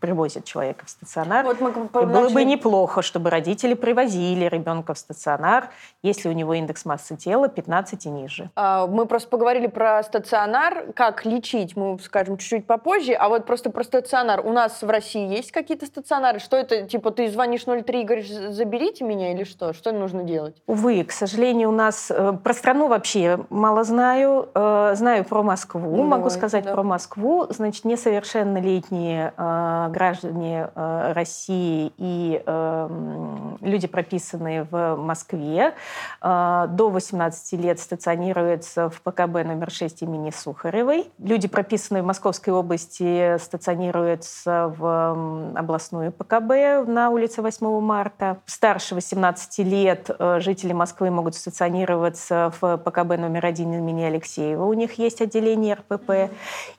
привозят 0.00 0.44
человека 0.44 0.86
в 0.86 0.90
стационар. 0.90 1.44
Вот 1.44 1.60
мы 1.60 1.70
И 1.70 1.72
начали- 1.72 2.04
было 2.12 2.28
бы 2.30 2.44
неплохо, 2.44 3.02
чтобы 3.02 3.30
родители 3.30 3.74
привозили 3.74 4.46
ребенка 4.46 4.94
в 4.94 4.98
стационар, 4.98 5.70
если 6.02 6.28
у 6.28 6.32
него 6.32 6.54
индекс 6.54 6.84
массы 6.84 7.16
тела 7.16 7.48
15 7.48 8.06
и 8.06 8.10
ниже. 8.10 8.50
А, 8.56 8.86
Мы 8.86 9.06
просто 9.06 9.28
поговорили 9.28 9.66
про 9.66 10.02
стационар, 10.02 10.92
как 10.94 11.24
лечить, 11.24 11.76
мы 11.76 11.98
скажем 12.00 12.38
чуть-чуть 12.38 12.66
попозже, 12.66 13.12
а 13.12 13.28
вот 13.28 13.46
просто 13.46 13.70
про 13.70 13.84
стационар. 13.84 14.40
У 14.44 14.52
нас 14.52 14.82
в 14.82 14.88
России 14.88 15.28
есть 15.28 15.52
какие-то 15.52 15.86
стационары? 15.86 16.38
Что 16.38 16.56
это, 16.56 16.82
типа, 16.88 17.10
ты 17.10 17.28
звонишь 17.30 17.64
03 17.66 18.00
и 18.00 18.04
говоришь, 18.04 18.28
заберите 18.28 19.04
меня 19.04 19.32
или 19.32 19.44
что? 19.44 19.72
Что 19.72 19.92
нужно 19.92 20.22
делать? 20.24 20.62
Увы, 20.66 21.04
к 21.10 21.12
сожалению, 21.12 21.70
у 21.70 21.72
нас 21.72 22.08
э, 22.08 22.34
про 22.40 22.54
страну 22.54 22.86
вообще 22.86 23.40
мало 23.50 23.82
знаю. 23.82 24.48
Э, 24.54 24.92
знаю 24.94 25.24
про 25.24 25.42
Москву. 25.42 25.96
Ну, 25.96 26.04
Могу 26.04 26.28
давай, 26.28 26.38
сказать 26.38 26.64
да. 26.64 26.72
про 26.72 26.84
Москву. 26.84 27.48
Значит, 27.50 27.84
несовершеннолетние 27.84 29.34
э, 29.36 29.88
граждане 29.90 30.68
России 30.76 31.92
и 31.96 32.40
э, 32.46 32.86
м, 32.88 33.58
люди, 33.60 33.88
прописанные 33.88 34.68
в 34.70 34.94
Москве, 34.94 35.74
до 36.22 36.68
18 36.90 37.60
лет 37.60 37.80
стационируются 37.80 38.88
в 38.88 39.02
ПКБ 39.02 39.44
номер 39.44 39.68
6 39.68 40.02
имени 40.02 40.30
Сухаревой. 40.30 41.10
Люди, 41.18 41.48
прописанные 41.48 42.04
в 42.04 42.06
Московской 42.06 42.54
области, 42.54 43.36
стационируются 43.38 44.72
в 44.78 45.52
областную 45.56 46.12
ПКБ 46.12 46.86
на 46.86 47.10
улице 47.10 47.42
8 47.42 47.80
марта. 47.80 48.38
Старше 48.46 48.94
18 48.94 49.58
лет 49.66 50.10
жители 50.38 50.72
Москвы 50.72 50.99
могут 51.08 51.34
стационироваться 51.34 52.52
в 52.60 52.76
ПКБ 52.76 53.16
номер 53.16 53.46
1 53.46 53.72
имени 53.72 54.02
Алексеева. 54.02 54.64
У 54.64 54.74
них 54.74 54.98
есть 54.98 55.22
отделение 55.22 55.74
РПП. 55.74 56.30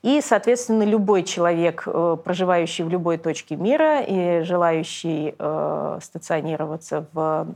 И, 0.02 0.20
соответственно, 0.20 0.84
любой 0.84 1.24
человек, 1.24 1.82
э, 1.86 2.16
проживающий 2.22 2.84
в 2.84 2.88
любой 2.88 3.18
точке 3.18 3.56
мира 3.56 4.00
и 4.00 4.42
желающий 4.44 5.34
э, 5.36 5.98
стационироваться 6.00 7.06
в 7.12 7.48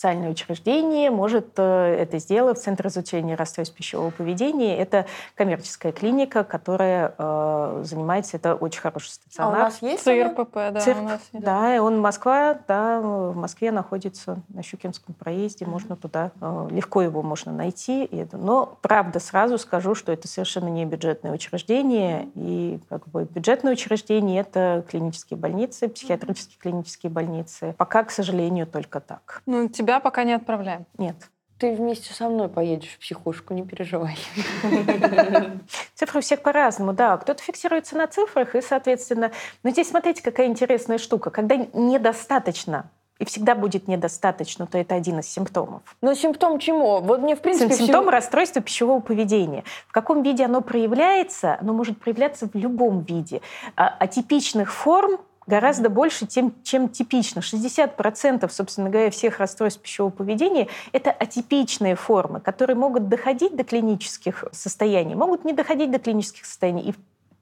специальное 0.00 0.30
учреждение 0.30 1.10
может 1.10 1.50
э, 1.58 1.96
это 2.00 2.18
сделать 2.18 2.58
в 2.58 2.62
Центр 2.62 2.86
изучения 2.86 3.34
расстройств 3.34 3.76
пищевого 3.76 4.08
поведения. 4.08 4.78
Это 4.78 5.04
коммерческая 5.34 5.92
клиника, 5.92 6.42
которая 6.42 7.14
э, 7.18 7.82
занимается, 7.84 8.38
это 8.38 8.54
очень 8.54 8.80
хороший 8.80 9.08
А 9.08 9.10
у 9.10 9.20
стационар. 9.20 9.58
нас 9.58 9.82
есть? 9.82 10.02
ЦРПП, 10.02 10.54
да, 10.54 10.80
ЦИРПП, 10.80 11.00
у 11.00 11.02
нас 11.02 11.20
есть. 11.34 11.44
да, 11.44 11.76
и 11.76 11.78
он 11.80 12.00
Москва, 12.00 12.58
да, 12.66 12.98
в 12.98 13.36
Москве 13.36 13.72
находится 13.72 14.40
на 14.48 14.62
Щукинском 14.62 15.14
проезде, 15.14 15.66
можно 15.66 15.96
туда, 15.96 16.30
э, 16.40 16.68
легко 16.70 17.02
его 17.02 17.20
можно 17.20 17.52
найти. 17.52 18.08
Но, 18.32 18.78
правда, 18.80 19.20
сразу 19.20 19.58
скажу, 19.58 19.94
что 19.94 20.12
это 20.12 20.28
совершенно 20.28 20.68
не 20.68 20.86
бюджетное 20.86 21.30
учреждение, 21.30 22.30
и 22.34 22.80
как 22.88 23.06
бы 23.06 23.24
бюджетное 23.24 23.74
учреждение— 23.74 24.40
это 24.48 24.82
клинические 24.88 25.36
больницы, 25.36 25.88
психиатрические 25.88 26.56
клинические 26.58 27.10
больницы. 27.12 27.74
Пока, 27.76 28.02
к 28.04 28.10
сожалению, 28.10 28.66
только 28.66 29.00
так. 29.00 29.42
Ну, 29.44 29.68
тебя 29.68 29.89
пока 29.98 30.22
не 30.22 30.34
отправляем. 30.34 30.86
Нет. 30.98 31.16
Ты 31.58 31.74
вместе 31.74 32.14
со 32.14 32.28
мной 32.28 32.48
поедешь 32.48 32.94
в 32.94 32.98
психушку, 33.00 33.52
не 33.52 33.62
переживай. 33.62 34.16
Цифры 35.94 36.20
у 36.20 36.22
всех 36.22 36.40
по-разному, 36.40 36.94
да. 36.94 37.18
Кто-то 37.18 37.42
фиксируется 37.42 37.96
на 37.96 38.06
цифрах, 38.06 38.54
и, 38.54 38.62
соответственно... 38.62 39.30
Но 39.62 39.70
здесь 39.70 39.90
смотрите, 39.90 40.22
какая 40.22 40.46
интересная 40.46 40.96
штука. 40.96 41.30
Когда 41.30 41.56
недостаточно, 41.56 42.88
и 43.18 43.26
всегда 43.26 43.54
будет 43.54 43.86
недостаточно, 43.86 44.66
то 44.66 44.78
это 44.78 44.94
один 44.94 45.18
из 45.18 45.26
симптомов. 45.26 45.82
Но 46.00 46.14
симптом 46.14 46.58
чему? 46.58 47.00
Вот 47.00 47.20
мне, 47.20 47.36
в 47.36 47.40
принципе, 47.40 47.74
Сим- 47.74 47.86
Симптом 47.86 48.08
расстройства 48.08 48.62
пищевого 48.62 49.00
поведения. 49.00 49.62
В 49.86 49.92
каком 49.92 50.22
виде 50.22 50.46
оно 50.46 50.62
проявляется? 50.62 51.58
Оно 51.60 51.74
может 51.74 52.00
проявляться 52.00 52.48
в 52.48 52.54
любом 52.54 53.02
виде. 53.02 53.42
А 53.76 53.88
атипичных 53.88 54.72
форм 54.72 55.20
гораздо 55.46 55.88
больше, 55.88 56.26
тем, 56.26 56.54
чем 56.62 56.88
типично. 56.88 57.40
60%, 57.40 58.48
собственно 58.50 58.90
говоря, 58.90 59.10
всех 59.10 59.38
расстройств 59.38 59.80
пищевого 59.82 60.10
поведения– 60.10 60.68
это 60.92 61.10
атипичные 61.10 61.96
формы, 61.96 62.40
которые 62.40 62.76
могут 62.76 63.08
доходить 63.08 63.56
до 63.56 63.64
клинических 63.64 64.44
состояний, 64.52 65.14
могут 65.14 65.44
не 65.44 65.52
доходить 65.52 65.90
до 65.90 65.98
клинических 65.98 66.46
состояний. 66.46 66.90
И 66.90 66.94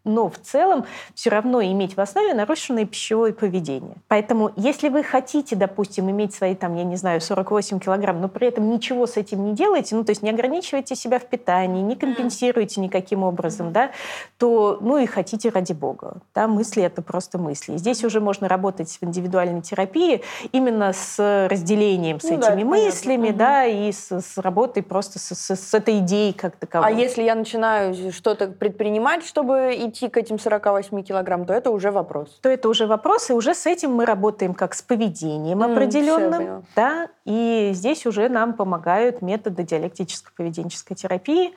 но 0.04 0.28
в 0.30 0.38
целом 0.38 0.84
все 1.14 1.30
равно 1.30 1.62
иметь 1.62 1.96
в 1.96 2.00
основе 2.00 2.32
нарушенное 2.34 2.84
пищевое 2.86 3.32
поведение. 3.32 3.96
Поэтому 4.08 4.52
если 4.56 4.88
вы 4.88 5.02
хотите, 5.02 5.54
допустим, 5.56 6.10
иметь 6.10 6.34
свои, 6.34 6.54
там, 6.54 6.74
я 6.76 6.84
не 6.84 6.96
знаю, 6.96 7.20
48 7.20 7.78
килограмм, 7.80 8.20
но 8.20 8.28
при 8.28 8.48
этом 8.48 8.70
ничего 8.70 9.06
с 9.06 9.16
этим 9.16 9.44
не 9.44 9.52
делаете, 9.54 9.96
ну, 9.96 10.04
то 10.04 10.10
есть 10.10 10.22
не 10.22 10.30
ограничиваете 10.30 10.94
себя 10.96 11.18
в 11.18 11.24
питании, 11.26 11.82
не 11.82 11.96
компенсируете 11.96 12.80
никаким 12.80 13.22
образом, 13.22 13.72
да, 13.72 13.90
то, 14.38 14.78
ну, 14.80 14.98
и 14.98 15.06
хотите 15.06 15.50
ради 15.50 15.72
бога. 15.72 16.18
Да, 16.34 16.48
мысли— 16.48 16.82
это 16.84 17.02
просто 17.02 17.38
мысли. 17.38 17.76
Здесь 17.76 18.04
уже 18.04 18.20
можно 18.20 18.48
работать 18.48 18.88
в 19.00 19.04
индивидуальной 19.04 19.62
терапии 19.62 20.22
именно 20.52 20.92
с 20.92 21.46
разделением 21.50 22.20
с 22.20 22.24
Ну 22.24 22.38
да, 22.38 22.48
этими 22.48 22.62
понятно. 22.64 22.84
мыслями, 22.86 23.28
Мгм. 23.28 23.36
да, 23.38 23.64
и 23.66 23.92
с, 23.92 24.10
с 24.10 24.38
работой 24.38 24.82
просто 24.82 25.18
с, 25.18 25.34
с- 25.34 25.50
с 25.56 25.74
этой 25.74 25.98
идеей 25.98 26.32
как 26.32 26.56
таковой. 26.56 26.86
А 26.88 26.90
если 26.90 27.22
я 27.22 27.34
начинаю 27.34 28.12
что-то 28.12 28.46
предпринимать, 28.48 29.24
чтобы 29.26 29.74
идти 29.88 30.08
к 30.08 30.16
этим 30.16 30.38
48 30.38 31.02
килограмм, 31.02 31.44
то 31.46 31.52
это 31.52 31.70
уже 31.70 31.90
вопрос. 31.90 32.38
то 32.42 32.48
это 32.48 32.68
уже 32.68 32.86
вопрос, 32.86 33.30
и 33.30 33.32
уже 33.32 33.54
с 33.54 33.66
этим 33.66 33.92
мы 33.92 34.04
работаем 34.04 34.54
как 34.54 34.74
с 34.74 34.82
поведением 34.82 35.60
я 35.60 35.66
определенным, 35.66 36.64
да, 36.76 37.08
и 37.24 37.70
здесь 37.74 38.06
уже 38.06 38.28
нам 38.28 38.54
помогают 38.54 39.22
методы 39.22 39.62
диалектическо-поведенческой 39.62 40.94
терапии, 40.94 41.54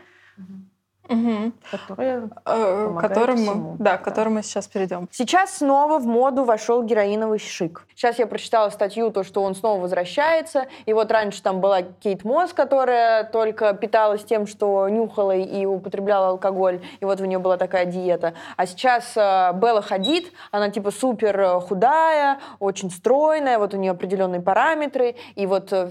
Мгм. 1.11 1.53
которые 1.69 2.29
Э, 2.45 2.97
которым 2.99 3.37
всему, 3.37 3.75
да, 3.79 3.91
да. 3.91 3.97
к 3.97 4.03
которому 4.03 4.35
мы 4.35 4.43
сейчас 4.43 4.67
перейдем. 4.67 5.07
Сейчас 5.11 5.57
снова 5.57 5.99
в 5.99 6.05
моду 6.05 6.43
вошел 6.43 6.83
героиновый 6.83 7.39
шик. 7.39 7.85
Сейчас 7.95 8.19
я 8.19 8.27
прочитала 8.27 8.69
статью, 8.69 9.11
то, 9.11 9.23
что 9.23 9.43
он 9.43 9.55
снова 9.55 9.81
возвращается. 9.81 10.67
И 10.85 10.93
вот 10.93 11.11
раньше 11.11 11.41
там 11.41 11.61
была 11.61 11.81
Кейт 11.81 12.23
Мосс, 12.23 12.53
которая 12.53 13.23
только 13.23 13.73
питалась 13.73 14.23
тем, 14.23 14.47
что 14.47 14.87
нюхала 14.89 15.35
и 15.35 15.65
употребляла 15.65 16.29
алкоголь. 16.29 16.81
И 16.99 17.05
вот 17.05 17.21
у 17.21 17.25
нее 17.25 17.39
была 17.39 17.57
такая 17.57 17.85
диета. 17.85 18.33
А 18.57 18.65
сейчас 18.65 19.13
э, 19.15 19.51
Белла 19.53 19.81
Хадид, 19.81 20.31
она 20.51 20.69
типа 20.69 20.91
супер 20.91 21.39
э, 21.39 21.59
худая, 21.59 22.39
очень 22.59 22.89
стройная, 22.89 23.59
вот 23.59 23.73
у 23.73 23.77
нее 23.77 23.91
определенные 23.91 24.41
параметры. 24.41 25.15
И 25.35 25.45
вот 25.45 25.71
э, 25.71 25.89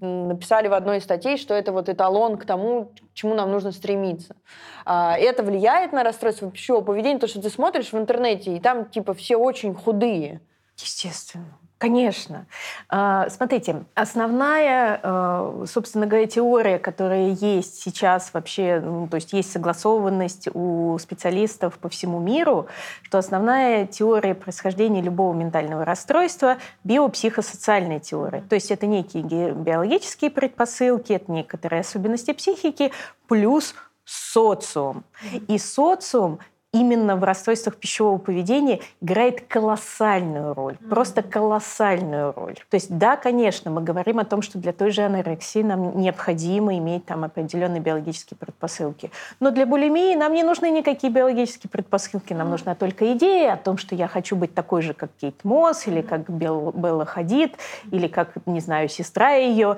написали 0.00 0.68
в 0.68 0.74
одной 0.74 0.98
из 0.98 1.04
статей, 1.04 1.36
что 1.36 1.54
это 1.54 1.72
вот 1.72 1.88
эталон 1.88 2.36
к 2.36 2.44
тому, 2.44 2.86
к 2.86 3.14
чему 3.14 3.34
нам 3.34 3.50
нужно 3.50 3.72
стремиться. 3.72 4.34
А, 4.84 5.16
это 5.16 5.42
влияет 5.42 5.92
на 5.92 6.02
расстройство 6.02 6.50
пищевого 6.50 6.82
поведения, 6.82 7.18
то, 7.18 7.26
что 7.26 7.40
ты 7.40 7.50
смотришь 7.50 7.92
в 7.92 7.98
интернете, 7.98 8.56
и 8.56 8.60
там 8.60 8.86
типа 8.86 9.14
все 9.14 9.36
очень 9.36 9.74
худые. 9.74 10.40
Естественно. 10.76 11.58
Конечно. 11.82 12.46
А, 12.88 13.28
Смотрите, 13.28 13.82
основная, 13.96 15.00
э, 15.02 15.64
собственно 15.68 16.06
говоря, 16.06 16.28
теория, 16.28 16.78
которая 16.78 17.30
есть 17.30 17.82
сейчас 17.82 18.32
вообще, 18.32 18.80
ну, 18.80 19.08
то 19.08 19.16
есть 19.16 19.32
есть 19.32 19.50
согласованность 19.50 20.48
у 20.54 20.96
специалистов 21.00 21.80
по 21.80 21.88
всему 21.88 22.20
миру, 22.20 22.68
что 23.02 23.18
основная 23.18 23.88
теория 23.88 24.36
происхождения 24.36 25.02
любого 25.02 25.34
ментального 25.34 25.84
расстройства– 25.84 26.58
биопсихосоциальная 26.84 27.98
теория. 27.98 28.44
То 28.48 28.54
есть 28.54 28.70
это 28.70 28.86
некие 28.86 29.24
биологические 29.50 30.30
предпосылки, 30.30 31.14
это 31.14 31.32
некоторые 31.32 31.80
особенности 31.80 32.32
психики, 32.32 32.92
плюс 33.26 33.74
социум. 34.04 35.04
И 35.48 35.58
социум 35.58 36.38
именно 36.72 37.16
в 37.16 37.24
расстройствах 37.24 37.76
пищевого 37.76 38.16
поведения 38.18 38.80
играет 39.02 39.42
колоссальную 39.42 40.54
роль, 40.54 40.78
просто 40.88 41.22
колоссальную 41.22 42.32
роль. 42.32 42.54
То 42.70 42.76
есть 42.76 42.96
да, 42.96 43.16
конечно, 43.16 43.70
мы 43.70 43.82
говорим 43.82 44.18
о 44.18 44.24
том, 44.24 44.40
что 44.40 44.58
для 44.58 44.72
той 44.72 44.90
же 44.90 45.02
анорексии 45.02 45.62
нам 45.62 45.98
необходимо 45.98 46.76
иметь 46.78 47.04
там 47.04 47.24
определенные 47.24 47.80
биологические 47.80 48.38
предпосылки. 48.38 49.10
Но 49.38 49.50
для 49.50 49.66
булимии 49.66 50.14
нам 50.14 50.32
не 50.32 50.42
нужны 50.42 50.70
никакие 50.70 51.12
биологические 51.12 51.70
предпосылки, 51.70 52.32
нам 52.32 52.48
нужна 52.48 52.74
только 52.74 53.12
идея 53.12 53.52
о 53.52 53.56
том, 53.58 53.76
что 53.76 53.94
я 53.94 54.08
хочу 54.08 54.34
быть 54.34 54.54
такой 54.54 54.80
же, 54.80 54.94
как 54.94 55.10
Кейт 55.20 55.44
Мосс, 55.44 55.86
или 55.86 56.00
как 56.00 56.30
Бел- 56.30 56.72
Белла 56.72 57.04
Хадид, 57.04 57.56
или 57.90 58.06
как, 58.06 58.34
не 58.46 58.60
знаю, 58.60 58.88
сестра 58.88 59.32
ее, 59.32 59.76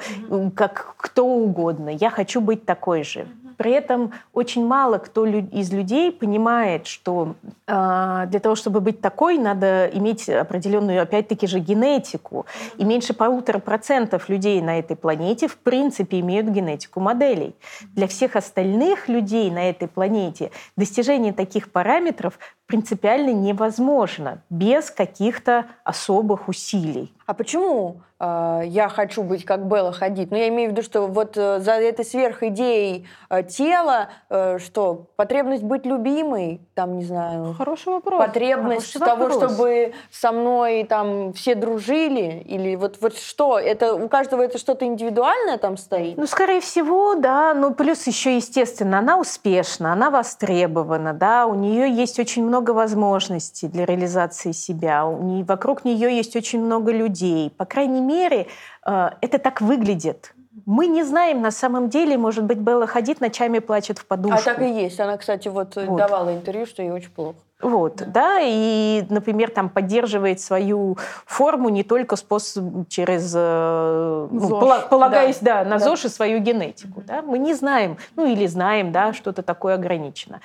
как 0.55 0.95
кто 0.97 1.27
угодно. 1.27 1.89
Я 1.89 2.11
хочу 2.11 2.41
быть 2.41 2.65
такой 2.65 3.03
же. 3.03 3.27
При 3.57 3.73
этом 3.73 4.13
очень 4.33 4.67
мало 4.67 4.99
кто 4.99 5.27
из 5.27 5.73
людей 5.73 6.13
понимает, 6.13 6.87
что 6.87 7.35
э, 7.67 8.27
для 8.29 8.41
того, 8.41 8.55
чтобы 8.55 8.81
быть 8.81 9.01
такой, 9.01 9.39
надо 9.39 9.87
иметь 9.87 10.29
определенную, 10.29 11.03
опять-таки 11.03 11.47
же, 11.47 11.59
генетику. 11.59 12.47
И 12.77 12.85
меньше 12.85 13.15
полутора 13.15 13.59
процентов 13.59 14.29
людей 14.29 14.61
на 14.61 14.79
этой 14.79 14.97
планете 14.97 15.49
в 15.49 15.57
принципе 15.57 16.21
имеют 16.21 16.49
генетику 16.49 17.01
моделей. 17.01 17.55
Для 17.95 18.07
всех 18.07 18.37
остальных 18.37 19.09
людей 19.09 19.51
на 19.51 19.69
этой 19.69 19.89
планете 19.89 20.51
достижение 20.77 21.33
таких 21.33 21.71
параметров 21.71 22.39
принципиально 22.67 23.31
невозможно 23.31 24.43
без 24.51 24.91
каких-то 24.91 25.67
особых 25.85 26.49
усилий. 26.49 27.15
А 27.27 27.33
почему 27.33 28.03
э, 28.21 28.63
я 28.67 28.89
хочу 28.91 29.23
быть 29.23 29.47
как 29.47 29.67
Белла 29.67 29.93
ходить? 29.93 30.31
Ну, 30.31 30.37
я 30.37 30.49
имею 30.49 30.69
в 30.69 30.73
виду, 30.73 30.83
что 30.83 31.07
вот 31.07 31.39
э, 31.39 31.61
за 31.61 31.73
этой 31.73 32.05
сверхидеей 32.05 33.07
э, 33.31 33.43
тела, 33.45 34.09
э, 34.29 34.59
что 34.59 35.07
потребность 35.17 35.63
быть 35.63 35.87
любимой, 35.87 36.61
там, 36.75 36.99
не 36.99 37.05
знаю, 37.05 37.55
Хороший 37.55 37.95
вопрос. 37.95 38.23
потребность 38.27 38.93
Хороший 38.93 39.17
того, 39.17 39.25
вопрос. 39.31 39.53
чтобы 39.53 39.95
со 40.11 40.33
мной 40.33 40.85
там 40.85 41.33
все 41.33 41.55
дружили, 41.55 42.43
или 42.47 42.77
вот, 42.77 42.99
вот 43.01 43.17
что? 43.17 43.59
Это 43.59 43.95
у 43.95 44.09
каждого 44.11 44.43
это 44.43 44.59
что-то 44.59 44.85
индивидуальное 44.85 45.57
там 45.57 45.79
стоит? 45.79 46.19
Ну, 46.19 46.27
скорее 46.27 46.61
всего, 46.61 47.15
да. 47.15 47.55
Ну, 47.55 47.73
плюс 47.73 48.07
еще, 48.07 48.37
естественно, 48.37 48.99
она 48.99 49.17
успешна, 49.19 49.95
она 49.95 50.11
востребована, 50.11 51.15
да, 51.15 51.47
у 51.47 51.55
нее 51.55 51.91
есть 51.91 52.19
очень 52.19 52.45
много 52.45 52.54
возможностей 52.61 53.69
для 53.69 53.87
реализации 53.87 54.53
себя, 54.53 55.05
вокруг 55.05 55.85
нее 55.85 56.17
есть 56.17 56.37
очень 56.37 56.65
много 56.65 56.93
людей. 56.93 57.51
По 57.51 57.65
крайней 57.65 58.01
мере, 58.01 58.47
э, 58.87 59.11
это 59.21 59.39
так 59.39 59.61
выглядит. 59.61 60.35
Мы 60.67 60.87
не 60.87 61.03
знаем 61.03 61.43
на 61.43 61.51
самом 61.51 61.89
деле, 61.89 62.17
может 62.17 62.45
быть, 62.45 62.59
Белла 62.59 62.87
Хадид 62.87 63.21
ночами 63.21 63.59
плачет 63.59 63.99
в 63.99 64.07
подушку. 64.07 64.39
А 64.39 64.43
так 64.43 64.63
и 64.63 64.69
есть. 64.69 65.01
Она, 65.01 65.17
кстати, 65.17 65.49
вот, 65.49 65.77
э, 65.77 65.85
Вот. 65.87 65.99
давала 65.99 66.33
интервью, 66.33 66.67
что 66.67 66.83
ей 66.83 66.91
очень 66.93 67.11
плохо. 67.11 67.37
Вот, 67.63 68.03
да. 68.09 68.41
и, 68.43 69.05
например, 69.09 69.49
там 69.51 69.69
поддерживает 69.71 70.41
свою 70.41 70.99
форму 71.25 71.69
не 71.69 71.83
только 71.83 72.17
способ 72.17 72.89
через, 72.89 73.33
э, 73.35 74.29
ну, 74.31 74.41
ЗОЖ, 74.41 74.61
пола- 74.61 74.87
полагаясь, 74.91 75.39
да, 75.41 75.65
на 75.65 75.79
Да. 75.79 75.79
ЗОЖ 75.79 76.07
и 76.07 76.09
свою 76.09 76.41
генетику, 76.41 77.03
да. 77.07 77.23
Мы 77.23 77.39
не 77.39 77.55
знаем, 77.55 77.97
ну 78.17 78.27
или 78.27 78.47
знаем, 78.47 78.93
да, 78.93 79.13
что-то 79.13 79.43
такое 79.43 79.75
ограничено. 79.77 80.41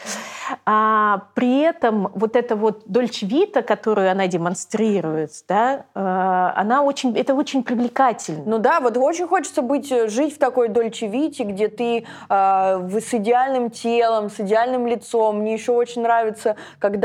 А 0.65 1.23
при 1.33 1.61
этом 1.61 2.11
вот 2.13 2.35
эта 2.35 2.55
вот 2.55 2.83
Дольче 2.85 3.25
Вита, 3.25 3.63
которую 3.63 4.09
она 4.11 4.27
демонстрирует, 4.27 5.31
да, 5.47 5.85
э, 5.95 6.51
она 6.55 6.83
очень, 6.83 7.17
это 7.17 7.33
очень 7.33 7.63
привлекательно. 7.63 8.43
Ну 8.45 8.57
да, 8.59 8.79
вот 8.79 8.95
очень 8.97 9.27
хочется 9.27 9.61
быть, 9.61 9.91
э, 9.91 10.07
жить 10.09 10.35
в 10.35 10.37
такой 10.37 10.69
Дольче 10.69 11.07
Вите, 11.07 11.43
где 11.43 11.67
ты 11.69 12.05
э, 12.29 12.99
с 12.99 13.13
идеальным 13.13 13.71
телом, 13.71 14.29
с 14.29 14.39
идеальным 14.39 14.85
лицом. 14.87 15.39
Мне 15.39 15.53
еще 15.53 15.71
очень 15.71 16.03
нравится, 16.03 16.55
когда, 16.77 16.98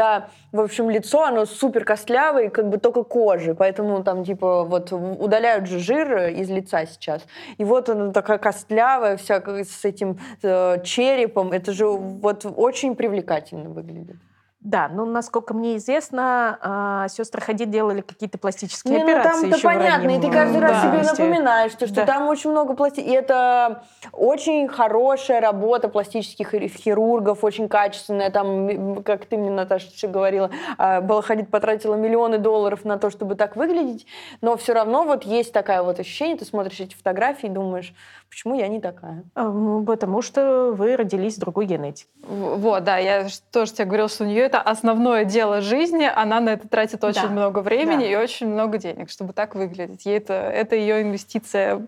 в 0.52 0.60
общем, 0.60 0.90
лицо, 0.90 1.24
оно 1.24 1.46
супер 1.46 1.84
костлявое, 1.84 2.50
как 2.50 2.68
бы 2.68 2.78
только 2.78 3.02
кожи. 3.02 3.54
Поэтому 3.54 4.02
там, 4.04 4.24
типа, 4.24 4.64
вот 4.64 4.92
удаляют 4.92 5.66
же 5.66 5.78
жир 5.78 6.16
э, 6.16 6.32
из 6.32 6.50
лица 6.50 6.86
сейчас. 6.86 7.22
И 7.58 7.64
вот 7.64 7.88
она 7.88 8.12
такая 8.12 8.38
костлявая, 8.38 9.16
вся 9.16 9.40
как 9.40 9.64
с 9.64 9.84
этим 9.84 10.18
э, 10.42 10.82
черепом. 10.84 11.52
Это 11.52 11.72
же 11.72 11.86
вот 11.86 12.46
очень 12.56 12.94
привлекательно 12.94 13.70
выглядит. 13.70 14.16
Да, 14.64 14.88
ну, 14.90 15.04
насколько 15.04 15.52
мне 15.52 15.76
известно, 15.76 17.06
сестры 17.10 17.42
Хадид 17.42 17.68
делали 17.70 18.00
какие-то 18.00 18.38
пластические 18.38 18.94
Не, 18.96 19.04
ну 19.04 19.10
операции 19.10 19.40
там-то 19.42 19.56
еще 19.58 19.68
в 19.68 19.70
понятно, 19.70 20.04
и 20.04 20.06
раннем, 20.08 20.20
ты 20.22 20.30
каждый 20.30 20.60
раз 20.60 20.72
да, 20.72 20.80
себе 20.80 20.98
возрасте. 20.98 21.22
напоминаешь, 21.22 21.72
что, 21.72 21.86
что 21.86 21.96
Да. 21.96 22.06
там 22.06 22.28
очень 22.28 22.50
много 22.50 22.74
пласти... 22.74 23.00
И 23.00 23.10
это 23.10 23.82
очень 24.12 24.66
хорошая 24.68 25.42
работа 25.42 25.88
пластических 25.90 26.54
хир- 26.54 26.68
хирургов, 26.68 27.44
очень 27.44 27.68
качественная. 27.68 28.30
Там, 28.30 29.02
как 29.02 29.26
ты 29.26 29.36
мне, 29.36 29.50
Наташа, 29.50 29.88
еще 29.92 30.08
говорила, 30.08 30.50
а, 30.78 31.02
Белла 31.02 31.20
Хадид 31.20 31.50
потратила 31.50 31.94
миллионы 31.96 32.38
долларов 32.38 32.86
на 32.86 32.98
то, 32.98 33.10
чтобы 33.10 33.34
так 33.34 33.56
выглядеть, 33.56 34.06
но 34.40 34.56
все 34.56 34.72
равно 34.72 35.04
вот 35.04 35.24
есть 35.24 35.52
такая 35.52 35.82
вот 35.82 36.00
ощущение, 36.00 36.38
ты 36.38 36.46
смотришь 36.46 36.80
эти 36.80 36.94
фотографии 36.94 37.48
и 37.48 37.50
думаешь, 37.50 37.92
почему 38.34 38.56
я 38.56 38.66
не 38.66 38.80
такая? 38.80 39.22
Потому 39.34 40.20
что 40.20 40.72
вы 40.76 40.96
родились 40.96 41.36
с 41.36 41.38
другой 41.38 41.66
генетикой. 41.66 42.10
Вот, 42.26 42.82
да, 42.82 42.98
я 42.98 43.28
тоже 43.52 43.72
тебе 43.72 43.84
говорила, 43.84 44.08
что 44.08 44.24
у 44.24 44.26
нее 44.26 44.40
это 44.42 44.60
основное 44.60 45.24
дело 45.24 45.60
жизни, 45.60 46.04
она 46.12 46.40
на 46.40 46.50
это 46.54 46.66
тратит 46.68 47.04
очень 47.04 47.22
Да. 47.22 47.28
много 47.28 47.60
времени 47.60 48.00
Да. 48.02 48.10
и 48.10 48.16
очень 48.16 48.48
много 48.48 48.78
денег, 48.78 49.08
чтобы 49.10 49.32
так 49.34 49.54
выглядеть. 49.54 50.04
Ей 50.04 50.16
это, 50.18 50.32
это 50.34 50.74
ее 50.74 51.02
инвестиция, 51.02 51.86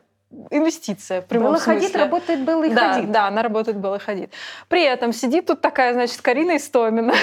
инвестиция 0.50 1.22
в 1.22 1.26
прямом 1.26 1.48
Белла 1.48 1.58
смысле. 1.58 1.82
Хадид 1.82 1.96
работает 1.96 2.40
Белла 2.40 2.64
и 2.64 2.74
да, 2.74 2.94
Хадид. 2.94 3.10
да, 3.10 3.26
она 3.26 3.42
работает 3.42 3.76
Белла 3.78 3.98
Хадид. 3.98 4.32
При 4.68 4.82
этом 4.82 5.12
сидит 5.12 5.46
тут 5.46 5.60
такая, 5.60 5.92
значит, 5.92 6.20
Карина 6.20 6.56
Истомина. 6.56 7.14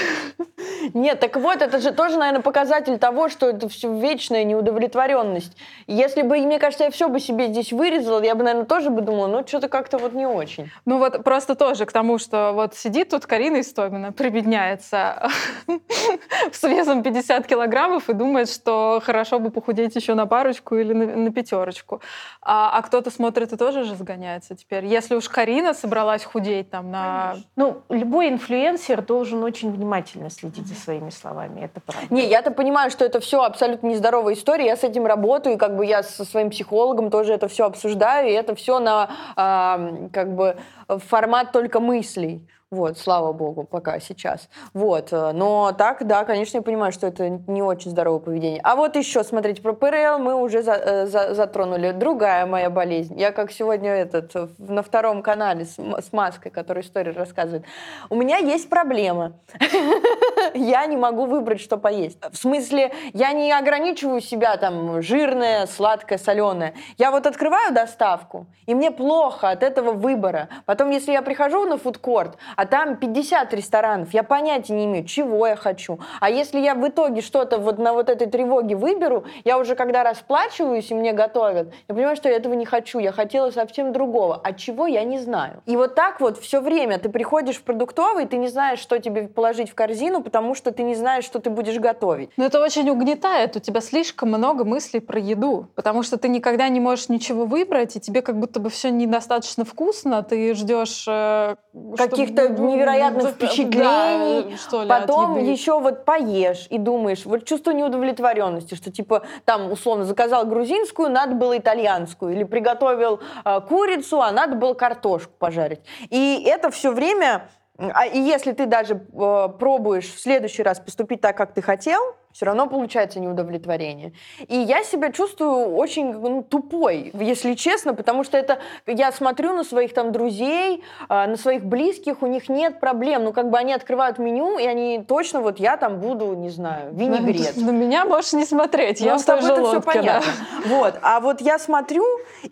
Нет, 0.93 1.19
так 1.19 1.37
вот, 1.37 1.61
это 1.61 1.79
же 1.79 1.91
тоже, 1.91 2.17
наверное, 2.17 2.41
показатель 2.41 2.97
того, 2.97 3.29
что 3.29 3.49
это 3.49 3.69
все 3.69 3.93
вечная 3.93 4.43
неудовлетворенность. 4.43 5.55
Если 5.87 6.21
бы, 6.21 6.37
мне 6.37 6.59
кажется, 6.59 6.85
я 6.85 6.91
все 6.91 7.07
бы 7.07 7.19
себе 7.19 7.47
здесь 7.47 7.71
вырезала, 7.71 8.21
я 8.21 8.35
бы, 8.35 8.43
наверное, 8.43 8.65
тоже 8.65 8.89
бы 8.89 9.01
думала, 9.01 9.27
ну, 9.27 9.47
что-то 9.47 9.69
как-то 9.69 9.97
вот 9.97 10.13
не 10.13 10.25
очень. 10.25 10.71
Ну 10.85 10.97
вот 10.97 11.23
просто 11.23 11.55
тоже 11.55 11.85
к 11.85 11.91
тому, 11.91 12.17
что 12.17 12.51
вот 12.53 12.75
сидит 12.75 13.09
тут 13.09 13.25
Карина 13.25 13.61
Истомина, 13.61 14.11
прибедняется 14.11 15.29
с 16.51 16.63
весом 16.63 17.03
50 17.03 17.47
килограммов 17.47 18.09
и 18.09 18.13
думает, 18.13 18.49
что 18.49 19.01
хорошо 19.03 19.39
бы 19.39 19.51
похудеть 19.51 19.95
еще 19.95 20.13
на 20.13 20.25
парочку 20.25 20.75
или 20.75 20.93
на, 20.93 21.05
на 21.05 21.31
пятерочку. 21.31 22.01
А, 22.41 22.77
а 22.77 22.81
кто-то 23.03 23.15
смотрит 23.15 23.51
и 23.51 23.57
тоже 23.57 23.83
же 23.83 23.95
сгоняется 23.95 24.55
теперь. 24.55 24.85
Если 24.85 25.15
уж 25.15 25.27
Карина 25.27 25.73
собралась 25.73 26.23
худеть 26.23 26.69
там 26.69 26.89
на... 26.89 27.35
Ну, 27.57 27.81
любой 27.89 28.29
инфлюенсер 28.29 29.01
должен 29.01 29.43
очень 29.43 29.71
внимательно 29.71 30.29
следить 30.29 30.67
за 30.67 30.75
своими 30.75 31.09
словами, 31.09 31.61
это 31.65 31.81
правда. 31.81 32.13
Не, 32.13 32.25
я-то 32.27 32.51
понимаю, 32.51 32.91
что 32.91 33.03
это 33.03 33.19
все 33.19 33.41
абсолютно 33.43 33.87
нездоровая 33.87 34.35
история, 34.35 34.67
я 34.67 34.77
с 34.77 34.83
этим 34.85 35.05
работаю, 35.05 35.55
и 35.55 35.57
как 35.57 35.75
бы 35.75 35.85
я 35.85 36.01
со 36.01 36.23
своим 36.23 36.49
психологом 36.49 37.11
тоже 37.11 37.33
это 37.33 37.49
все 37.49 37.65
обсуждаю, 37.65 38.29
и 38.29 38.31
это 38.31 38.55
все 38.55 38.79
на 38.79 39.09
а, 39.35 40.07
как 40.13 40.33
бы 40.33 40.55
формат 40.87 41.51
только 41.51 41.81
мыслей. 41.81 42.47
Вот, 42.73 42.97
слава 42.97 43.33
богу, 43.33 43.65
пока 43.65 43.99
сейчас. 43.99 44.49
Вот, 44.73 45.09
э, 45.13 45.31
но 45.31 45.71
так, 45.77 46.07
да, 46.07 46.25
конечно, 46.25 46.57
я 46.57 46.63
понимаю, 46.63 46.91
что 46.91 47.05
это 47.05 47.29
не 47.29 47.61
очень 47.61 47.91
здоровое 47.91 48.19
поведение. 48.19 48.59
А 48.63 48.75
вот 48.75 48.95
еще, 48.95 49.23
смотрите, 49.23 49.61
про 49.61 49.73
ПРЛ 49.73 50.17
мы 50.17 50.33
уже 50.33 50.63
за- 50.63 50.73
э, 50.73 51.05
за- 51.05 51.35
затронули. 51.35 51.91
Другая 51.91 52.47
моя 52.47 52.71
болезнь. 52.71 53.19
Я 53.19 53.31
как 53.31 53.51
сегодня 53.51 53.91
этот 53.91 54.35
э, 54.35 54.47
на 54.57 54.81
втором 54.81 55.21
канале 55.21 55.65
с, 55.65 55.75
с 55.77 56.11
маской, 56.11 56.49
который 56.49 56.81
историю 56.81 57.15
рассказывает. 57.15 57.63
У 58.09 58.15
меня 58.15 58.37
есть 58.37 58.67
проблема. 58.69 59.33
Я 60.55 60.85
не 60.87 60.97
могу 60.97 61.25
выбрать, 61.25 61.61
что 61.61 61.77
поесть. 61.77 62.17
В 62.31 62.35
смысле, 62.35 62.91
я 63.13 63.31
не 63.33 63.51
ограничиваю 63.51 64.21
себя 64.21 64.57
там 64.57 65.01
жирное, 65.01 65.65
сладкое, 65.67 66.17
соленое. 66.17 66.73
Я 66.97 67.11
вот 67.11 67.25
открываю 67.25 67.73
доставку, 67.73 68.45
и 68.65 68.75
мне 68.75 68.91
плохо 68.91 69.49
от 69.49 69.63
этого 69.63 69.91
выбора. 69.91 70.49
Потом, 70.65 70.89
если 70.91 71.11
я 71.11 71.21
прихожу 71.21 71.65
на 71.65 71.77
фудкорт, 71.77 72.37
а 72.55 72.62
там 72.65 72.97
50 72.97 73.53
ресторанов, 73.53 74.13
я 74.13 74.23
понятия 74.23 74.73
не 74.73 74.85
имею, 74.85 75.05
чего 75.05 75.47
я 75.47 75.55
хочу. 75.55 75.99
А 76.19 76.29
если 76.29 76.59
я 76.59 76.75
в 76.75 76.87
итоге 76.87 77.21
что-то 77.21 77.57
вот 77.57 77.77
на 77.77 77.93
вот 77.93 78.09
этой 78.09 78.27
тревоге 78.27 78.75
выберу, 78.75 79.25
я 79.43 79.57
уже 79.57 79.75
когда 79.75 80.03
расплачиваюсь 80.03 80.91
и 80.91 80.95
мне 80.95 81.13
готовят, 81.13 81.73
я 81.87 81.95
понимаю, 81.95 82.15
что 82.15 82.29
я 82.29 82.35
этого 82.35 82.53
не 82.53 82.65
хочу. 82.65 82.99
Я 82.99 83.11
хотела 83.11 83.51
совсем 83.51 83.93
другого. 83.93 84.39
А 84.43 84.53
чего, 84.53 84.87
я 84.87 85.03
не 85.03 85.19
знаю. 85.19 85.61
И 85.65 85.75
вот 85.75 85.95
так 85.95 86.19
вот 86.19 86.37
все 86.37 86.61
время 86.61 86.99
ты 86.99 87.09
приходишь 87.09 87.57
в 87.57 87.63
продуктовый, 87.63 88.25
ты 88.25 88.37
не 88.37 88.47
знаешь, 88.47 88.79
что 88.79 88.99
тебе 88.99 89.27
положить 89.27 89.69
в 89.69 89.75
корзину, 89.75 90.21
потому 90.21 90.55
что 90.55 90.71
ты 90.71 90.83
не 90.83 90.95
знаешь, 90.95 91.23
что 91.25 91.39
ты 91.39 91.49
будешь 91.49 91.79
готовить. 91.79 92.29
Но 92.37 92.45
это 92.45 92.61
очень 92.61 92.89
угнетает. 92.89 93.55
У 93.55 93.59
тебя 93.59 93.81
слишком 93.81 94.29
много 94.29 94.63
мыслей 94.63 94.99
про 94.99 95.19
еду, 95.19 95.67
потому 95.75 96.03
что 96.03 96.17
ты 96.17 96.27
никогда 96.27 96.69
не 96.69 96.79
можешь 96.79 97.09
ничего 97.09 97.45
выбрать, 97.45 97.95
и 97.95 97.99
тебе 97.99 98.21
как 98.21 98.37
будто 98.39 98.59
бы 98.59 98.69
все 98.69 98.89
недостаточно 98.89 99.65
вкусно. 99.65 100.23
Ты 100.23 100.53
ждешь 100.53 101.05
э, 101.07 101.55
Каких-то 101.97 102.42
чтобы- 102.45 102.71
невероятных 102.71 103.23
да, 103.23 103.31
впечатлений, 103.31 104.51
да, 104.51 104.57
что 104.57 104.83
ли, 104.83 104.89
Потом 104.89 105.37
еще 105.37 105.79
вот 105.79 106.05
поешь 106.05 106.67
и 106.69 106.77
думаешь, 106.77 107.25
вот 107.25 107.45
чувство 107.45 107.71
неудовлетворенности, 107.71 108.75
что 108.75 108.91
типа 108.91 109.23
там 109.45 109.71
условно 109.71 110.05
заказал 110.05 110.45
грузинскую, 110.45 111.09
надо 111.09 111.35
было 111.35 111.57
итальянскую, 111.57 112.33
или 112.33 112.43
приготовил 112.43 113.19
э, 113.45 113.61
курицу, 113.67 114.21
а 114.21 114.31
надо 114.31 114.55
было 114.55 114.73
картошку 114.73 115.33
пожарить. 115.37 115.81
И 116.09 116.43
это 116.45 116.71
все 116.71 116.91
время, 116.91 117.49
а 117.77 118.05
и 118.05 118.19
если 118.19 118.51
ты 118.51 118.65
даже 118.65 118.95
э, 118.95 119.49
пробуешь 119.59 120.13
в 120.13 120.19
следующий 120.19 120.63
раз 120.63 120.79
поступить 120.79 121.21
так, 121.21 121.35
как 121.37 121.53
ты 121.53 121.61
хотел, 121.61 122.15
все 122.33 122.45
равно 122.45 122.67
получается 122.67 123.19
неудовлетворение. 123.19 124.13
И 124.47 124.57
я 124.57 124.83
себя 124.83 125.11
чувствую 125.11 125.75
очень 125.75 126.13
ну, 126.13 126.43
тупой, 126.43 127.11
если 127.13 127.53
честно, 127.53 127.93
потому 127.93 128.23
что 128.23 128.37
это 128.37 128.59
я 128.87 129.11
смотрю 129.11 129.53
на 129.53 129.63
своих 129.63 129.93
там 129.93 130.11
друзей, 130.11 130.83
а, 131.07 131.27
на 131.27 131.37
своих 131.37 131.63
близких, 131.63 132.21
у 132.21 132.27
них 132.27 132.49
нет 132.49 132.79
проблем. 132.79 133.23
Ну, 133.23 133.33
как 133.33 133.49
бы 133.49 133.57
они 133.57 133.73
открывают 133.73 134.17
меню, 134.17 134.57
и 134.57 134.65
они 134.65 135.03
точно 135.07 135.41
вот 135.41 135.59
я 135.59 135.77
там 135.77 135.99
буду, 135.99 136.33
не 136.33 136.49
знаю, 136.49 136.93
винегрет. 136.93 137.55
На 137.55 137.71
меня 137.71 138.05
можешь 138.05 138.33
не 138.33 138.45
смотреть, 138.45 138.99
я 138.99 139.13
Ну, 139.13 139.17
в 139.19 139.21
с 139.21 139.25
тобой 139.25 139.51
это 139.51 139.65
все 139.65 139.81
понятно. 139.81 140.31
Вот. 140.65 140.95
А 141.01 141.19
вот 141.19 141.41
я 141.41 141.59
смотрю, 141.59 142.03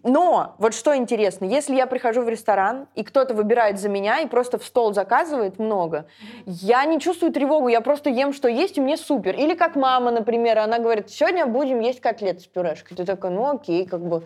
но 0.03 0.55
вот 0.59 0.73
что 0.73 0.95
интересно, 0.95 1.45
если 1.45 1.75
я 1.75 1.87
прихожу 1.87 2.21
в 2.21 2.29
ресторан, 2.29 2.87
и 2.95 3.03
кто-то 3.03 3.33
выбирает 3.33 3.79
за 3.79 3.89
меня 3.89 4.19
и 4.19 4.27
просто 4.27 4.59
в 4.59 4.63
стол 4.63 4.93
заказывает 4.93 5.59
много, 5.59 6.05
я 6.45 6.85
не 6.85 6.99
чувствую 6.99 7.33
тревогу, 7.33 7.67
я 7.67 7.81
просто 7.81 8.09
ем, 8.09 8.33
что 8.33 8.47
есть, 8.47 8.77
и 8.77 8.81
мне 8.81 8.97
супер. 8.97 9.35
Или 9.35 9.55
как 9.55 9.70
как 9.71 9.81
мама, 9.81 10.11
например, 10.11 10.59
она 10.59 10.79
говорит, 10.79 11.09
сегодня 11.09 11.45
будем 11.45 11.79
есть 11.79 12.01
котлеты 12.01 12.41
с 12.41 12.45
пюрешкой. 12.45 12.97
Ты 12.97 13.05
такой, 13.05 13.29
ну 13.29 13.55
окей, 13.55 13.85
как 13.85 14.01
бы, 14.01 14.23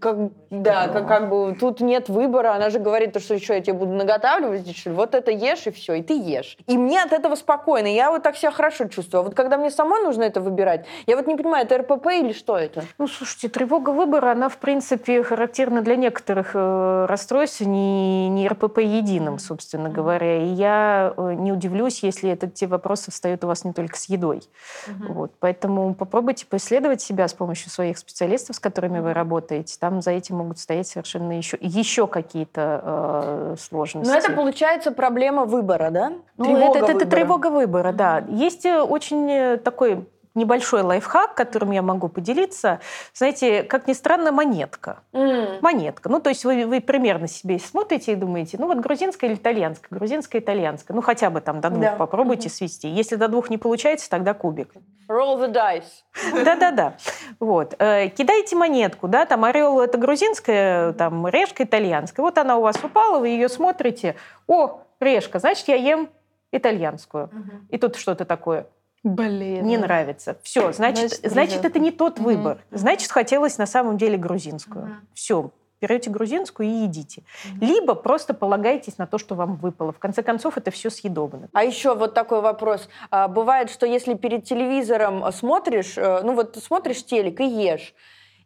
как, 0.00 0.30
да, 0.50 0.88
как, 0.88 1.06
как 1.06 1.28
бы 1.28 1.56
тут 1.58 1.80
нет 1.80 2.08
выбора. 2.08 2.54
Она 2.54 2.70
же 2.70 2.78
говорит, 2.78 3.20
что 3.20 3.34
еще 3.34 3.54
я 3.54 3.60
тебе 3.60 3.74
буду 3.74 3.92
наготавливать, 3.92 4.76
что 4.76 4.92
вот 4.92 5.14
это 5.14 5.30
ешь 5.30 5.66
и 5.66 5.70
все, 5.70 5.94
и 5.94 6.02
ты 6.02 6.14
ешь. 6.14 6.56
И 6.66 6.78
мне 6.78 7.02
от 7.02 7.12
этого 7.12 7.34
спокойно. 7.34 7.86
Я 7.86 8.10
вот 8.10 8.22
так 8.22 8.36
себя 8.36 8.50
хорошо 8.50 8.88
чувствую. 8.88 9.20
А 9.20 9.24
вот 9.24 9.34
когда 9.34 9.58
мне 9.58 9.70
самой 9.70 10.02
нужно 10.02 10.22
это 10.22 10.40
выбирать, 10.40 10.86
я 11.06 11.16
вот 11.16 11.26
не 11.26 11.36
понимаю, 11.36 11.66
это 11.66 11.78
РПП 11.78 12.06
или 12.06 12.32
что 12.32 12.56
это? 12.56 12.84
Ну, 12.96 13.06
слушайте, 13.06 13.48
тревога 13.48 13.90
выбора, 13.90 14.32
она, 14.32 14.48
в 14.48 14.56
принципе, 14.56 15.22
характерна 15.22 15.82
для 15.82 15.96
некоторых 15.96 16.52
э, 16.54 17.06
расстройств, 17.06 17.60
не, 17.60 18.28
не 18.30 18.48
РПП 18.48 18.78
единым, 18.78 19.38
собственно 19.38 19.90
говоря. 19.90 20.44
И 20.44 20.46
я 20.46 21.12
э, 21.16 21.34
не 21.34 21.52
удивлюсь, 21.52 22.02
если 22.02 22.30
это, 22.30 22.48
те 22.48 22.66
вопросы 22.66 23.10
встают 23.10 23.44
у 23.44 23.48
вас 23.48 23.64
не 23.64 23.72
только 23.72 23.98
с 23.98 24.08
едой. 24.08 24.42
Mm-hmm. 24.86 25.12
Вот. 25.12 25.32
Поэтому 25.40 25.94
попробуйте 25.94 26.46
поисследовать 26.46 27.00
себя 27.00 27.28
с 27.28 27.34
помощью 27.34 27.70
своих 27.70 27.98
специалистов, 27.98 28.56
с 28.56 28.60
которыми 28.60 29.00
вы 29.00 29.12
работаете. 29.12 29.76
Там 29.78 30.02
за 30.02 30.12
этим 30.12 30.36
могут 30.36 30.58
стоять 30.58 30.86
совершенно 30.86 31.36
еще, 31.36 31.58
еще 31.60 32.06
какие-то 32.06 32.80
э, 32.82 33.56
сложности. 33.58 34.10
Но 34.10 34.16
это, 34.16 34.32
получается, 34.32 34.92
проблема 34.92 35.44
выбора, 35.44 35.90
да? 35.90 36.12
Ну, 36.36 36.44
тревога 36.44 36.78
это, 36.78 36.92
это, 36.92 36.96
это 36.98 37.10
тревога 37.10 37.50
выбора, 37.50 37.92
да. 37.92 38.24
Есть 38.28 38.66
э, 38.66 38.80
очень 38.80 39.30
э, 39.30 39.56
такой 39.56 40.06
небольшой 40.38 40.82
лайфхак, 40.82 41.34
которым 41.34 41.72
я 41.72 41.82
могу 41.82 42.08
поделиться. 42.08 42.80
Знаете, 43.12 43.62
как 43.62 43.86
ни 43.86 43.92
странно, 43.92 44.32
монетка. 44.32 45.00
Mm. 45.12 45.58
Монетка. 45.60 46.08
Ну, 46.08 46.20
то 46.20 46.30
есть 46.30 46.44
вы, 46.44 46.66
вы 46.66 46.80
примерно 46.80 47.28
себе 47.28 47.58
смотрите 47.58 48.12
и 48.12 48.14
думаете, 48.14 48.56
ну 48.58 48.66
вот 48.66 48.78
грузинская 48.78 49.30
или 49.30 49.36
итальянская, 49.36 49.88
грузинская, 49.90 50.40
итальянская. 50.40 50.94
Ну, 50.94 51.02
хотя 51.02 51.30
бы 51.30 51.40
там 51.40 51.60
до 51.60 51.70
двух 51.70 51.82
да. 51.82 51.96
попробуйте 51.96 52.48
mm-hmm. 52.48 52.52
свести. 52.52 52.88
Если 52.88 53.16
до 53.16 53.28
двух 53.28 53.50
не 53.50 53.58
получается, 53.58 54.08
тогда 54.08 54.32
кубик. 54.34 54.72
Roll 55.08 55.38
the 55.40 55.52
dice. 55.52 56.44
Да-да-да. 56.44 56.94
Вот. 57.40 57.74
Э, 57.78 58.08
кидайте 58.08 58.56
монетку, 58.56 59.08
да, 59.08 59.24
там 59.24 59.44
орел 59.44 59.80
это 59.80 59.96
грузинская, 59.98 60.92
там 60.92 61.26
решка 61.28 61.64
итальянская. 61.64 62.22
Вот 62.22 62.36
она 62.38 62.58
у 62.58 62.62
вас 62.62 62.76
упала, 62.82 63.18
вы 63.18 63.28
ее 63.28 63.48
смотрите. 63.48 64.16
О, 64.46 64.82
решка, 65.00 65.38
значит, 65.38 65.68
я 65.68 65.76
ем 65.76 66.10
итальянскую. 66.52 67.24
Угу. 67.24 67.50
И 67.70 67.78
тут 67.78 67.96
что-то 67.96 68.24
такое. 68.24 68.66
Блин. 69.04 69.66
Не 69.66 69.78
нравится. 69.78 70.38
Все, 70.42 70.72
значит, 70.72 71.12
значит, 71.12 71.32
значит 71.32 71.64
это 71.64 71.78
не 71.78 71.90
тот 71.90 72.18
выбор. 72.18 72.58
Угу. 72.70 72.78
Значит, 72.78 73.10
хотелось 73.10 73.58
на 73.58 73.66
самом 73.66 73.96
деле 73.96 74.16
грузинскую. 74.16 74.84
Угу. 74.84 74.92
Все, 75.14 75.50
берете 75.80 76.10
грузинскую 76.10 76.68
и 76.68 76.72
едите. 76.72 77.22
mm 77.44 77.64
Либо 77.64 77.94
просто 77.94 78.34
полагайтесь 78.34 78.98
на 78.98 79.06
то, 79.06 79.18
что 79.18 79.34
вам 79.34 79.56
выпало. 79.56 79.92
В 79.92 79.98
конце 79.98 80.22
концов, 80.22 80.56
это 80.56 80.70
все 80.70 80.90
съедобно. 80.90 81.48
А 81.52 81.64
еще 81.64 81.94
вот 81.94 82.14
такой 82.14 82.40
вопрос. 82.40 82.88
А, 83.10 83.28
бывает, 83.28 83.70
что 83.70 83.86
если 83.86 84.14
перед 84.14 84.44
телевизором 84.44 85.30
смотришь, 85.32 85.96
э, 85.96 86.22
ну 86.22 86.34
вот 86.34 86.56
смотришь 86.56 87.04
телек 87.04 87.40
и 87.40 87.46
ешь, 87.46 87.94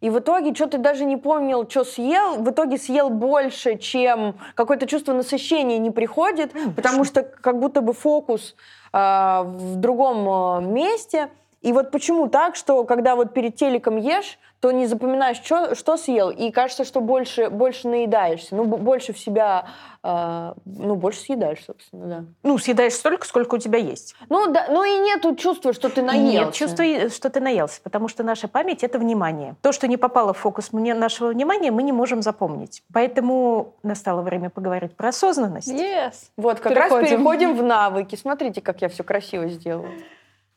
и 0.02 0.10
в 0.10 0.18
итоге 0.18 0.52
что 0.54 0.66
ты 0.66 0.78
даже 0.78 1.04
не 1.04 1.16
помнил, 1.16 1.68
что 1.70 1.84
съел, 1.84 2.42
в 2.42 2.50
итоге 2.50 2.76
съел 2.76 3.08
больше, 3.08 3.78
чем 3.78 4.34
какое-то 4.54 4.86
чувство 4.86 5.12
насыщения 5.12 5.78
не 5.78 5.92
приходит, 5.92 6.52
mm, 6.52 6.74
потому 6.74 7.04
что 7.04 7.22
как 7.22 7.60
будто 7.60 7.80
бы 7.80 7.92
фокус 7.92 8.56
э, 8.92 8.98
в 8.98 9.76
другом 9.76 10.28
э, 10.28 10.66
месте. 10.66 11.30
И 11.62 11.72
вот 11.72 11.92
почему 11.92 12.26
так, 12.28 12.56
что 12.56 12.82
когда 12.82 13.14
вот 13.14 13.32
перед 13.32 13.54
телеком 13.54 13.96
ешь, 13.96 14.40
то 14.62 14.70
не 14.70 14.86
запоминаешь, 14.86 15.38
что, 15.42 15.74
что 15.74 15.96
съел, 15.96 16.30
и 16.30 16.52
кажется, 16.52 16.84
что 16.84 17.00
больше, 17.00 17.50
больше 17.50 17.88
наедаешься, 17.88 18.54
ну, 18.54 18.64
больше 18.64 19.12
в 19.12 19.18
себя, 19.18 19.66
э, 20.04 20.52
ну, 20.64 20.94
больше 20.94 21.18
съедаешь, 21.18 21.64
собственно, 21.66 22.06
да. 22.06 22.24
Ну, 22.44 22.58
съедаешь 22.58 22.92
столько, 22.92 23.26
сколько 23.26 23.56
у 23.56 23.58
тебя 23.58 23.80
есть. 23.80 24.14
Ну, 24.28 24.52
да, 24.52 24.68
ну 24.70 24.84
и 24.84 25.00
нету 25.00 25.34
чувства, 25.34 25.72
что 25.72 25.88
ты 25.88 26.00
наелся. 26.00 26.44
Нет 26.44 26.54
чувства, 26.54 26.84
что 27.10 27.28
ты 27.28 27.40
наелся, 27.40 27.80
потому 27.82 28.06
что 28.06 28.22
наша 28.22 28.46
память— 28.46 28.84
это 28.84 29.00
внимание. 29.00 29.56
То, 29.62 29.72
что 29.72 29.88
не 29.88 29.96
попало 29.96 30.32
в 30.32 30.38
фокус 30.38 30.70
нашего 30.70 31.30
внимания, 31.30 31.72
мы 31.72 31.82
не 31.82 31.92
можем 31.92 32.22
запомнить. 32.22 32.84
Поэтому 32.94 33.74
настало 33.82 34.22
время 34.22 34.48
поговорить 34.48 34.94
про 34.94 35.08
осознанность. 35.08 35.72
Yes. 35.72 36.12
Вот, 36.36 36.60
как 36.60 36.72
переходим. 36.72 37.00
раз 37.00 37.10
переходим 37.10 37.56
в 37.56 37.64
навыки. 37.64 38.14
Смотрите, 38.14 38.60
как 38.60 38.80
я 38.80 38.88
все 38.88 39.02
красиво 39.02 39.48
сделала. 39.48 39.88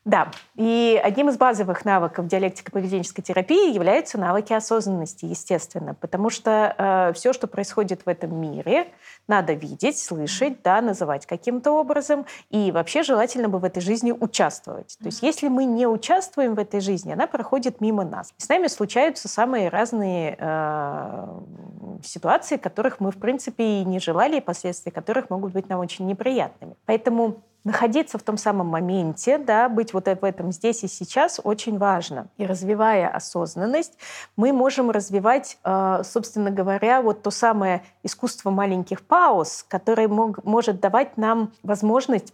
Да, 0.06 0.30
и 0.54 1.00
одним 1.02 1.30
из 1.30 1.36
базовых 1.36 1.84
навыков 1.84 2.26
диалектико-поведенческой 2.26 3.22
терапии 3.22 3.74
являются 3.74 4.18
навыки 4.18 4.52
осознанности, 4.52 5.24
естественно, 5.24 5.94
потому 5.94 6.30
что 6.30 6.76
э, 6.78 7.12
все, 7.14 7.32
что 7.32 7.48
происходит 7.48 8.06
в 8.06 8.08
этом 8.08 8.40
мире, 8.40 8.86
надо 9.26 9.54
видеть, 9.54 9.98
слышать, 9.98 10.62
да, 10.62 10.80
называть 10.80 11.26
каким-то 11.26 11.72
образом, 11.72 12.24
и 12.50 12.70
вообще 12.70 13.02
желательно 13.02 13.48
бы 13.48 13.58
в 13.58 13.64
этой 13.64 13.80
жизни 13.80 14.12
участвовать. 14.12 14.96
То 15.00 15.06
есть 15.06 15.24
если 15.24 15.48
мы 15.48 15.64
не 15.64 15.88
участвуем 15.88 16.54
в 16.54 16.60
этой 16.60 16.78
жизни, 16.78 17.12
она 17.12 17.26
проходит 17.26 17.80
мимо 17.80 18.04
нас. 18.04 18.32
С 18.36 18.48
нами 18.48 18.68
случаются 18.68 19.26
самые 19.26 19.70
разные 19.70 20.36
э, 20.38 21.40
ситуации, 22.04 22.58
которых 22.58 23.00
мы, 23.00 23.10
в 23.10 23.18
принципе, 23.18 23.80
и 23.80 23.84
не 23.84 23.98
желали, 23.98 24.36
и 24.36 24.40
последствия 24.40 24.92
которых 24.92 25.30
могут 25.30 25.52
быть 25.52 25.68
нам 25.68 25.80
очень 25.80 26.06
неприятными. 26.06 26.76
Поэтому 26.84 27.42
находиться 27.66 28.16
в 28.16 28.22
том 28.22 28.36
самом 28.36 28.68
моменте, 28.68 29.38
да, 29.38 29.68
быть 29.68 29.92
вот 29.92 30.06
в 30.06 30.24
этом 30.24 30.52
здесь 30.52 30.84
и 30.84 30.88
сейчас 30.88 31.40
очень 31.42 31.78
важно. 31.78 32.28
И 32.36 32.46
развивая 32.46 33.08
осознанность, 33.08 33.98
мы 34.36 34.52
можем 34.52 34.92
развивать, 34.92 35.58
э, 35.64 36.02
собственно 36.04 36.52
говоря, 36.52 37.02
вот 37.02 37.22
то 37.22 37.32
самое 37.32 37.82
искусство 38.04 38.50
маленьких 38.50 39.02
пауз, 39.02 39.64
которое 39.68 40.06
мог, 40.06 40.44
может 40.44 40.78
давать 40.78 41.16
нам 41.16 41.52
возможность 41.64 42.32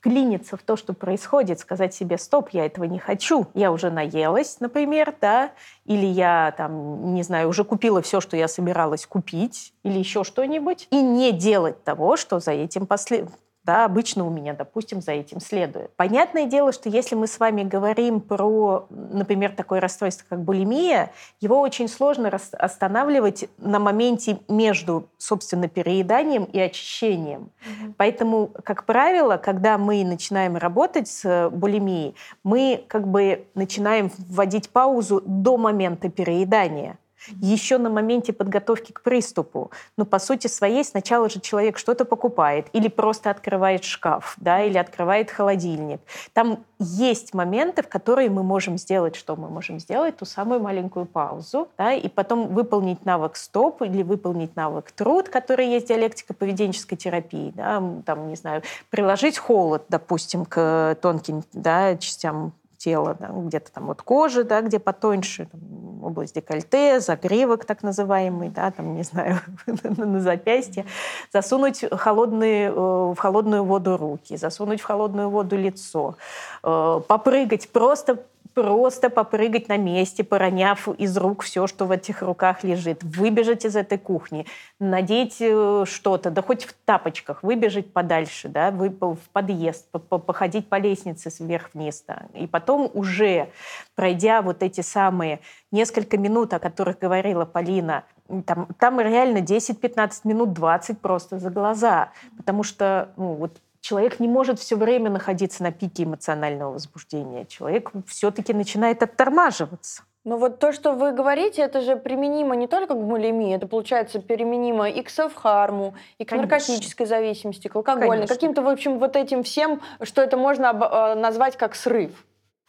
клиниться 0.00 0.56
в 0.56 0.62
то, 0.62 0.76
что 0.76 0.94
происходит, 0.94 1.60
сказать 1.60 1.94
себе, 1.94 2.16
стоп, 2.16 2.50
я 2.50 2.64
этого 2.64 2.84
не 2.84 2.98
хочу, 2.98 3.46
я 3.52 3.72
уже 3.72 3.90
наелась, 3.90 4.58
например, 4.60 5.14
да, 5.20 5.52
или 5.84 6.06
я 6.06 6.54
там, 6.56 7.14
не 7.14 7.22
знаю, 7.22 7.48
уже 7.50 7.64
купила 7.64 8.00
все, 8.00 8.20
что 8.22 8.38
я 8.38 8.48
собиралась 8.48 9.06
купить, 9.06 9.74
или 9.82 9.98
еще 9.98 10.24
что-нибудь, 10.24 10.88
и 10.90 11.00
не 11.00 11.32
делать 11.32 11.84
того, 11.84 12.16
что 12.16 12.38
за 12.38 12.52
этим 12.52 12.86
после 12.86 13.26
да, 13.64 13.86
обычно 13.86 14.26
у 14.26 14.30
меня, 14.30 14.52
допустим, 14.52 15.00
за 15.00 15.12
этим 15.12 15.40
следует. 15.40 15.90
Понятное 15.96 16.46
дело, 16.46 16.72
что 16.72 16.88
если 16.88 17.14
мы 17.14 17.26
с 17.26 17.38
вами 17.40 17.62
говорим 17.62 18.20
про, 18.20 18.86
например, 18.90 19.52
такое 19.52 19.80
расстройство, 19.80 20.26
как 20.28 20.42
булимия, 20.42 21.12
его 21.40 21.60
очень 21.60 21.88
сложно 21.88 22.30
останавливать 22.52 23.48
на 23.58 23.78
моменте 23.78 24.38
между, 24.48 25.08
собственно, 25.16 25.68
перееданием 25.68 26.44
и 26.44 26.60
очищением. 26.60 27.50
Mm-hmm. 27.64 27.94
Поэтому, 27.96 28.50
как 28.64 28.84
правило, 28.84 29.38
когда 29.38 29.78
мы 29.78 30.04
начинаем 30.04 30.56
работать 30.56 31.08
с 31.08 31.48
булимией, 31.50 32.14
мы 32.42 32.84
как 32.86 33.08
бы 33.08 33.46
начинаем 33.54 34.10
вводить 34.18 34.68
паузу 34.70 35.22
до 35.24 35.56
момента 35.56 36.10
переедания 36.10 36.98
еще 37.40 37.78
на 37.78 37.90
моменте 37.90 38.32
подготовки 38.32 38.92
к 38.92 39.02
приступу. 39.02 39.70
Но 39.96 40.04
по 40.04 40.18
сути 40.18 40.46
своей 40.46 40.84
сначала 40.84 41.28
же 41.28 41.40
человек 41.40 41.78
что-то 41.78 42.04
покупает 42.04 42.66
или 42.72 42.88
просто 42.88 43.30
открывает 43.30 43.84
шкаф, 43.84 44.34
да, 44.38 44.62
или 44.62 44.78
открывает 44.78 45.30
холодильник. 45.30 46.00
Там 46.32 46.64
есть 46.78 47.34
моменты, 47.34 47.82
в 47.82 47.88
которые 47.88 48.30
мы 48.30 48.42
можем 48.42 48.78
сделать, 48.78 49.16
что 49.16 49.36
мы 49.36 49.48
можем 49.48 49.78
сделать, 49.80 50.16
ту 50.16 50.24
самую 50.24 50.60
маленькую 50.60 51.06
паузу, 51.06 51.68
да, 51.78 51.92
и 51.92 52.08
потом 52.08 52.48
выполнить 52.48 53.04
навык 53.04 53.36
стоп 53.36 53.82
или 53.82 54.02
выполнить 54.02 54.56
навык 54.56 54.92
труд, 54.92 55.28
который 55.28 55.68
есть 55.68 55.88
диалектика 55.88 56.34
поведенческой 56.34 56.96
терапии, 56.96 57.52
да, 57.54 57.82
там, 58.04 58.28
не 58.28 58.36
знаю, 58.36 58.62
приложить 58.90 59.38
холод, 59.38 59.84
допустим, 59.88 60.44
к 60.44 60.96
тонким 61.00 61.44
да, 61.52 61.96
частям 61.96 62.52
тела, 62.76 63.16
да, 63.18 63.28
где-то 63.32 63.72
там 63.72 63.86
вот 63.86 64.02
кожи, 64.02 64.44
да, 64.44 64.60
где 64.60 64.78
потоньше, 64.78 65.46
там, 65.46 66.04
область 66.04 66.34
декольте, 66.34 67.00
загривок 67.00 67.64
так 67.64 67.82
называемый, 67.82 68.50
да, 68.50 68.70
там, 68.70 68.94
не 68.94 69.02
знаю, 69.02 69.38
на 69.66 70.20
запястье, 70.20 70.84
засунуть 71.32 71.84
холодные, 71.90 72.68
э, 72.68 72.72
в 72.72 73.16
холодную 73.16 73.64
воду 73.64 73.96
руки, 73.96 74.36
засунуть 74.36 74.80
в 74.80 74.84
холодную 74.84 75.30
воду 75.30 75.56
лицо, 75.56 76.16
э, 76.62 77.00
попрыгать, 77.06 77.68
просто 77.70 78.24
просто 78.54 79.10
попрыгать 79.10 79.68
на 79.68 79.76
месте, 79.76 80.24
пороняв 80.24 80.88
из 80.88 81.16
рук 81.16 81.42
все, 81.42 81.66
что 81.66 81.86
в 81.86 81.90
этих 81.90 82.22
руках 82.22 82.62
лежит, 82.62 83.02
выбежать 83.02 83.64
из 83.64 83.76
этой 83.76 83.98
кухни, 83.98 84.46
надеть 84.78 85.36
э, 85.40 85.84
что-то, 85.86 86.30
да 86.30 86.40
хоть 86.40 86.64
в 86.64 86.74
тапочках, 86.84 87.42
выбежать 87.42 87.92
подальше, 87.92 88.48
да, 88.48 88.70
в 88.70 89.18
подъезд, 89.32 89.90
походить 89.90 90.68
по 90.68 90.76
лестнице 90.76 91.30
сверх-вниз. 91.30 92.04
Да. 92.06 92.22
И 92.34 92.46
потом 92.46 92.90
уже, 92.94 93.50
пройдя 93.94 94.40
вот 94.40 94.62
эти 94.62 94.80
самые 94.80 95.40
несколько 95.72 96.16
минут, 96.16 96.54
о 96.54 96.60
которых 96.60 96.98
говорила 96.98 97.44
Полина, 97.44 98.04
там, 98.46 98.68
там 98.78 99.00
реально 99.00 99.38
10-15 99.38 100.20
минут, 100.24 100.52
20 100.52 101.00
просто 101.00 101.38
за 101.38 101.50
глаза. 101.50 102.10
Потому 102.36 102.62
что 102.62 103.10
ну, 103.16 103.34
вот 103.34 103.58
человек 103.84 104.18
не 104.18 104.28
может 104.28 104.58
все 104.58 104.76
время 104.76 105.10
находиться 105.10 105.62
на 105.62 105.70
пике 105.70 106.04
эмоционального 106.04 106.72
возбуждения. 106.72 107.44
Человек 107.44 107.92
все-таки 108.06 108.54
начинает 108.54 109.02
оттормаживаться. 109.02 110.04
Но 110.24 110.38
вот 110.38 110.58
то, 110.58 110.72
что 110.72 110.92
вы 110.92 111.12
говорите, 111.12 111.60
это 111.60 111.82
же 111.82 111.96
применимо 111.96 112.56
не 112.56 112.66
только 112.66 112.94
к 112.94 113.02
булимии, 113.04 113.54
это, 113.54 113.66
получается, 113.66 114.20
применимо 114.20 114.88
и 114.88 115.02
к 115.02 115.10
селфхарму, 115.10 115.94
и 116.16 116.24
к 116.24 116.30
Конечно. 116.30 116.50
наркотической 116.50 117.04
зависимости, 117.04 117.68
к 117.68 117.76
алкогольной, 117.76 118.26
каким-то, 118.26 118.62
в 118.62 118.68
общем, 118.68 118.98
вот 118.98 119.16
этим 119.16 119.42
всем, 119.42 119.82
что 120.00 120.22
это 120.22 120.38
можно 120.38 120.68
э, 120.68 121.14
назвать 121.14 121.58
как 121.58 121.74
срыв. 121.74 122.24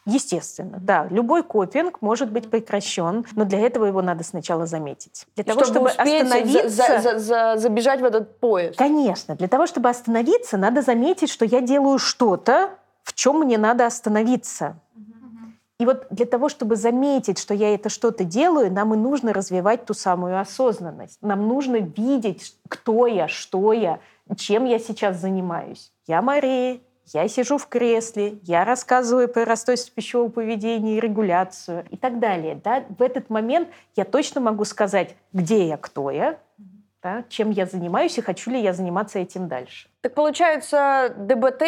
Естественно, 0.06 0.78
да. 0.80 1.08
Любой 1.10 1.42
копинг 1.42 2.00
может 2.00 2.30
быть 2.30 2.48
прекращен, 2.48 3.26
но 3.34 3.44
для 3.44 3.58
этого 3.58 3.86
его 3.86 4.02
надо 4.02 4.22
сначала 4.22 4.64
заметить. 4.64 5.26
Для 5.34 5.42
того, 5.42 5.64
чтобы, 5.64 5.90
чтобы 5.90 6.02
остановиться... 6.02 6.68
За, 6.68 7.00
за, 7.00 7.18
за, 7.18 7.56
забежать 7.56 8.00
в 8.00 8.04
этот 8.04 8.38
поезд. 8.38 8.78
Конечно. 8.78 9.34
Для 9.34 9.48
того, 9.48 9.66
чтобы 9.66 9.88
остановиться, 9.88 10.56
надо 10.56 10.82
заметить, 10.82 11.28
что 11.28 11.44
я 11.44 11.60
делаю 11.60 11.98
что-то, 11.98 12.70
в 13.02 13.14
чем 13.14 13.40
мне 13.40 13.58
надо 13.58 13.84
остановиться. 13.84 14.76
И 15.78 15.84
вот 15.84 16.06
для 16.10 16.24
того, 16.24 16.48
чтобы 16.48 16.76
заметить, 16.76 17.38
что 17.38 17.52
я 17.52 17.74
это 17.74 17.88
что-то 17.88 18.24
делаю, 18.24 18.72
нам 18.72 18.94
и 18.94 18.96
нужно 18.96 19.32
развивать 19.34 19.84
ту 19.84 19.92
самую 19.92 20.40
осознанность. 20.40 21.18
Нам 21.20 21.48
нужно 21.48 21.76
видеть, 21.76 22.56
кто 22.68 23.06
я, 23.06 23.28
что 23.28 23.72
я, 23.72 23.98
чем 24.36 24.64
я 24.64 24.78
сейчас 24.78 25.18
занимаюсь. 25.18 25.92
Я 26.06 26.22
Мария, 26.22 26.78
я 27.12 27.28
сижу 27.28 27.58
в 27.58 27.66
кресле, 27.68 28.38
я 28.42 28.64
рассказываю 28.64 29.28
про 29.28 29.44
расстройство 29.44 29.94
пищевого 29.94 30.28
поведения 30.28 30.96
и 30.96 31.00
регуляцию 31.00 31.84
и 31.90 31.96
так 31.96 32.18
далее. 32.18 32.60
Да? 32.62 32.84
В 32.88 33.02
этот 33.02 33.30
момент 33.30 33.68
я 33.94 34.04
точно 34.04 34.40
могу 34.40 34.64
сказать, 34.64 35.16
где 35.32 35.66
я, 35.66 35.76
кто 35.76 36.10
я, 36.10 36.38
да, 37.02 37.24
чем 37.28 37.50
я 37.50 37.66
занимаюсь 37.66 38.18
и 38.18 38.22
хочу 38.22 38.50
ли 38.50 38.60
я 38.60 38.72
заниматься 38.72 39.18
этим 39.18 39.48
дальше. 39.48 39.88
Так 40.00 40.14
получается, 40.14 41.14
ДБТ 41.16 41.62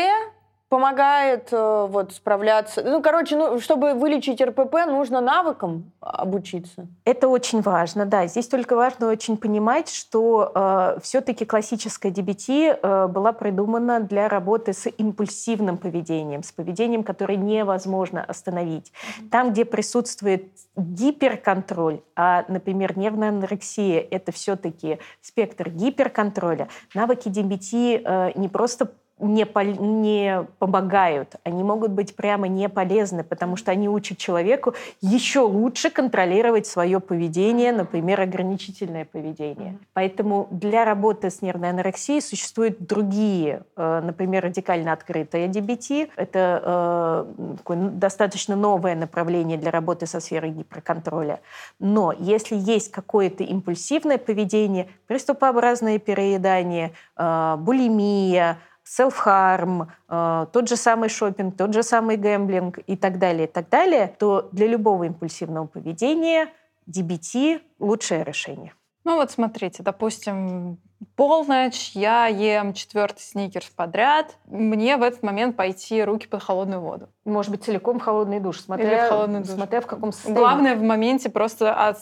помогает 0.69 1.49
э, 1.51 1.87
вот 1.89 2.13
справляться. 2.13 2.83
Ну, 2.85 3.01
короче, 3.03 3.37
ну, 3.37 3.59
чтобы 3.59 3.95
вылечить 3.95 4.41
РПП, 4.41 4.87
нужно 4.87 5.21
навыкам 5.21 5.93
обучиться. 6.01 6.87
Это 7.05 7.29
очень 7.29 7.63
важно, 7.63 8.05
да. 8.05 8.27
Здесь 8.27 8.49
только 8.49 8.77
важно 8.77 9.09
очень 9.09 9.39
понимать, 9.39 9.89
что 9.89 10.53
э, 10.55 10.99
все-таки 11.03 11.47
классическая 11.47 12.13
DBT 12.13 12.81
э, 12.83 13.07
была 13.09 13.33
придумана 13.33 14.01
для 14.01 14.29
работы 14.29 14.75
с 14.75 14.91
импульсивным 14.99 15.79
поведением, 15.79 16.43
с 16.43 16.53
поведением, 16.53 17.03
которое 17.03 17.37
невозможно 17.37 18.23
остановить. 18.23 18.93
Там, 19.31 19.53
где 19.53 19.65
присутствует 19.65 20.53
гиперконтроль, 20.77 22.01
а, 22.15 22.45
например, 22.49 22.99
нервная 22.99 23.31
анорексия— 23.31 24.07
это 24.11 24.33
все-таки 24.33 24.99
спектр 25.23 25.71
гиперконтроля, 25.71 26.69
навыки 26.95 27.29
DBT 27.29 28.03
э, 28.05 28.33
не 28.39 28.49
просто 28.49 28.93
не, 29.21 29.47
по, 29.47 29.61
не 29.61 30.47
помогают, 30.59 31.37
они 31.45 31.63
могут 31.63 31.91
быть 31.91 32.15
прямо 32.15 32.49
не 32.49 32.69
полезны, 32.69 33.25
потому 33.25 33.57
что 33.57 33.71
они 33.71 33.89
учат 33.89 34.19
человеку 34.19 34.75
еще 35.01 35.41
лучше 35.41 35.91
контролировать 35.91 36.67
свое 36.67 37.01
поведение, 37.01 37.73
например, 37.73 38.21
ограничительное 38.21 39.05
поведение. 39.05 39.79
Поэтому 39.93 40.49
для 40.51 40.85
работы 40.85 41.31
с 41.31 41.43
нервной 41.43 41.71
анорексией 41.71 42.21
существуют 42.21 42.81
другие, 42.81 43.63
э, 43.77 44.01
например, 44.05 44.45
радикально 44.45 44.93
открытое 44.93 45.49
DBT. 45.49 46.11
Это 46.17 47.27
э, 47.69 47.75
достаточно 47.93 48.57
новое 48.57 48.95
направление 48.95 49.59
для 49.59 49.71
работы 49.71 50.07
со 50.07 50.21
сферой 50.21 50.51
гиперконтроля. 50.51 51.41
Но 51.79 52.13
если 52.13 52.57
есть 52.57 52.91
какое-то 52.91 53.45
импульсивное 53.45 54.19
поведение, 54.19 54.89
приступообразное 55.07 55.99
переедание, 55.99 56.93
э, 57.17 57.57
булимия, 57.59 58.59
self-harm, 58.89 59.89
э, 60.09 60.47
тот 60.53 60.69
же 60.69 60.77
самый 60.77 61.09
шопинг, 61.09 61.57
тот 61.57 61.75
же 61.75 61.83
самый 61.83 62.17
гэмблинг 62.17 62.79
и 62.87 62.97
так 62.97 63.19
далее, 63.19 63.47
и 63.47 63.51
так 63.51 63.69
далее, 63.69 64.15
то 64.19 64.49
для 64.53 64.67
любого 64.67 65.05
импульсивного 65.05 65.67
поведения 65.67 66.49
DBT– 66.87 67.61
лучшее 67.79 68.25
решение. 68.25 68.73
Ну 69.05 69.17
вот 69.17 69.31
смотрите, 69.31 69.83
допустим, 69.83 70.79
полночь, 71.17 71.93
я 71.95 72.27
ем 72.27 72.73
четвертый 72.73 73.21
сникерс 73.21 73.67
подряд, 73.67 74.37
мне 74.47 74.97
в 74.97 75.03
этот 75.03 75.23
момент 75.23 75.57
пойти 75.57 76.03
руки 76.03 76.27
под 76.27 76.43
холодную 76.43 76.81
воду. 76.81 77.09
Может 77.25 77.51
быть, 77.51 77.63
целиком 77.63 77.99
в 77.99 78.03
холодный 78.03 78.41
душ, 78.41 78.61
смотря, 78.61 78.89
Или 78.89 79.07
в, 79.07 79.09
холодный 79.11 79.41
душ. 79.41 79.51
смотря 79.51 79.81
в 79.81 79.87
каком 79.87 80.13
состоянии. 80.13 80.41
Главное 80.41 80.77
в 80.77 80.83
моменте 80.83 81.29
просто 81.29 81.95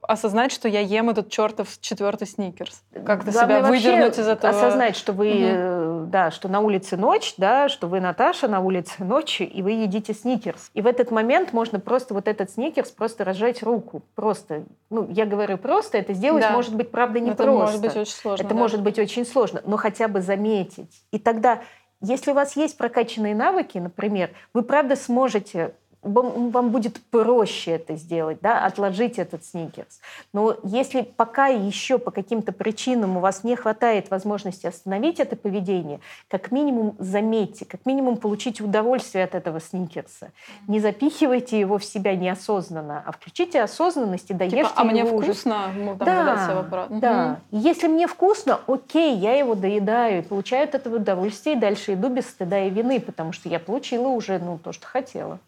осознать, 0.00 0.50
что 0.50 0.66
я 0.66 0.80
ем 0.80 1.10
этот 1.10 1.28
чертов 1.28 1.68
четвертый 1.80 2.26
сникерс. 2.26 2.82
Как-то 3.04 3.32
себя 3.32 3.60
выдернуть 3.60 4.18
из 4.18 4.26
этого. 4.26 4.56
Осознать, 4.56 4.96
что 4.96 5.12
вы, 5.12 6.00
угу. 6.00 6.06
да, 6.06 6.30
что 6.30 6.48
на 6.48 6.60
улице 6.60 6.96
ночь, 6.96 7.34
да, 7.36 7.68
что 7.68 7.86
вы 7.86 8.00
Наташа 8.00 8.48
на 8.48 8.60
улице 8.60 9.04
ночи, 9.04 9.42
и 9.42 9.62
вы 9.62 9.72
едите 9.72 10.14
сникерс. 10.14 10.70
И 10.72 10.80
в 10.80 10.86
этот 10.86 11.10
момент 11.10 11.52
можно 11.52 11.78
просто 11.78 12.14
вот 12.14 12.26
этот 12.26 12.50
сникерс 12.50 12.90
просто 12.90 13.24
разжать 13.24 13.62
руку. 13.62 14.02
Просто. 14.14 14.64
Ну, 14.88 15.06
я 15.10 15.26
говорю 15.26 15.58
просто, 15.58 15.98
это 15.98 16.14
сделать 16.14 16.42
да. 16.42 16.52
может 16.52 16.74
быть, 16.74 16.90
правда, 16.90 17.20
не 17.20 17.30
это 17.30 17.44
просто. 17.44 17.60
может 17.60 17.80
быть 17.82 17.96
очень 17.96 18.12
сложно. 18.12 18.31
Это 18.40 18.48
да. 18.48 18.54
может 18.54 18.82
быть 18.82 18.98
очень 18.98 19.24
сложно, 19.24 19.62
но 19.64 19.76
хотя 19.76 20.08
бы 20.08 20.20
заметить. 20.20 21.04
И 21.10 21.18
тогда 21.18 21.62
если 22.04 22.32
у 22.32 22.34
вас 22.34 22.56
есть 22.56 22.76
прокачанные 22.76 23.34
навыки, 23.34 23.78
например, 23.78 24.30
вы 24.52 24.62
правда 24.62 24.96
сможете 24.96 25.76
вам 26.02 26.70
будет 26.70 27.00
проще 27.10 27.72
это 27.72 27.94
сделать, 27.96 28.38
да, 28.42 28.64
отложить 28.64 29.18
этот 29.18 29.44
сникерс. 29.44 30.00
Но 30.32 30.56
если 30.64 31.02
пока 31.02 31.46
еще 31.46 31.98
по 31.98 32.10
каким-то 32.10 32.52
причинам 32.52 33.16
у 33.16 33.20
вас 33.20 33.44
не 33.44 33.54
хватает 33.54 34.10
возможности 34.10 34.66
остановить 34.66 35.20
это 35.20 35.36
поведение, 35.36 36.00
как 36.28 36.50
минимум 36.50 36.96
заметьте, 36.98 37.64
как 37.64 37.86
минимум 37.86 38.16
получите 38.16 38.64
удовольствие 38.64 39.24
от 39.24 39.34
этого 39.34 39.60
сникерса. 39.60 40.32
Не 40.66 40.80
запихивайте 40.80 41.58
его 41.60 41.78
в 41.78 41.84
себя 41.84 42.16
неосознанно, 42.16 43.02
а 43.06 43.12
включите 43.12 43.62
осознанность 43.62 44.30
и 44.30 44.34
доешьте 44.34 44.58
типа, 44.58 44.72
а 44.74 44.84
мне 44.84 45.00
его 45.00 45.20
вкусно? 45.20 45.68
Уже. 45.70 45.78
Ну, 45.78 45.96
там 45.96 46.06
да, 46.06 46.86
да. 46.90 47.40
Угу. 47.50 47.58
Если 47.58 47.86
мне 47.86 48.06
вкусно, 48.08 48.58
окей, 48.66 49.16
я 49.16 49.34
его 49.34 49.54
доедаю 49.54 50.18
и 50.18 50.22
получаю 50.22 50.64
от 50.64 50.74
этого 50.74 50.96
удовольствие, 50.96 51.56
и 51.56 51.58
дальше 51.58 51.94
иду 51.94 52.08
без 52.08 52.28
стыда 52.28 52.66
и 52.66 52.70
вины, 52.70 52.98
потому 53.00 53.32
что 53.32 53.48
я 53.48 53.60
получила 53.60 54.08
уже 54.08 54.38
ну, 54.38 54.58
то, 54.58 54.72
что 54.72 54.86
хотела 54.86 55.38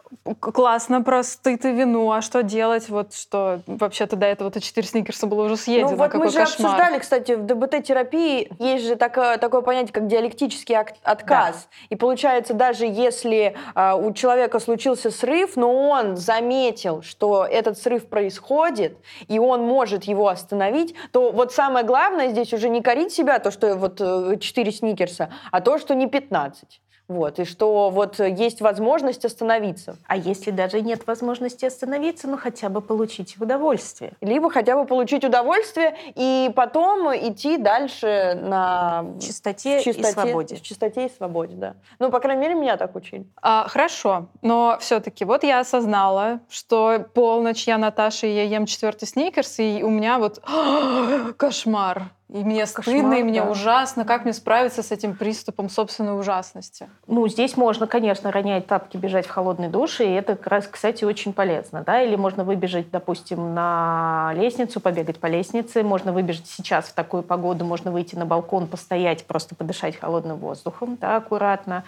классно 0.52 1.02
про 1.02 1.22
стыд 1.22 1.64
и 1.64 1.72
вину, 1.72 2.10
а 2.10 2.22
что 2.22 2.42
делать? 2.42 2.88
Вот 2.88 3.14
что 3.14 3.60
вообще-то 3.66 4.16
до 4.16 4.26
этого-то 4.26 4.60
4 4.60 4.86
сникерса 4.86 5.26
было 5.26 5.44
уже 5.44 5.56
съедено. 5.56 5.90
Ну 5.90 5.96
вот 5.96 6.10
Какой 6.10 6.26
мы 6.26 6.32
же 6.32 6.38
кошмар. 6.38 6.72
обсуждали, 6.72 6.98
кстати, 6.98 7.32
в 7.32 7.44
ДБТ-терапии 7.44 8.50
есть 8.58 8.86
же 8.86 8.96
такое, 8.96 9.38
такое 9.38 9.60
понятие, 9.62 9.92
как 9.92 10.06
диалектический 10.06 10.76
отказ. 10.76 11.68
Да. 11.70 11.76
И 11.90 11.96
получается, 11.96 12.54
даже 12.54 12.86
если 12.86 13.56
э, 13.74 13.94
у 13.94 14.12
человека 14.12 14.60
случился 14.60 15.10
срыв, 15.10 15.56
но 15.56 15.88
он 15.88 16.16
заметил, 16.16 17.02
что 17.02 17.44
этот 17.44 17.78
срыв 17.78 18.06
происходит, 18.08 18.96
и 19.28 19.38
он 19.38 19.62
может 19.62 20.04
его 20.04 20.28
остановить, 20.28 20.94
то 21.12 21.32
вот 21.32 21.52
самое 21.52 21.84
главное 21.84 22.28
здесь 22.28 22.52
уже 22.52 22.68
не 22.68 22.82
корить 22.82 23.12
себя, 23.12 23.38
то, 23.38 23.50
что 23.50 23.76
вот 23.76 23.98
4 23.98 24.68
э, 24.68 24.72
сникерса, 24.72 25.30
а 25.50 25.60
то, 25.60 25.78
что 25.78 25.94
не 25.94 26.06
15. 26.06 26.80
Вот, 27.06 27.38
и 27.38 27.44
что 27.44 27.90
вот 27.90 28.18
есть 28.18 28.60
возможность 28.60 29.24
остановиться. 29.24 29.96
А 30.06 30.16
если 30.16 30.50
даже 30.50 30.80
нет 30.80 31.06
возможности 31.06 31.66
остановиться, 31.66 32.28
ну 32.28 32.38
хотя 32.38 32.70
бы 32.70 32.80
получить 32.80 33.38
удовольствие. 33.38 34.14
Либо 34.22 34.50
хотя 34.50 34.76
бы 34.76 34.86
получить 34.86 35.24
удовольствие 35.24 35.94
и 36.14 36.50
потом 36.56 37.14
идти 37.14 37.58
дальше 37.58 38.38
на 38.40 39.04
чистоте, 39.20 39.82
чистоте 39.82 40.08
и 40.08 40.12
свободе. 40.12 40.56
В 40.56 40.62
чистоте 40.62 41.06
и 41.06 41.10
свободе, 41.10 41.56
да. 41.56 41.74
Ну, 41.98 42.10
по 42.10 42.20
крайней 42.20 42.42
мере, 42.42 42.54
меня 42.54 42.76
так 42.78 42.96
учили. 42.96 43.26
А, 43.42 43.66
хорошо, 43.68 44.28
но 44.40 44.78
все-таки 44.80 45.24
вот 45.24 45.44
я 45.44 45.60
осознала, 45.60 46.40
что 46.48 47.04
полночь 47.12 47.66
я 47.66 47.76
Наташа, 47.76 48.26
и 48.26 48.34
я 48.34 48.44
ем 48.44 48.64
четвертый 48.64 49.06
сникерс, 49.06 49.58
и 49.58 49.82
у 49.82 49.90
меня 49.90 50.18
вот 50.18 50.42
кошмар. 51.36 52.04
И 52.30 52.42
мне 52.42 52.62
Кошмар, 52.62 52.82
стыдно, 52.82 53.14
и 53.14 53.22
мне 53.22 53.42
да. 53.42 53.50
ужасно. 53.50 54.04
Как 54.04 54.24
мне 54.24 54.32
справиться 54.32 54.82
с 54.82 54.90
этим 54.90 55.14
приступом 55.14 55.68
собственной 55.68 56.18
ужасности? 56.18 56.88
Ну, 57.06 57.28
здесь 57.28 57.56
можно, 57.56 57.86
конечно, 57.86 58.32
ронять 58.32 58.66
тапки, 58.66 58.96
бежать 58.96 59.26
в 59.26 59.30
холодный 59.30 59.68
душ, 59.68 60.00
и 60.00 60.04
это, 60.04 60.34
как 60.34 60.46
раз, 60.46 60.66
кстати, 60.66 61.04
очень 61.04 61.34
полезно. 61.34 61.82
Да? 61.82 62.00
Или 62.00 62.16
можно 62.16 62.42
выбежать, 62.42 62.90
допустим, 62.90 63.54
на 63.54 64.32
лестницу, 64.34 64.80
побегать 64.80 65.18
по 65.18 65.26
лестнице. 65.26 65.82
Можно 65.82 66.12
выбежать 66.12 66.46
сейчас 66.46 66.86
в 66.86 66.94
такую 66.94 67.22
погоду, 67.22 67.64
можно 67.66 67.92
выйти 67.92 68.16
на 68.16 68.24
балкон, 68.24 68.68
постоять, 68.68 69.26
просто 69.26 69.54
подышать 69.54 69.96
холодным 69.96 70.38
воздухом, 70.38 70.96
да, 70.98 71.16
аккуратно. 71.16 71.84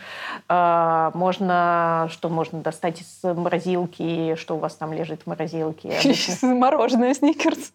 А, 0.48 1.12
можно, 1.14 2.08
что 2.10 2.28
можно 2.28 2.60
достать 2.60 3.00
из 3.00 3.22
морозилки, 3.22 4.34
что 4.36 4.56
у 4.56 4.58
вас 4.58 4.74
там 4.74 4.92
лежит 4.92 5.22
в 5.22 5.26
морозилке. 5.26 5.98
Мороженое, 6.42 7.14
сникерс. 7.14 7.72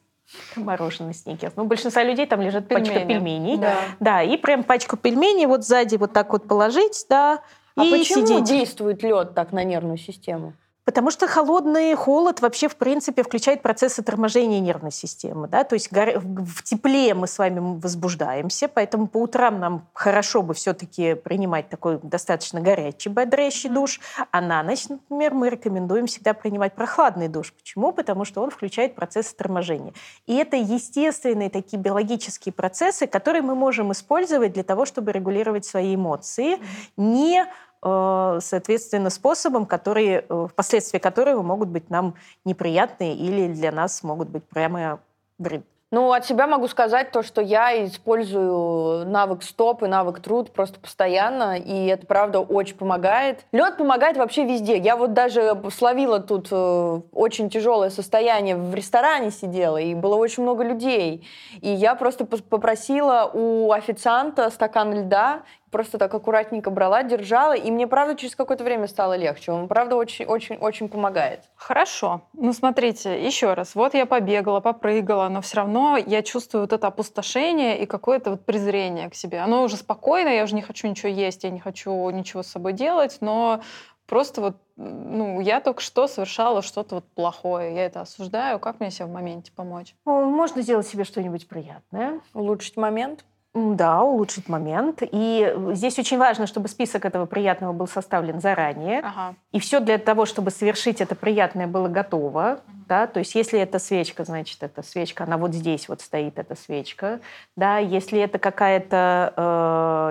Мороженое 0.56 1.14
сникерс. 1.14 1.54
Ну, 1.56 1.66
большинство 1.66 2.02
людей 2.02 2.26
там 2.26 2.42
лежит 2.42 2.68
Пельмени. 2.68 2.90
пачка 2.90 3.06
пельменей. 3.06 3.58
Да. 3.58 3.76
да, 4.00 4.24
и 4.24 4.38
прям 4.38 4.64
пачку 4.64 4.98
пельменей 4.98 5.46
вот 5.46 5.66
сзади 5.66 5.96
вот 5.96 6.14
так 6.14 6.32
вот 6.32 6.48
положить, 6.48 7.06
да, 7.10 7.42
а 7.76 7.84
и 7.84 7.92
почему 7.92 8.26
сидеть. 8.26 8.44
действует 8.44 9.04
лед 9.04 9.34
так 9.34 9.52
на 9.52 9.64
нервную 9.64 9.98
систему? 9.98 10.54
Потому 10.92 11.10
что 11.10 11.26
холодный 11.26 11.96
холод 11.96 12.42
вообще, 12.42 12.68
в 12.68 12.76
принципе, 12.76 13.24
включает 13.24 13.62
процессы 13.62 14.04
торможения 14.04 14.60
нервной 14.60 14.92
системы. 14.92 15.48
Да? 15.48 15.64
То 15.64 15.76
есть 15.76 15.90
в 15.90 16.64
тепле 16.64 17.14
мы 17.14 17.28
с 17.28 17.38
вами 17.38 17.80
возбуждаемся, 17.80 18.68
поэтому 18.68 19.08
по 19.08 19.20
утрам 19.20 19.58
нам 19.58 19.88
хорошо 19.94 20.42
бы 20.42 20.54
все-таки 20.54 21.14
принимать 21.14 21.70
такой 21.70 22.02
достаточно 22.04 22.60
горячий, 22.60 23.08
бодрящий 23.08 23.70
душ, 23.70 24.02
а 24.32 24.42
на 24.42 24.62
ночь, 24.64 24.90
например, 24.90 25.34
мы 25.34 25.50
рекомендуем 25.50 26.08
всегда 26.08 26.34
принимать 26.34 26.74
прохладный 26.74 27.30
душ. 27.30 27.54
Почему? 27.54 27.94
Потому 27.94 28.26
что 28.26 28.44
он 28.44 28.50
включает 28.50 28.94
процессы 28.94 29.34
торможения. 29.34 29.94
И 30.26 30.36
это 30.36 30.58
естественные 30.58 31.50
такие 31.50 31.82
биологические 31.82 32.52
процессы, 32.52 33.08
которые 33.08 33.44
мы 33.44 33.56
можем 33.56 33.94
использовать 33.94 34.52
для 34.52 34.64
того, 34.64 34.84
чтобы 34.84 35.14
регулировать 35.14 35.64
свои 35.64 35.96
эмоции, 35.96 36.58
не 36.98 37.48
соответственно, 37.84 39.10
способом, 39.10 39.66
которые, 39.66 40.26
э, 40.28 40.48
последствия 40.56 41.00
которого 41.00 41.42
могут 41.42 41.70
быть 41.70 41.90
нам 41.90 42.16
неприятные 42.46 43.16
или 43.16 43.48
для 43.52 43.72
нас 43.72 44.04
могут 44.04 44.30
быть 44.30 44.44
прямо 44.44 45.00
вред. 45.40 45.64
Ну, 45.94 46.14
от 46.14 46.26
себя 46.26 46.48
могу 46.48 46.70
сказать 46.70 47.12
то, 47.12 47.22
что 47.22 47.42
я 47.42 47.86
использую 47.86 49.06
навык 49.06 49.44
стоп 49.44 49.84
и 49.84 49.88
навык 49.88 50.22
труд 50.22 50.54
просто 50.54 50.80
постоянно, 50.80 51.58
и 51.58 51.88
это, 51.88 52.08
правда, 52.08 52.40
очень 52.40 52.78
помогает. 52.78 53.46
Лед 53.52 53.76
помогает 53.76 54.16
вообще 54.16 54.46
везде. 54.46 54.78
Я 54.78 54.96
вот 54.96 55.12
даже 55.12 55.62
словила 55.76 56.22
тут 56.22 56.48
э, 56.50 57.02
очень 57.12 57.50
тяжелое 57.50 57.90
состояние. 57.90 58.56
В 58.56 58.74
ресторане 58.74 59.32
сидела, 59.32 59.76
и 59.76 59.94
было 59.94 60.16
очень 60.16 60.44
много 60.44 60.64
людей. 60.64 61.28
И 61.60 61.68
я 61.68 61.96
просто 61.96 62.26
попросила 62.26 63.30
у 63.34 63.74
официанта 63.74 64.50
стакан 64.50 64.94
льда, 64.94 65.42
просто 65.72 65.98
так 65.98 66.14
аккуратненько 66.14 66.70
брала, 66.70 67.04
держала, 67.04 67.54
и 67.54 67.72
мне, 67.72 67.88
правда, 67.88 68.16
через 68.16 68.36
какое-то 68.36 68.64
время 68.64 68.88
стало 68.88 69.16
легче. 69.16 69.52
Он, 69.52 69.68
правда, 69.68 69.96
очень-очень-очень 69.96 70.90
помогает. 70.90 71.42
Хорошо. 71.56 72.22
Ну, 72.34 72.54
смотрите, 72.54 73.26
еще 73.26 73.54
раз. 73.54 73.74
Вот 73.74 73.94
я 73.94 74.06
побегала, 74.06 74.60
попрыгала, 74.60 75.30
но 75.30 75.42
все 75.42 75.58
равно 75.58 75.98
я 75.98 76.22
чувствую 76.22 76.64
вот 76.64 76.74
это 76.74 76.88
опустошение 76.88 77.82
и 77.82 77.86
какое-то 77.86 78.32
вот 78.32 78.46
презрение 78.46 79.10
к 79.10 79.16
себе. 79.16 79.40
Оно 79.40 79.64
уже 79.64 79.78
спокойно, 79.78 80.30
я 80.30 80.44
уже 80.44 80.56
не 80.56 80.62
хочу 80.62 80.88
ничего 80.88 81.10
есть, 81.10 81.44
я 81.44 81.50
не 81.50 81.60
хочу 81.60 82.10
ничего 82.10 82.44
с 82.44 82.48
собой 82.48 82.74
делать, 82.74 83.18
но 83.22 83.62
просто 84.06 84.42
вот, 84.42 84.58
ну, 84.76 85.40
я 85.40 85.62
только 85.62 85.82
что 85.82 86.08
совершала 86.08 86.62
что-то 86.62 86.96
вот 86.96 87.06
плохое, 87.16 87.74
я 87.74 87.86
это 87.86 88.02
осуждаю. 88.02 88.60
Как 88.60 88.80
мне 88.82 88.92
себе 88.92 89.06
в 89.06 89.12
моменте 89.12 89.54
помочь? 89.56 89.96
Можно 90.06 90.62
сделать 90.62 90.88
себе 90.88 91.06
что-нибудь 91.06 91.48
приятное. 91.48 92.20
Улучшить 92.34 92.76
момент. 92.76 93.24
Да, 93.54 94.02
улучшить 94.02 94.48
момент. 94.48 95.00
И 95.02 95.54
здесь 95.74 96.00
очень 96.00 96.18
важно, 96.18 96.48
чтобы 96.48 96.70
список 96.70 97.04
этого 97.04 97.26
приятного 97.26 97.74
был 97.74 97.88
составлен 97.88 98.40
заранее. 98.40 99.00
Ага. 99.00 99.36
И 99.52 99.60
все 99.60 99.82
для 99.82 99.98
того, 99.98 100.26
чтобы 100.26 100.52
совершить 100.52 101.02
это 101.02 101.16
приятное, 101.16 101.68
было 101.68 101.90
готово. 101.90 102.62
Да? 102.88 103.08
То 103.08 103.20
есть 103.20 103.36
если 103.36 103.60
это 103.60 103.78
свечка, 103.78 104.24
значит, 104.24 104.64
это 104.64 104.84
свечка, 104.84 105.26
она 105.26 105.38
вот 105.38 105.54
здесь 105.54 105.90
вот 105.90 106.00
стоит, 106.00 106.40
эта 106.40 106.56
свечка. 106.56 107.20
Да? 107.58 107.78
Если 107.78 108.20
это 108.20 108.40
какая-то, 108.40 109.34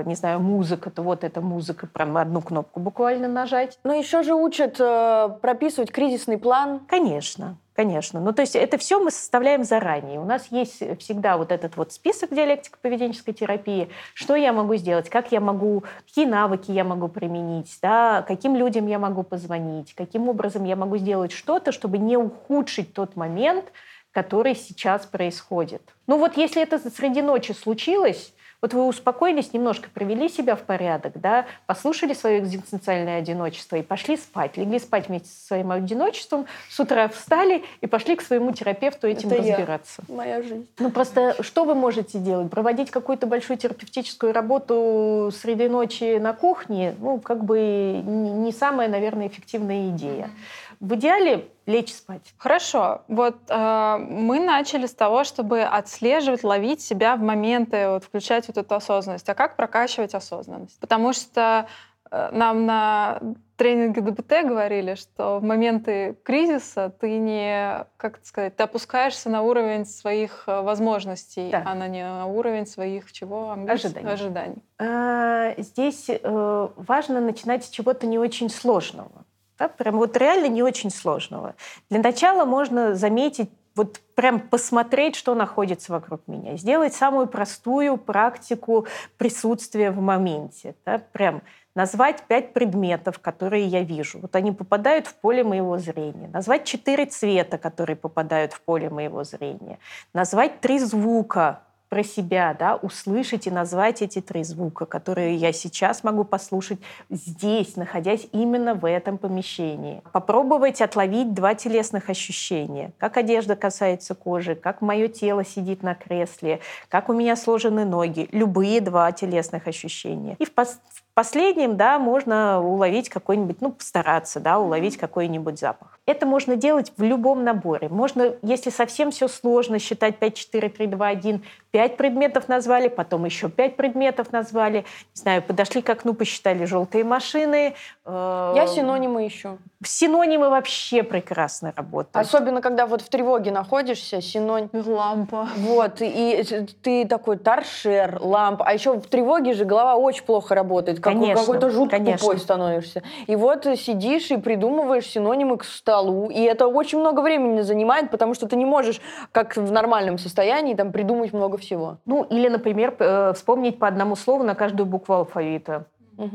э, 0.04 0.08
не 0.08 0.14
знаю, 0.16 0.40
музыка, 0.40 0.90
то 0.90 1.02
вот 1.02 1.24
эта 1.24 1.40
музыка, 1.40 1.86
прям 1.86 2.18
одну 2.18 2.42
кнопку 2.42 2.78
буквально 2.78 3.28
нажать. 3.28 3.78
Но 3.84 3.94
еще 3.94 4.22
же 4.22 4.34
учат 4.34 4.76
э, 4.78 5.30
прописывать 5.40 5.92
кризисный 5.92 6.36
план. 6.36 6.80
Конечно. 6.88 7.56
Конечно. 7.80 8.20
Ну, 8.20 8.34
то 8.34 8.42
есть 8.42 8.56
это 8.56 8.76
все 8.76 9.00
мы 9.00 9.10
составляем 9.10 9.64
заранее. 9.64 10.20
У 10.20 10.26
нас 10.26 10.48
есть 10.50 10.82
всегда 10.98 11.38
вот 11.38 11.50
этот 11.50 11.78
вот 11.78 11.94
список 11.94 12.30
диалектико-поведенческой 12.30 13.32
терапии. 13.32 13.88
Что 14.12 14.36
я 14.36 14.52
могу 14.52 14.74
сделать, 14.74 15.08
как 15.08 15.32
я 15.32 15.40
могу, 15.40 15.84
какие 16.06 16.26
навыки 16.26 16.70
я 16.72 16.84
могу 16.84 17.08
применить, 17.08 17.78
да, 17.80 18.20
каким 18.28 18.54
людям 18.54 18.86
я 18.86 18.98
могу 18.98 19.22
позвонить, 19.22 19.94
каким 19.94 20.28
образом 20.28 20.64
я 20.64 20.76
могу 20.76 20.98
сделать 20.98 21.32
что-то, 21.32 21.72
чтобы 21.72 21.96
не 21.96 22.18
ухудшить 22.18 22.92
тот 22.92 23.16
момент, 23.16 23.72
который 24.10 24.54
сейчас 24.54 25.06
происходит. 25.06 25.80
Ну 26.06 26.18
вот 26.18 26.36
если 26.36 26.60
это 26.60 26.78
среди 26.90 27.22
ночи 27.22 27.52
случилось, 27.52 28.34
вот 28.62 28.74
вы 28.74 28.86
успокоились, 28.86 29.52
немножко 29.52 29.88
привели 29.92 30.28
себя 30.28 30.56
в 30.56 30.60
порядок, 30.60 31.12
да, 31.20 31.46
послушали 31.66 32.12
свое 32.12 32.40
экзистенциальное 32.40 33.18
одиночество 33.18 33.76
и 33.76 33.82
пошли 33.82 34.16
спать. 34.16 34.56
Легли 34.56 34.78
спать 34.78 35.08
вместе 35.08 35.28
со 35.28 35.46
своим 35.46 35.70
одиночеством, 35.70 36.46
с 36.68 36.78
утра 36.78 37.08
встали 37.08 37.64
и 37.80 37.86
пошли 37.86 38.16
к 38.16 38.22
своему 38.22 38.52
терапевту 38.52 39.06
этим 39.06 39.30
Это 39.30 39.38
разбираться. 39.38 40.02
Я. 40.08 40.14
Моя 40.14 40.42
жизнь. 40.42 40.66
Ну 40.78 40.90
просто 40.90 41.42
что 41.42 41.64
вы 41.64 41.74
можете 41.74 42.18
делать? 42.18 42.50
Проводить 42.50 42.90
какую-то 42.90 43.26
большую 43.26 43.56
терапевтическую 43.56 44.32
работу 44.32 45.30
среди 45.32 45.68
ночи 45.68 46.18
на 46.18 46.32
кухне, 46.32 46.94
ну 46.98 47.18
как 47.20 47.44
бы 47.44 48.02
не 48.04 48.52
самая, 48.52 48.88
наверное, 48.88 49.28
эффективная 49.28 49.90
идея. 49.90 50.26
Mm-hmm. 50.26 50.69
В 50.80 50.94
идеале 50.94 51.48
лечь 51.66 51.94
спать. 51.94 52.32
Хорошо. 52.38 53.02
Вот 53.06 53.36
э, 53.48 53.96
мы 53.98 54.40
начали 54.40 54.86
с 54.86 54.94
того, 54.94 55.24
чтобы 55.24 55.62
отслеживать, 55.62 56.42
ловить 56.42 56.80
себя 56.80 57.16
в 57.16 57.20
моменты, 57.20 57.86
вот, 57.88 58.04
включать 58.04 58.48
вот 58.48 58.56
эту 58.56 58.74
осознанность. 58.74 59.28
А 59.28 59.34
как 59.34 59.56
прокачивать 59.56 60.14
осознанность? 60.14 60.80
Потому 60.80 61.12
что 61.12 61.66
э, 62.10 62.30
нам 62.32 62.64
на 62.64 63.20
тренинге 63.56 64.00
ДБТ 64.00 64.46
говорили, 64.46 64.94
что 64.94 65.38
в 65.38 65.42
моменты 65.42 66.16
кризиса 66.24 66.90
ты 66.98 67.18
не, 67.18 67.84
как 67.98 68.16
это 68.16 68.26
сказать, 68.26 68.56
ты 68.56 68.62
опускаешься 68.62 69.28
на 69.28 69.42
уровень 69.42 69.84
своих 69.84 70.44
э, 70.46 70.62
возможностей, 70.62 71.50
да. 71.50 71.62
а 71.66 71.74
на 71.74 71.88
не 71.88 72.02
на 72.02 72.24
уровень 72.24 72.66
своих 72.66 73.12
чего? 73.12 73.54
Ожиданий. 73.68 74.10
Ожиданий. 74.10 74.62
А, 74.78 75.52
здесь 75.58 76.06
э, 76.08 76.68
важно 76.74 77.20
начинать 77.20 77.66
с 77.66 77.68
чего-то 77.68 78.06
не 78.06 78.18
очень 78.18 78.48
сложного. 78.48 79.26
Да, 79.60 79.68
прям 79.68 79.98
вот 79.98 80.16
реально 80.16 80.46
не 80.46 80.62
очень 80.62 80.90
сложного. 80.90 81.54
Для 81.90 82.00
начала 82.00 82.46
можно 82.46 82.94
заметить 82.94 83.50
вот 83.76 84.00
прям 84.14 84.40
посмотреть, 84.40 85.16
что 85.16 85.34
находится 85.34 85.92
вокруг 85.92 86.22
меня, 86.26 86.56
сделать 86.56 86.94
самую 86.94 87.26
простую 87.26 87.98
практику 87.98 88.86
присутствия 89.18 89.90
в 89.90 90.00
моменте, 90.00 90.74
да, 90.86 90.98
прям 90.98 91.42
назвать 91.74 92.22
пять 92.22 92.54
предметов, 92.54 93.18
которые 93.18 93.66
я 93.66 93.82
вижу. 93.82 94.18
Вот 94.20 94.34
они 94.34 94.50
попадают 94.50 95.06
в 95.06 95.14
поле 95.14 95.44
моего 95.44 95.76
зрения. 95.76 96.28
Назвать 96.28 96.64
четыре 96.64 97.04
цвета, 97.04 97.58
которые 97.58 97.96
попадают 97.96 98.54
в 98.54 98.62
поле 98.62 98.88
моего 98.88 99.24
зрения. 99.24 99.78
Назвать 100.14 100.60
три 100.60 100.78
звука, 100.78 101.60
про 101.90 102.04
себя, 102.04 102.56
да, 102.58 102.76
услышать 102.76 103.48
и 103.48 103.50
назвать 103.50 104.00
эти 104.00 104.20
три 104.20 104.44
звука, 104.44 104.86
которые 104.86 105.34
я 105.34 105.52
сейчас 105.52 106.04
могу 106.04 106.22
послушать 106.24 106.78
здесь, 107.10 107.74
находясь 107.74 108.28
именно 108.30 108.74
в 108.74 108.88
этом 108.88 109.18
помещении. 109.18 110.00
Попробовать 110.12 110.80
отловить 110.80 111.34
два 111.34 111.54
телесных 111.54 112.08
ощущения. 112.08 112.92
Как 112.98 113.16
одежда 113.16 113.56
касается 113.56 114.14
кожи, 114.14 114.54
как 114.54 114.80
мое 114.80 115.08
тело 115.08 115.44
сидит 115.44 115.82
на 115.82 115.96
кресле, 115.96 116.60
как 116.88 117.08
у 117.08 117.12
меня 117.12 117.34
сложены 117.34 117.84
ноги. 117.84 118.28
Любые 118.30 118.80
два 118.80 119.10
телесных 119.10 119.66
ощущения. 119.66 120.36
И 120.38 120.44
в, 120.44 120.54
пос 120.54 120.78
в 120.88 121.02
последнем, 121.14 121.76
да, 121.76 121.98
можно 121.98 122.62
уловить 122.62 123.08
какой-нибудь, 123.08 123.60
ну, 123.60 123.72
постараться, 123.72 124.38
да, 124.38 124.60
уловить 124.60 124.96
какой-нибудь 124.96 125.58
запах. 125.58 125.98
Это 126.10 126.26
можно 126.26 126.56
делать 126.56 126.92
в 126.96 127.04
любом 127.04 127.44
наборе. 127.44 127.88
Можно, 127.88 128.34
если 128.42 128.70
совсем 128.70 129.12
все 129.12 129.28
сложно, 129.28 129.78
считать 129.78 130.18
5, 130.18 130.34
4, 130.34 130.68
3, 130.68 130.86
2, 130.88 131.06
1, 131.06 131.42
5 131.70 131.96
предметов 131.96 132.48
назвали, 132.48 132.88
потом 132.88 133.26
еще 133.26 133.48
5 133.48 133.76
предметов 133.76 134.32
назвали. 134.32 134.78
Не 135.14 135.20
знаю, 135.20 135.40
подошли 135.40 135.82
к 135.82 135.88
окну, 135.88 136.12
посчитали 136.14 136.64
желтые 136.64 137.04
машины. 137.04 137.76
Э, 138.04 138.52
Я 138.56 138.66
синонимы 138.66 139.28
ищу. 139.28 139.58
Синонимы 139.84 140.50
вообще 140.50 141.04
прекрасно 141.04 141.72
работают. 141.76 142.16
Особенно, 142.16 142.60
когда 142.60 142.86
вот 142.86 143.02
в 143.02 143.08
тревоге 143.08 143.52
находишься, 143.52 144.20
синоним... 144.20 144.68
Лампа. 144.72 145.48
Вот, 145.56 145.98
и 146.00 146.44
ты 146.82 147.06
такой 147.06 147.36
торшер, 147.38 148.18
лампа. 148.20 148.64
А 148.66 148.72
еще 148.72 148.94
в 148.94 149.06
тревоге 149.06 149.52
же 149.52 149.64
голова 149.64 149.94
очень 149.94 150.24
плохо 150.24 150.56
работает. 150.56 150.98
Конечно, 150.98 151.36
какой-то 151.36 151.70
жутко 151.70 151.98
конечно. 151.98 152.18
тупой 152.18 152.38
становишься. 152.38 153.04
И 153.28 153.36
вот 153.36 153.64
сидишь 153.76 154.32
и 154.32 154.36
придумываешь 154.36 155.06
синонимы 155.06 155.56
к 155.56 155.64
столу 155.64 155.99
столу, 156.00 156.30
и 156.30 156.40
это 156.40 156.66
очень 156.66 156.98
много 157.00 157.20
времени 157.20 157.62
занимает, 157.62 158.10
потому 158.10 158.34
что 158.34 158.46
ты 158.46 158.56
не 158.56 158.64
можешь, 158.64 159.00
как 159.32 159.56
в 159.56 159.72
нормальном 159.72 160.18
состоянии, 160.18 160.74
там 160.74 160.92
придумать 160.92 161.32
много 161.32 161.56
всего. 161.56 161.98
Ну, 162.06 162.24
или, 162.24 162.48
например, 162.48 162.94
э, 162.98 163.32
вспомнить 163.34 163.78
по 163.78 163.86
одному 163.86 164.16
слову 164.16 164.44
на 164.44 164.54
каждую 164.54 164.86
букву 164.86 165.14
алфавита. 165.14 165.84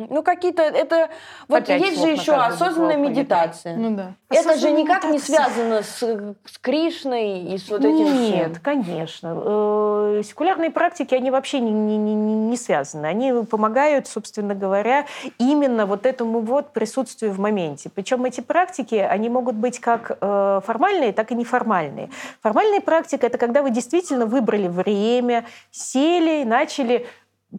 Ну, 0.09 0.23
какие-то, 0.23 0.63
это, 0.63 1.09
вот 1.47 1.63
Опять 1.63 1.81
есть 1.81 2.01
же 2.01 2.07
еще 2.09 2.33
осознанная 2.33 2.97
медитация. 2.97 3.75
Ну 3.75 3.95
да. 3.95 4.13
Это 4.29 4.57
же 4.57 4.71
никак 4.71 5.03
не 5.05 5.19
связано 5.19 5.83
с, 5.83 5.99
с 5.99 6.57
Кришной 6.59 7.41
и 7.53 7.57
с 7.57 7.69
вот 7.69 7.81
этим 7.81 8.05
Нет, 8.05 8.51
всем. 8.51 8.61
конечно. 8.63 9.33
Э, 9.35 10.21
секулярные 10.25 10.71
практики, 10.71 11.13
они 11.13 11.29
вообще 11.29 11.59
не, 11.59 11.71
не, 11.71 11.97
не, 11.97 12.15
не 12.15 12.57
связаны. 12.57 13.05
Они 13.05 13.31
помогают, 13.45 14.07
собственно 14.07 14.55
говоря, 14.55 15.05
именно 15.37 15.85
вот 15.85 16.05
этому 16.05 16.39
вот 16.39 16.73
присутствию 16.73 17.31
в 17.31 17.39
моменте. 17.39 17.89
Причем 17.93 18.25
эти 18.25 18.41
практики, 18.41 18.95
они 18.95 19.29
могут 19.29 19.55
быть 19.55 19.79
как 19.79 20.17
э, 20.19 20.61
формальные, 20.65 21.13
так 21.13 21.31
и 21.31 21.35
неформальные. 21.35 22.09
Формальная 22.41 22.81
практика– 22.81 23.25
это 23.27 23.37
когда 23.37 23.61
вы 23.61 23.69
действительно 23.69 24.25
выбрали 24.25 24.67
время, 24.67 25.45
сели, 25.71 26.43
начали 26.43 27.05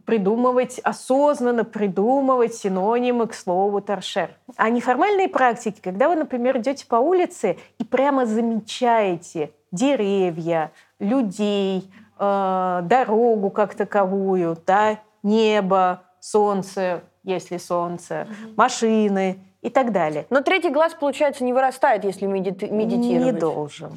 придумывать, 0.04 0.78
осознанно 0.80 1.64
придумывать 1.64 2.54
синонимы 2.54 3.26
к 3.26 3.34
слову 3.34 3.80
торшер. 3.80 4.30
А 4.56 4.68
неформальные 4.68 5.28
практики, 5.28 5.80
когда 5.82 6.08
вы, 6.08 6.16
например, 6.16 6.58
идете 6.58 6.86
по 6.86 6.96
улице 6.96 7.58
и 7.78 7.84
прямо 7.84 8.26
замечаете 8.26 9.52
деревья, 9.72 10.72
людей, 10.98 11.90
э, 12.18 12.80
дорогу 12.84 13.50
как 13.50 13.74
таковую, 13.74 14.56
да, 14.66 14.98
небо, 15.22 16.02
солнце, 16.20 17.02
если 17.24 17.56
солнце, 17.58 18.28
угу. 18.28 18.54
машины 18.56 19.38
и 19.62 19.70
так 19.70 19.92
далее. 19.92 20.26
Но 20.30 20.42
третий 20.42 20.70
глаз, 20.70 20.94
получается, 20.94 21.44
не 21.44 21.52
вырастает, 21.52 22.04
если 22.04 22.26
медити- 22.26 22.70
медитировать. 22.70 23.34
Не 23.34 23.40
должен. 23.40 23.92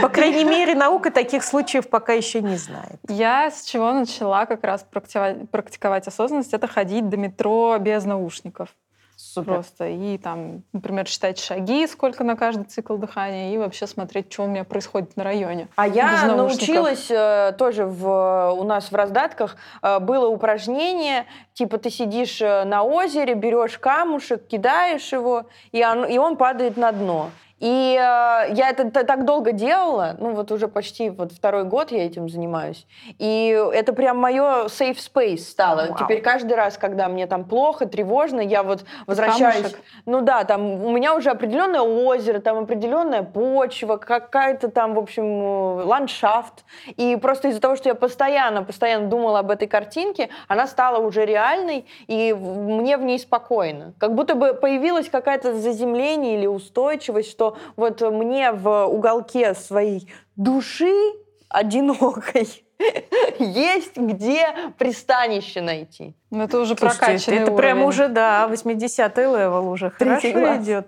По 0.00 0.08
крайней 0.08 0.44
мере, 0.44 0.74
наука 0.74 1.10
таких 1.10 1.44
случаев 1.44 1.88
пока 1.88 2.12
еще 2.12 2.40
не 2.40 2.56
знает. 2.56 2.98
Я 3.08 3.50
с 3.50 3.64
чего 3.64 3.92
начала 3.92 4.46
как 4.46 4.64
раз 4.64 4.84
практиковать, 4.90 5.50
практиковать 5.50 6.06
осознанность, 6.08 6.54
это 6.54 6.66
ходить 6.66 7.08
до 7.08 7.16
метро 7.16 7.76
без 7.78 8.04
наушников. 8.04 8.68
Супер. 9.16 9.54
Просто. 9.54 9.86
И 9.86 10.18
там, 10.18 10.64
например, 10.72 11.06
считать 11.06 11.38
шаги, 11.38 11.86
сколько 11.86 12.24
на 12.24 12.34
каждый 12.34 12.64
цикл 12.64 12.96
дыхания, 12.96 13.54
и 13.54 13.58
вообще 13.58 13.86
смотреть, 13.86 14.32
что 14.32 14.44
у 14.44 14.46
меня 14.48 14.64
происходит 14.64 15.16
на 15.16 15.22
районе. 15.22 15.68
А 15.76 15.86
я 15.86 16.26
научилась 16.26 17.10
э, 17.10 17.52
тоже 17.56 17.86
в, 17.86 18.52
у 18.58 18.64
нас 18.64 18.90
в 18.90 18.94
раздатках 18.94 19.56
э, 19.82 20.00
было 20.00 20.26
упражнение, 20.26 21.26
типа 21.52 21.78
ты 21.78 21.90
сидишь 21.90 22.40
э, 22.40 22.64
на 22.64 22.82
озере, 22.82 23.34
берешь 23.34 23.78
камушек, 23.78 24.46
кидаешь 24.48 25.12
его, 25.12 25.44
и 25.70 25.84
он, 25.84 26.04
и 26.04 26.18
он 26.18 26.36
падает 26.36 26.76
на 26.76 26.90
дно. 26.90 27.30
И 27.60 27.96
э, 27.96 28.52
я 28.54 28.70
это 28.70 28.90
так 28.90 29.24
долго 29.24 29.52
делала, 29.52 30.16
ну 30.18 30.34
вот 30.34 30.50
уже 30.50 30.66
почти 30.66 31.10
вот 31.10 31.32
второй 31.32 31.64
год 31.64 31.92
я 31.92 32.04
этим 32.04 32.28
занимаюсь. 32.28 32.86
И 33.18 33.48
это 33.72 33.92
прям 33.92 34.18
мое 34.18 34.66
safe 34.66 34.98
space 34.98 35.38
стало. 35.38 35.86
Вау. 35.88 35.98
Теперь 35.98 36.20
каждый 36.20 36.54
раз, 36.54 36.76
когда 36.76 37.08
мне 37.08 37.26
там 37.26 37.44
плохо, 37.44 37.86
тревожно, 37.86 38.40
я 38.40 38.62
вот 38.64 38.84
возвращаюсь. 39.06 39.56
Камушек. 39.56 39.80
Ну 40.04 40.20
да, 40.20 40.44
там 40.44 40.84
у 40.84 40.90
меня 40.90 41.14
уже 41.14 41.30
определенное 41.30 41.82
озеро, 41.82 42.40
там 42.40 42.58
определенная 42.58 43.22
почва, 43.22 43.96
какая-то 43.98 44.68
там, 44.68 44.94
в 44.94 44.98
общем, 44.98 45.24
э, 45.24 45.84
ландшафт. 45.84 46.64
И 46.96 47.16
просто 47.16 47.48
из-за 47.48 47.60
того, 47.60 47.76
что 47.76 47.88
я 47.88 47.94
постоянно, 47.94 48.64
постоянно 48.64 49.08
думала 49.08 49.38
об 49.38 49.50
этой 49.50 49.68
картинке, 49.68 50.28
она 50.48 50.66
стала 50.66 50.98
уже 50.98 51.24
реальной, 51.24 51.86
и 52.08 52.34
мне 52.34 52.96
в 52.96 53.02
ней 53.02 53.18
спокойно. 53.18 53.94
Как 53.98 54.14
будто 54.14 54.34
бы 54.34 54.54
появилось 54.54 55.08
какое-то 55.08 55.54
заземление 55.54 56.36
или 56.38 56.46
устойчивость, 56.46 57.30
что 57.30 57.43
вот 57.76 58.00
мне 58.00 58.52
в 58.52 58.86
уголке 58.86 59.54
своей 59.54 60.10
души 60.36 60.94
одинокой 61.48 62.64
есть 63.38 63.96
где 63.96 64.46
пристанище 64.78 65.60
найти. 65.60 66.14
Ну, 66.34 66.44
это 66.44 66.58
уже 66.58 66.76
Слушайте, 66.76 66.98
прокачанный 67.00 67.38
это 67.38 67.52
прям 67.52 67.78
уровень. 67.78 67.88
уже, 67.88 68.08
да, 68.08 68.48
80-й 68.50 69.22
level 69.22 69.68
уже. 69.70 69.92
Третий 69.98 70.32
Хорошо 70.32 70.46
глаз. 70.54 70.64
идет. 70.64 70.86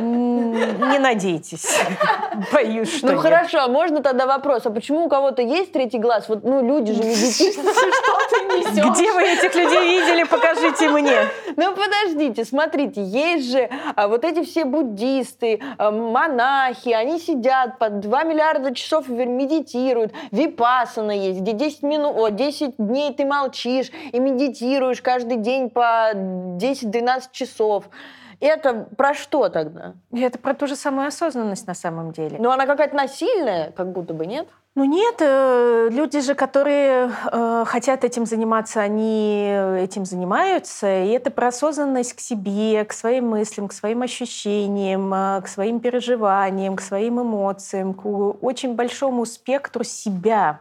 Не 0.00 0.98
надейтесь. 0.98 1.66
Боюсь, 2.52 2.96
что 2.96 3.06
Ну 3.08 3.12
нет. 3.12 3.20
хорошо, 3.22 3.58
а 3.60 3.68
можно 3.68 4.02
тогда 4.02 4.26
вопрос, 4.26 4.64
а 4.64 4.70
почему 4.70 5.04
у 5.04 5.08
кого-то 5.08 5.42
есть 5.42 5.72
третий 5.72 5.98
глаз? 5.98 6.28
Вот, 6.28 6.44
ну, 6.44 6.66
люди 6.66 6.92
же 6.94 7.02
медитируют, 7.02 7.54
что 7.76 8.18
ты 8.30 8.44
несешь? 8.56 8.90
Где 8.96 9.12
вы 9.12 9.22
этих 9.22 9.54
людей 9.54 10.00
видели? 10.00 10.24
Покажите 10.24 10.88
мне. 10.88 11.16
Ну 11.58 11.74
подождите, 11.74 12.44
смотрите, 12.44 13.02
есть 13.02 13.50
же 13.50 13.70
а, 13.94 14.08
вот 14.08 14.24
эти 14.26 14.44
все 14.44 14.66
буддисты, 14.66 15.58
а, 15.78 15.90
монахи, 15.90 16.90
они 16.90 17.18
сидят 17.18 17.78
по 17.78 17.88
2 17.88 18.24
миллиарда 18.24 18.74
часов 18.74 19.08
медитируют, 19.08 20.12
випасана 20.32 21.12
есть, 21.12 21.40
где 21.40 21.52
10 21.52 21.82
минут, 21.82 22.14
о, 22.18 22.28
10 22.28 22.74
дней 22.76 23.14
ты 23.14 23.24
молчишь 23.24 23.90
и 24.12 24.18
медитируешь 24.20 24.85
каждый 24.94 25.36
день 25.38 25.70
по 25.70 26.12
10-12 26.14 27.22
часов. 27.32 27.84
Это 28.40 28.86
про 28.96 29.14
что 29.14 29.48
тогда? 29.48 29.94
Это 30.12 30.38
про 30.38 30.54
ту 30.54 30.66
же 30.66 30.76
самую 30.76 31.08
осознанность 31.08 31.66
на 31.66 31.74
самом 31.74 32.12
деле. 32.12 32.36
Ну, 32.38 32.50
она 32.50 32.66
какая-то 32.66 32.94
насильная, 32.94 33.70
как 33.72 33.92
будто 33.92 34.12
бы, 34.12 34.26
нет? 34.26 34.46
Ну 34.74 34.84
нет, 34.84 35.16
э, 35.20 35.88
люди 35.90 36.20
же, 36.20 36.34
которые 36.34 37.10
э, 37.32 37.64
хотят 37.66 38.04
этим 38.04 38.26
заниматься, 38.26 38.82
они 38.82 39.48
этим 39.78 40.04
занимаются. 40.04 41.02
И 41.02 41.08
это 41.12 41.30
про 41.30 41.48
осознанность 41.48 42.12
к 42.12 42.20
себе, 42.20 42.84
к 42.84 42.92
своим 42.92 43.30
мыслям, 43.30 43.68
к 43.68 43.72
своим 43.72 44.02
ощущениям, 44.02 45.14
э, 45.14 45.40
к 45.40 45.48
своим 45.48 45.80
переживаниям, 45.80 46.76
к 46.76 46.82
своим 46.82 47.22
эмоциям, 47.22 47.94
к 47.94 48.04
очень 48.04 48.74
большому 48.74 49.24
спектру 49.24 49.82
себя 49.82 50.60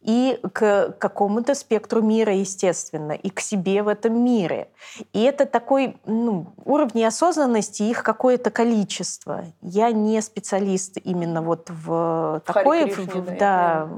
и 0.00 0.38
к 0.52 0.94
какому-то 0.98 1.54
спектру 1.54 2.02
мира, 2.02 2.32
естественно, 2.32 3.12
и 3.12 3.30
к 3.30 3.40
себе 3.40 3.82
в 3.82 3.88
этом 3.88 4.22
мире. 4.22 4.68
И 5.12 5.22
это 5.22 5.44
такой 5.44 5.96
ну, 6.06 6.52
уровни 6.64 7.02
осознанности, 7.02 7.82
их 7.82 8.02
какое-то 8.02 8.50
количество. 8.50 9.44
Я 9.60 9.90
не 9.90 10.20
специалист 10.22 10.98
именно 11.02 11.42
вот 11.42 11.68
в 11.68 12.42
такой... 12.46 12.90
Кришне, 12.90 13.20
в- 13.20 13.38
да, 13.38 13.88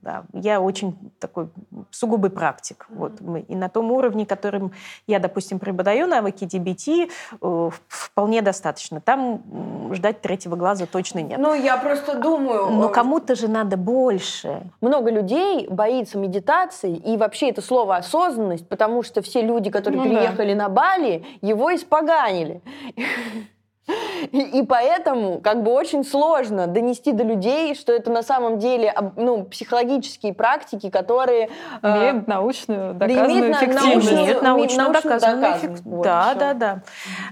да, 0.00 0.24
я 0.32 0.60
очень 0.60 0.96
такой 1.18 1.48
сугубый 1.90 2.30
практик. 2.30 2.86
Вот 2.88 3.20
мы. 3.20 3.40
И 3.40 3.54
на 3.54 3.68
том 3.68 3.92
уровне, 3.92 4.24
которым 4.24 4.72
я, 5.06 5.18
допустим, 5.18 5.58
преподаю 5.58 6.06
навыки 6.06 6.44
DBT, 6.44 7.10
э, 7.40 7.70
вполне 7.88 8.40
достаточно. 8.40 9.00
Там 9.00 9.42
ждать 9.92 10.22
третьего 10.22 10.56
глаза 10.56 10.86
точно 10.86 11.20
нет. 11.20 11.38
Ну, 11.38 11.54
я 11.54 11.76
просто 11.76 12.18
думаю... 12.18 12.70
Но 12.70 12.88
э, 12.88 12.92
кому-то 12.92 13.34
же 13.34 13.48
надо 13.48 13.76
больше. 13.76 14.62
много 14.80 15.10
людей 15.10 15.25
боится 15.68 16.18
медитации 16.18 16.96
и 16.96 17.16
вообще 17.16 17.50
это 17.50 17.62
слово 17.62 17.96
осознанность, 17.96 18.68
потому 18.68 19.02
что 19.02 19.22
все 19.22 19.42
люди, 19.42 19.70
которые 19.70 20.02
Ну 20.02 20.08
да. 20.08 20.14
переехали 20.16 20.54
на 20.54 20.68
Бали, 20.68 21.24
его 21.42 21.74
испоганили. 21.74 22.60
И, 24.32 24.40
и 24.58 24.62
поэтому 24.64 25.40
как 25.40 25.62
бы 25.62 25.70
очень 25.70 26.02
сложно 26.04 26.66
донести 26.66 27.12
до 27.12 27.22
людей, 27.22 27.76
что 27.76 27.92
это 27.92 28.10
на 28.10 28.24
самом 28.24 28.58
деле 28.58 28.92
ну, 29.14 29.44
психологические 29.44 30.34
практики, 30.34 30.90
которые... 30.90 31.50
э, 31.82 31.88
Имеет 31.98 32.26
научную 32.26 32.94
да 32.94 33.06
доказанную 33.06 33.50
на- 33.52 33.56
эффективность. 33.56 33.84
научную- 33.94 34.26
Нет, 34.26 34.42
научно 34.42 34.82
научно 34.82 35.02
доказанный 35.10 35.40
доказано. 35.40 35.66
эффект. 35.74 35.82
Вот, 35.84 36.02
да, 36.02 36.34
да, 36.34 36.54
да. 36.54 36.82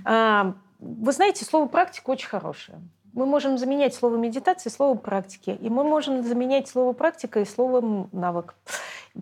А, 0.05 0.53
Вы 0.79 1.11
знаете, 1.11 1.45
слово 1.45 1.67
практика 1.67 2.11
очень 2.11 2.29
хорошее. 2.29 2.79
Мы 3.15 3.27
можем 3.27 3.59
заменять 3.59 3.95
слово 3.95 4.17
медитация 4.17 4.71
словом 4.71 4.99
практики, 4.99 5.57
и 5.61 5.71
мы 5.71 5.85
можем 5.85 6.25
заменять 6.25 6.69
слово 6.69 6.93
практика 6.93 7.41
и 7.41 7.45
словом 7.45 8.09
навык. 8.13 8.55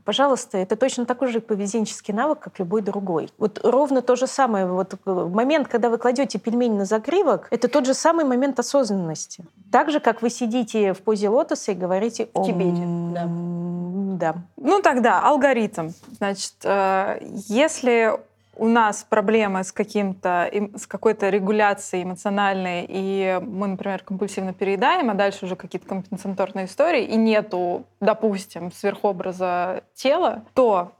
Пожалуйста, 0.04 0.56
это 0.56 0.76
точно 0.76 1.04
такой 1.04 1.28
же 1.28 1.40
поведенческий 1.40 2.14
навык, 2.14 2.38
как 2.38 2.58
любой 2.58 2.80
другой. 2.80 3.28
Вот 3.36 3.60
ровно 3.62 4.00
то 4.00 4.16
же 4.16 4.26
самое. 4.26 4.66
Вот 4.66 4.94
момент, 5.04 5.68
когда 5.68 5.90
вы 5.90 5.98
кладете 5.98 6.38
пельмень 6.38 6.74
на 6.74 6.86
загривок, 6.86 7.48
это 7.50 7.68
тот 7.68 7.84
же 7.84 7.92
самый 7.92 8.24
момент 8.24 8.58
осознанности. 8.58 9.44
Так 9.70 9.90
же, 9.90 10.00
как 10.00 10.22
вы 10.22 10.30
сидите 10.30 10.94
в 10.94 11.02
позе 11.02 11.28
лотоса 11.28 11.72
и 11.72 11.74
говорите 11.74 12.28
В 12.32 12.44
Тибете, 12.44 12.82
да. 13.14 13.28
Да. 14.22 14.34
Ну 14.56 14.80
тогда 14.80 15.20
алгоритм. 15.20 15.90
Значит, 16.16 16.54
э, 16.64 17.18
если 17.48 18.18
у 18.56 18.66
нас 18.66 19.04
проблемы 19.08 19.64
с 19.64 19.72
каким-то 19.72 20.50
с 20.76 20.86
какой-то 20.86 21.30
регуляцией 21.30 22.04
эмоциональной, 22.04 22.86
и 22.88 23.40
мы, 23.42 23.68
например, 23.68 24.02
компульсивно 24.02 24.52
переедаем, 24.52 25.10
а 25.10 25.14
дальше 25.14 25.46
уже 25.46 25.56
какие-то 25.56 25.88
компенсаторные 25.88 26.66
истории, 26.66 27.04
и 27.04 27.16
нету, 27.16 27.86
допустим, 28.00 28.70
сверхобраза 28.72 29.84
тела, 29.94 30.44
то 30.54 30.92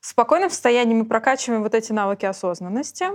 в 0.00 0.06
спокойном 0.06 0.50
состоянии 0.50 0.94
мы 0.94 1.04
прокачиваем 1.04 1.62
вот 1.62 1.74
эти 1.74 1.92
навыки 1.92 2.26
осознанности, 2.26 3.06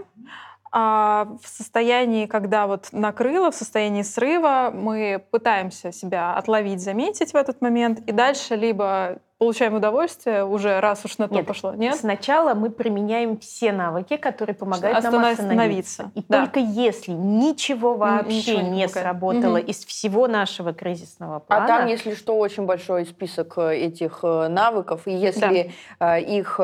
а 0.72 1.28
в 1.42 1.48
состоянии, 1.48 2.26
когда 2.26 2.68
вот 2.68 2.90
накрыло, 2.92 3.52
в 3.52 3.56
состоянии 3.56 4.02
срыва, 4.02 4.72
мы 4.74 5.24
пытаемся 5.32 5.92
себя 5.92 6.34
отловить, 6.36 6.82
заметить 6.82 7.34
в 7.34 7.36
этот 7.36 7.62
момент, 7.62 8.00
и 8.08 8.12
дальше 8.12 8.56
либо 8.56 9.20
получаем 9.38 9.76
удовольствие 9.76 10.44
уже, 10.46 10.80
раз 10.80 11.06
уж 11.06 11.18
на 11.20 11.28
то 11.28 11.36
Нет, 11.36 11.46
пошло, 11.46 11.74
нет? 11.74 11.96
Сначала 11.96 12.56
мы 12.56 12.70
применяем 12.72 13.38
все 13.38 13.72
навыки, 13.72 14.18
которые 14.18 14.56
помогают 14.56 15.04
нам 15.04 15.14
Останов- 15.16 15.32
остановиться. 15.34 16.04
остановиться, 16.04 16.12
И 16.16 16.24
да. 16.28 16.40
только 16.46 16.60
если 16.60 17.12
ничего 17.12 17.96
вообще 17.96 18.36
ничего 18.38 18.62
не 18.62 18.70
не 18.78 18.88
сработало 18.88 19.58
Мгм. 19.58 19.66
из 19.68 19.86
всего 19.86 20.28
нашего 20.28 20.74
кризисного 20.74 21.36
А 21.38 21.40
плана, 21.40 21.68
там, 21.68 21.88
если 21.88 22.16
что, 22.16 22.38
очень 22.38 22.66
большой 22.66 23.06
список 23.06 23.54
э, 23.58 23.76
этих 23.76 24.20
э, 24.24 24.48
навыков. 24.48 25.02
И 25.06 25.12
если 25.12 25.72
э, 26.00 26.22
их... 26.22 26.60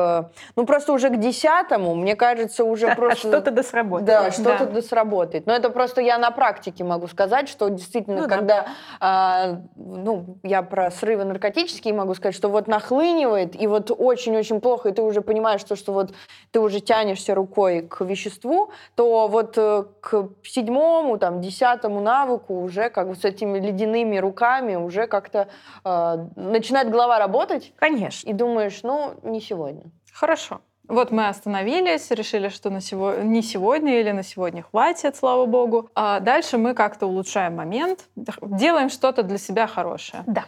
Ну, 0.56 0.66
просто 0.66 0.92
уже 0.92 1.10
к 1.10 1.16
десятому, 1.18 1.94
мне 1.94 2.16
кажется, 2.16 2.64
уже 2.64 2.92
просто... 2.96 3.28
что-то 3.28 3.50
да 3.52 3.62
сработало. 3.62 4.06
Да, 4.06 4.30
что-то 4.32 4.66
Да. 4.66 4.72
да 4.72 4.82
сработает. 4.82 5.46
Но 5.46 5.52
это 5.52 5.70
просто 5.70 6.00
я 6.00 6.18
на 6.18 6.30
практике 6.30 6.82
могу 6.84 7.06
сказать, 7.06 7.48
что 7.48 7.68
действительно, 7.68 8.22
Ну 8.22 8.26
да. 8.28 8.36
когда, 8.36 8.66
а, 9.00 9.60
ну, 9.76 10.38
я 10.42 10.62
про 10.62 10.90
срывы 10.90 11.24
наркотические 11.24 11.94
могу 11.94 12.14
сказать, 12.14 12.34
что 12.34 12.48
вот 12.48 12.63
нахлынивает, 12.66 13.60
и 13.60 13.66
вот 13.66 13.90
очень-очень 13.90 14.60
плохо, 14.60 14.88
и 14.88 14.92
ты 14.92 15.02
уже 15.02 15.20
понимаешь, 15.20 15.60
что, 15.60 15.76
что 15.76 15.92
вот 15.92 16.14
ты 16.50 16.60
уже 16.60 16.80
тянешься 16.80 17.34
рукой 17.34 17.82
к 17.82 18.04
веществу, 18.04 18.70
то 18.94 19.28
вот 19.28 19.56
э, 19.56 19.84
к 20.00 20.28
седьмому, 20.42 21.18
там, 21.18 21.40
десятому 21.40 22.00
навыку 22.00 22.60
уже 22.60 22.90
как 22.90 23.08
бы 23.08 23.14
с 23.14 23.24
этими 23.24 23.58
ледяными 23.58 24.16
руками 24.16 24.76
уже 24.76 25.06
как-то 25.06 25.48
э, 25.84 26.26
начинает 26.36 26.90
голова 26.90 27.18
работать, 27.18 27.72
Конечно. 27.76 28.28
и 28.28 28.32
думаешь, 28.32 28.80
ну, 28.82 29.14
не 29.22 29.40
сегодня. 29.40 29.84
Хорошо. 30.12 30.60
Вот 30.86 31.10
мы 31.10 31.28
остановились, 31.28 32.10
решили, 32.10 32.48
что 32.48 32.68
на 32.68 32.80
сего... 32.80 33.14
не 33.14 33.42
сегодня 33.42 34.00
или 34.00 34.10
на 34.10 34.22
сегодня 34.22 34.62
хватит, 34.62 35.16
слава 35.16 35.46
богу. 35.46 35.88
А 35.94 36.20
дальше 36.20 36.58
мы 36.58 36.74
как-то 36.74 37.06
улучшаем 37.06 37.56
момент, 37.56 38.00
делаем 38.16 38.90
что-то 38.90 39.22
для 39.22 39.38
себя 39.38 39.66
хорошее. 39.66 40.24
Да, 40.26 40.44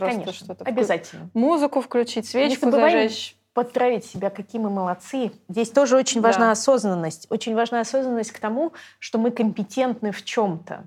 Просто 0.00 0.20
конечно. 0.20 0.44
что-то. 0.44 0.64
вклю- 0.64 0.68
Обязательно. 0.68 1.30
Музыку 1.34 1.80
включить, 1.80 2.26
свечку 2.26 2.66
забываем 2.66 3.08
зажечь. 3.08 3.36
Подтравить 3.52 4.04
себя, 4.04 4.30
какие 4.30 4.60
мы 4.60 4.70
молодцы. 4.70 5.32
Здесь 5.48 5.70
тоже 5.70 5.96
очень 5.96 6.20
важна 6.20 6.46
Да. 6.46 6.50
осознанность. 6.52 7.26
Очень 7.30 7.54
важна 7.54 7.80
осознанность 7.80 8.30
к 8.32 8.38
тому, 8.38 8.72
что 9.00 9.18
мы 9.18 9.30
компетентны 9.32 10.12
в 10.12 10.24
чем-то. 10.24 10.84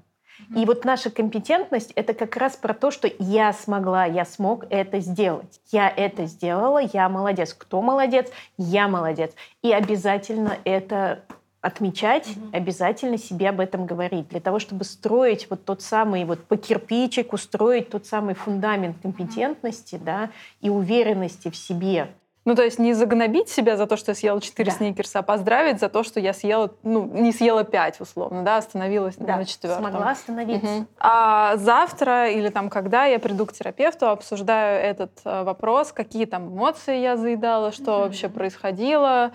И 0.56 0.66
вот 0.66 0.84
наша 0.84 1.10
компетентность— 1.10 1.92
это 1.96 2.14
как 2.14 2.36
раз 2.38 2.56
про 2.56 2.74
то, 2.74 2.90
что 2.92 3.10
я 3.20 3.54
смогла, 3.54 4.06
я 4.06 4.26
смог 4.26 4.66
это 4.70 5.00
сделать. 5.00 5.62
Я 5.72 5.90
это 5.90 6.26
сделала, 6.26 6.80
я 6.92 7.08
молодец. 7.08 7.54
Кто 7.54 7.82
молодец? 7.82 8.30
Я 8.58 8.88
молодец. 8.88 9.32
И 9.62 9.72
обязательно 9.72 10.58
это 10.66 11.24
отмечать, 11.64 12.28
mm 12.28 12.44
обязательно 12.54 13.18
себе 13.18 13.50
об 13.50 13.60
этом 13.60 13.88
говорить, 13.88 14.28
для 14.28 14.40
того, 14.40 14.60
чтобы 14.60 14.84
строить 14.84 15.48
вот 15.50 15.66
тот 15.66 15.82
самый, 15.82 16.26
вот 16.26 16.44
по 16.44 16.58
кирпичику 16.58 17.38
строить 17.38 17.90
тот 17.90 18.06
самый 18.06 18.36
фундамент 18.36 18.98
компетентности, 19.02 19.96
mm 19.96 20.04
да, 20.04 20.30
и 20.62 20.70
уверенности 20.70 21.50
в 21.50 21.56
себе. 21.56 22.10
Ну, 22.46 22.56
то 22.56 22.64
есть 22.64 22.78
не 22.78 22.94
загнобить 22.94 23.48
себя 23.48 23.78
за 23.78 23.88
то, 23.88 23.96
что 23.96 24.12
я 24.12 24.16
съела 24.16 24.42
4 24.42 24.70
да. 24.70 24.76
сникерса, 24.78 25.20
а 25.20 25.22
поздравить 25.22 25.80
за 25.80 25.88
то, 25.88 26.04
что 26.04 26.20
я 26.20 26.34
съела, 26.34 26.76
ну, 26.84 27.06
не 27.06 27.32
съела 27.32 27.64
5, 27.64 28.02
условно, 28.02 28.44
да, 28.44 28.58
остановилась 28.58 29.16
да, 29.16 29.38
на 29.38 29.46
четвертом. 29.46 29.80
смогла 29.80 30.12
остановиться. 30.12 30.68
Угу. 30.68 30.86
А 31.00 31.56
завтра 31.56 32.30
или 32.30 32.50
там 32.50 32.70
когда 32.70 33.06
я 33.06 33.20
приду 33.20 33.46
к 33.46 33.54
терапевту, 33.54 34.10
обсуждаю 34.10 34.84
этот 34.84 35.12
э, 35.24 35.44
вопрос, 35.44 35.94
какие 35.94 36.26
там 36.26 36.50
эмоции 36.50 36.98
я 36.98 37.16
заедала, 37.16 37.72
что 37.72 37.94
угу. 37.94 38.02
вообще 38.04 38.28
происходило, 38.28 39.32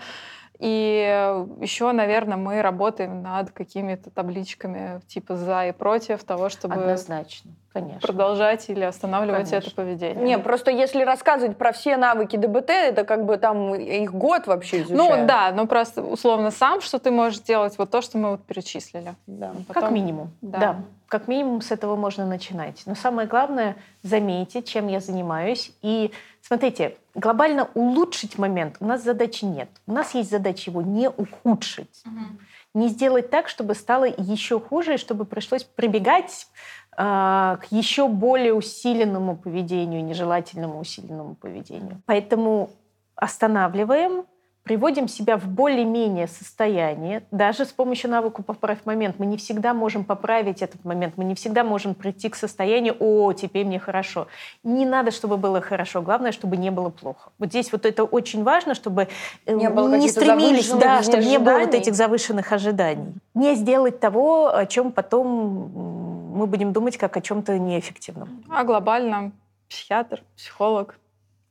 и 0.59 1.47
еще, 1.61 1.89
наверное, 1.93 2.35
мы 2.35 2.61
работаем 2.61 3.21
над 3.21 3.51
какими-то 3.51 4.09
табличками 4.09 4.99
типа 5.07 5.37
за 5.37 5.67
и 5.67 5.71
против 5.71 6.25
того, 6.25 6.49
чтобы 6.49 6.75
Однозначно, 6.75 7.51
конечно. 7.71 8.01
продолжать 8.01 8.69
или 8.69 8.83
останавливать 8.83 9.49
конечно. 9.49 9.67
это 9.67 9.75
поведение. 9.75 10.21
Не, 10.21 10.37
просто 10.37 10.71
если 10.71 11.03
рассказывать 11.03 11.55
про 11.55 11.71
все 11.71 11.95
навыки 11.95 12.35
ДБТ, 12.35 12.71
это 12.71 13.05
как 13.05 13.25
бы 13.25 13.37
там 13.37 13.73
их 13.73 14.13
год 14.13 14.47
вообще 14.47 14.81
изучают. 14.81 15.21
Ну 15.21 15.27
да, 15.27 15.53
ну 15.55 15.65
просто 15.65 16.03
условно 16.03 16.51
сам, 16.51 16.81
что 16.81 16.99
ты 16.99 17.09
можешь 17.09 17.39
делать, 17.39 17.77
вот 17.77 17.89
то, 17.89 18.01
что 18.01 18.17
мы 18.17 18.31
вот 18.31 18.43
перечислили. 18.43 19.15
Да. 19.27 19.53
Потом... 19.65 19.83
Как 19.83 19.91
минимум. 19.91 20.31
Да. 20.41 20.59
да. 20.59 20.75
Как 21.09 21.27
минимум 21.27 21.61
с 21.61 21.71
этого 21.71 21.95
можно 21.95 22.25
начинать. 22.25 22.83
Но 22.85 22.95
самое 22.95 23.27
главное 23.27 23.75
заметить, 24.03 24.67
чем 24.67 24.87
я 24.87 24.99
занимаюсь. 24.99 25.71
И 25.81 26.11
смотрите, 26.41 26.97
глобально 27.15 27.67
улучшить 27.73 28.37
момент 28.37 28.77
у 28.79 28.85
нас 28.85 29.03
задачи 29.03 29.43
нет. 29.43 29.69
У 29.87 29.91
нас 29.91 30.13
есть 30.13 30.29
задача 30.29 30.69
его 30.69 30.83
не 30.83 31.09
ухудшить. 31.09 32.03
Угу. 32.05 32.39
Не 32.75 32.87
сделать 32.89 33.31
так, 33.31 33.49
чтобы 33.49 33.73
стало 33.73 34.05
еще 34.05 34.59
хуже, 34.59 34.93
и 34.93 34.97
чтобы 34.97 35.25
пришлось 35.25 35.63
прибегать 35.63 36.47
э, 36.95 37.57
к 37.59 37.65
еще 37.71 38.07
более 38.07 38.53
усиленному 38.53 39.35
поведению, 39.35 40.03
нежелательному 40.05 40.79
усиленному 40.79 41.33
поведению. 41.33 42.01
Поэтому 42.05 42.69
останавливаем, 43.15 44.25
приводим 44.69 45.07
себя 45.07 45.35
в 45.35 45.47
более-менее 45.47 46.27
состояние, 46.27 47.23
даже 47.31 47.65
с 47.65 47.69
помощью 47.69 48.11
навыка 48.11 48.43
«поправь 48.43 48.77
момент». 48.85 49.15
Мы 49.17 49.25
не 49.25 49.35
всегда 49.35 49.73
можем 49.73 50.03
поправить 50.03 50.61
этот 50.61 50.85
момент, 50.85 51.15
мы 51.17 51.23
не 51.23 51.33
всегда 51.33 51.63
можем 51.63 51.95
прийти 51.95 52.29
к 52.29 52.35
состоянию 52.35 52.95
«О, 52.99 53.33
теперь 53.33 53.65
мне 53.65 53.79
хорошо». 53.79 54.27
Не 54.63 54.85
надо, 54.85 55.09
чтобы 55.09 55.37
было 55.37 55.59
хорошо, 55.59 56.03
главное, 56.03 56.31
чтобы 56.31 56.55
не 56.55 56.69
было 56.69 56.89
плохо. 56.89 57.31
Вот 57.39 57.49
здесь 57.49 57.71
вот 57.71 57.87
это 57.87 58.03
очень 58.03 58.43
важно, 58.43 58.75
чтобы 58.75 59.07
э, 59.47 59.55
не, 59.55 59.71
было 59.71 59.95
не 59.95 60.07
стремились, 60.07 60.69
да, 60.69 61.01
чтобы 61.01 61.25
не 61.25 61.39
было 61.39 61.61
вот 61.61 61.73
этих 61.73 61.95
завышенных 61.95 62.51
ожиданий. 62.51 63.15
Не 63.33 63.55
сделать 63.55 63.99
того, 63.99 64.55
о 64.55 64.67
чем 64.67 64.91
потом 64.91 66.35
мы 66.35 66.45
будем 66.45 66.73
думать 66.73 66.95
как 66.95 67.17
о 67.17 67.21
чем-то 67.21 67.57
неэффективном. 67.57 68.43
А 68.47 68.63
глобально 68.63 69.31
психиатр, 69.67 70.21
психолог, 70.37 70.99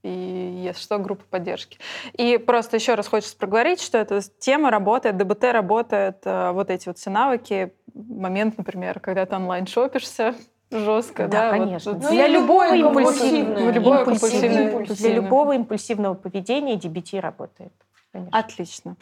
и, 0.09 0.63
если 0.65 0.83
что, 0.83 0.99
группа 0.99 1.25
поддержки. 1.29 1.79
И 2.15 2.39
просто 2.39 2.77
еще 2.77 2.95
раз 2.95 3.09
хочется 3.09 3.37
проговорить, 3.37 3.81
что 3.81 3.99
эта 3.99 4.21
тема 4.39 4.71
работает, 4.71 5.17
ДБТ 5.17 5.45
работает, 5.45 6.19
э, 6.25 6.53
вот 6.53 6.71
эти 6.71 6.89
вот 6.89 6.99
все 6.99 7.11
навыки, 7.11 7.73
момент, 7.95 8.59
например, 8.59 9.01
когда 9.01 9.27
ты 9.27 9.37
онлайн 9.37 9.67
шопишься, 9.67 10.35
жестко, 10.71 11.29
да, 11.29 11.51
да 11.51 11.59
конечно. 11.59 11.93
Вот, 11.93 12.11
для, 12.11 12.27
любого 12.27 12.75
импульсивного, 12.75 13.71
любое 13.71 13.99
импульсивное, 14.05 14.85
для 14.85 15.15
любого 15.15 15.53
импульсивного 15.53 16.15
поведения 16.15 16.77
DBT 16.77 17.21
работает. 17.21 17.73
Конечно. 18.13 18.39
Отлично. 18.39 18.97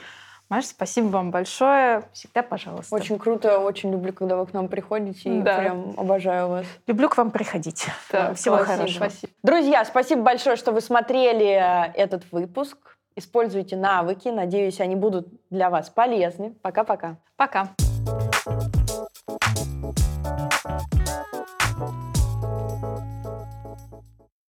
Маш, 0.48 0.66
спасибо 0.66 1.06
вам 1.06 1.30
большое. 1.30 2.04
Всегда 2.12 2.42
пожалуйста. 2.42 2.94
Очень 2.94 3.18
круто, 3.18 3.58
очень 3.58 3.90
люблю, 3.90 4.12
когда 4.12 4.36
вы 4.36 4.46
к 4.46 4.52
нам 4.52 4.68
приходите, 4.68 5.38
и 5.38 5.42
да. 5.42 5.58
прям 5.58 5.94
обожаю 5.96 6.48
вас. 6.48 6.66
Люблю 6.86 7.08
к 7.08 7.16
вам 7.16 7.32
приходить. 7.32 7.86
Да, 8.12 8.34
Всего 8.34 8.56
спасибо, 8.56 8.76
хорошего. 8.76 9.08
Спасибо. 9.08 9.32
Друзья, 9.42 9.84
спасибо 9.84 10.22
большое, 10.22 10.56
что 10.56 10.72
вы 10.72 10.80
смотрели 10.80 11.92
этот 11.94 12.30
выпуск. 12.30 12.76
Используйте 13.16 13.76
навыки. 13.76 14.28
Надеюсь, 14.28 14.80
они 14.80 14.94
будут 14.94 15.28
для 15.50 15.68
вас 15.70 15.90
полезны. 15.90 16.54
Пока-пока. 16.62 17.16
Пока. 17.36 17.62
-пока. 17.62 17.68
Пока. 17.76 17.85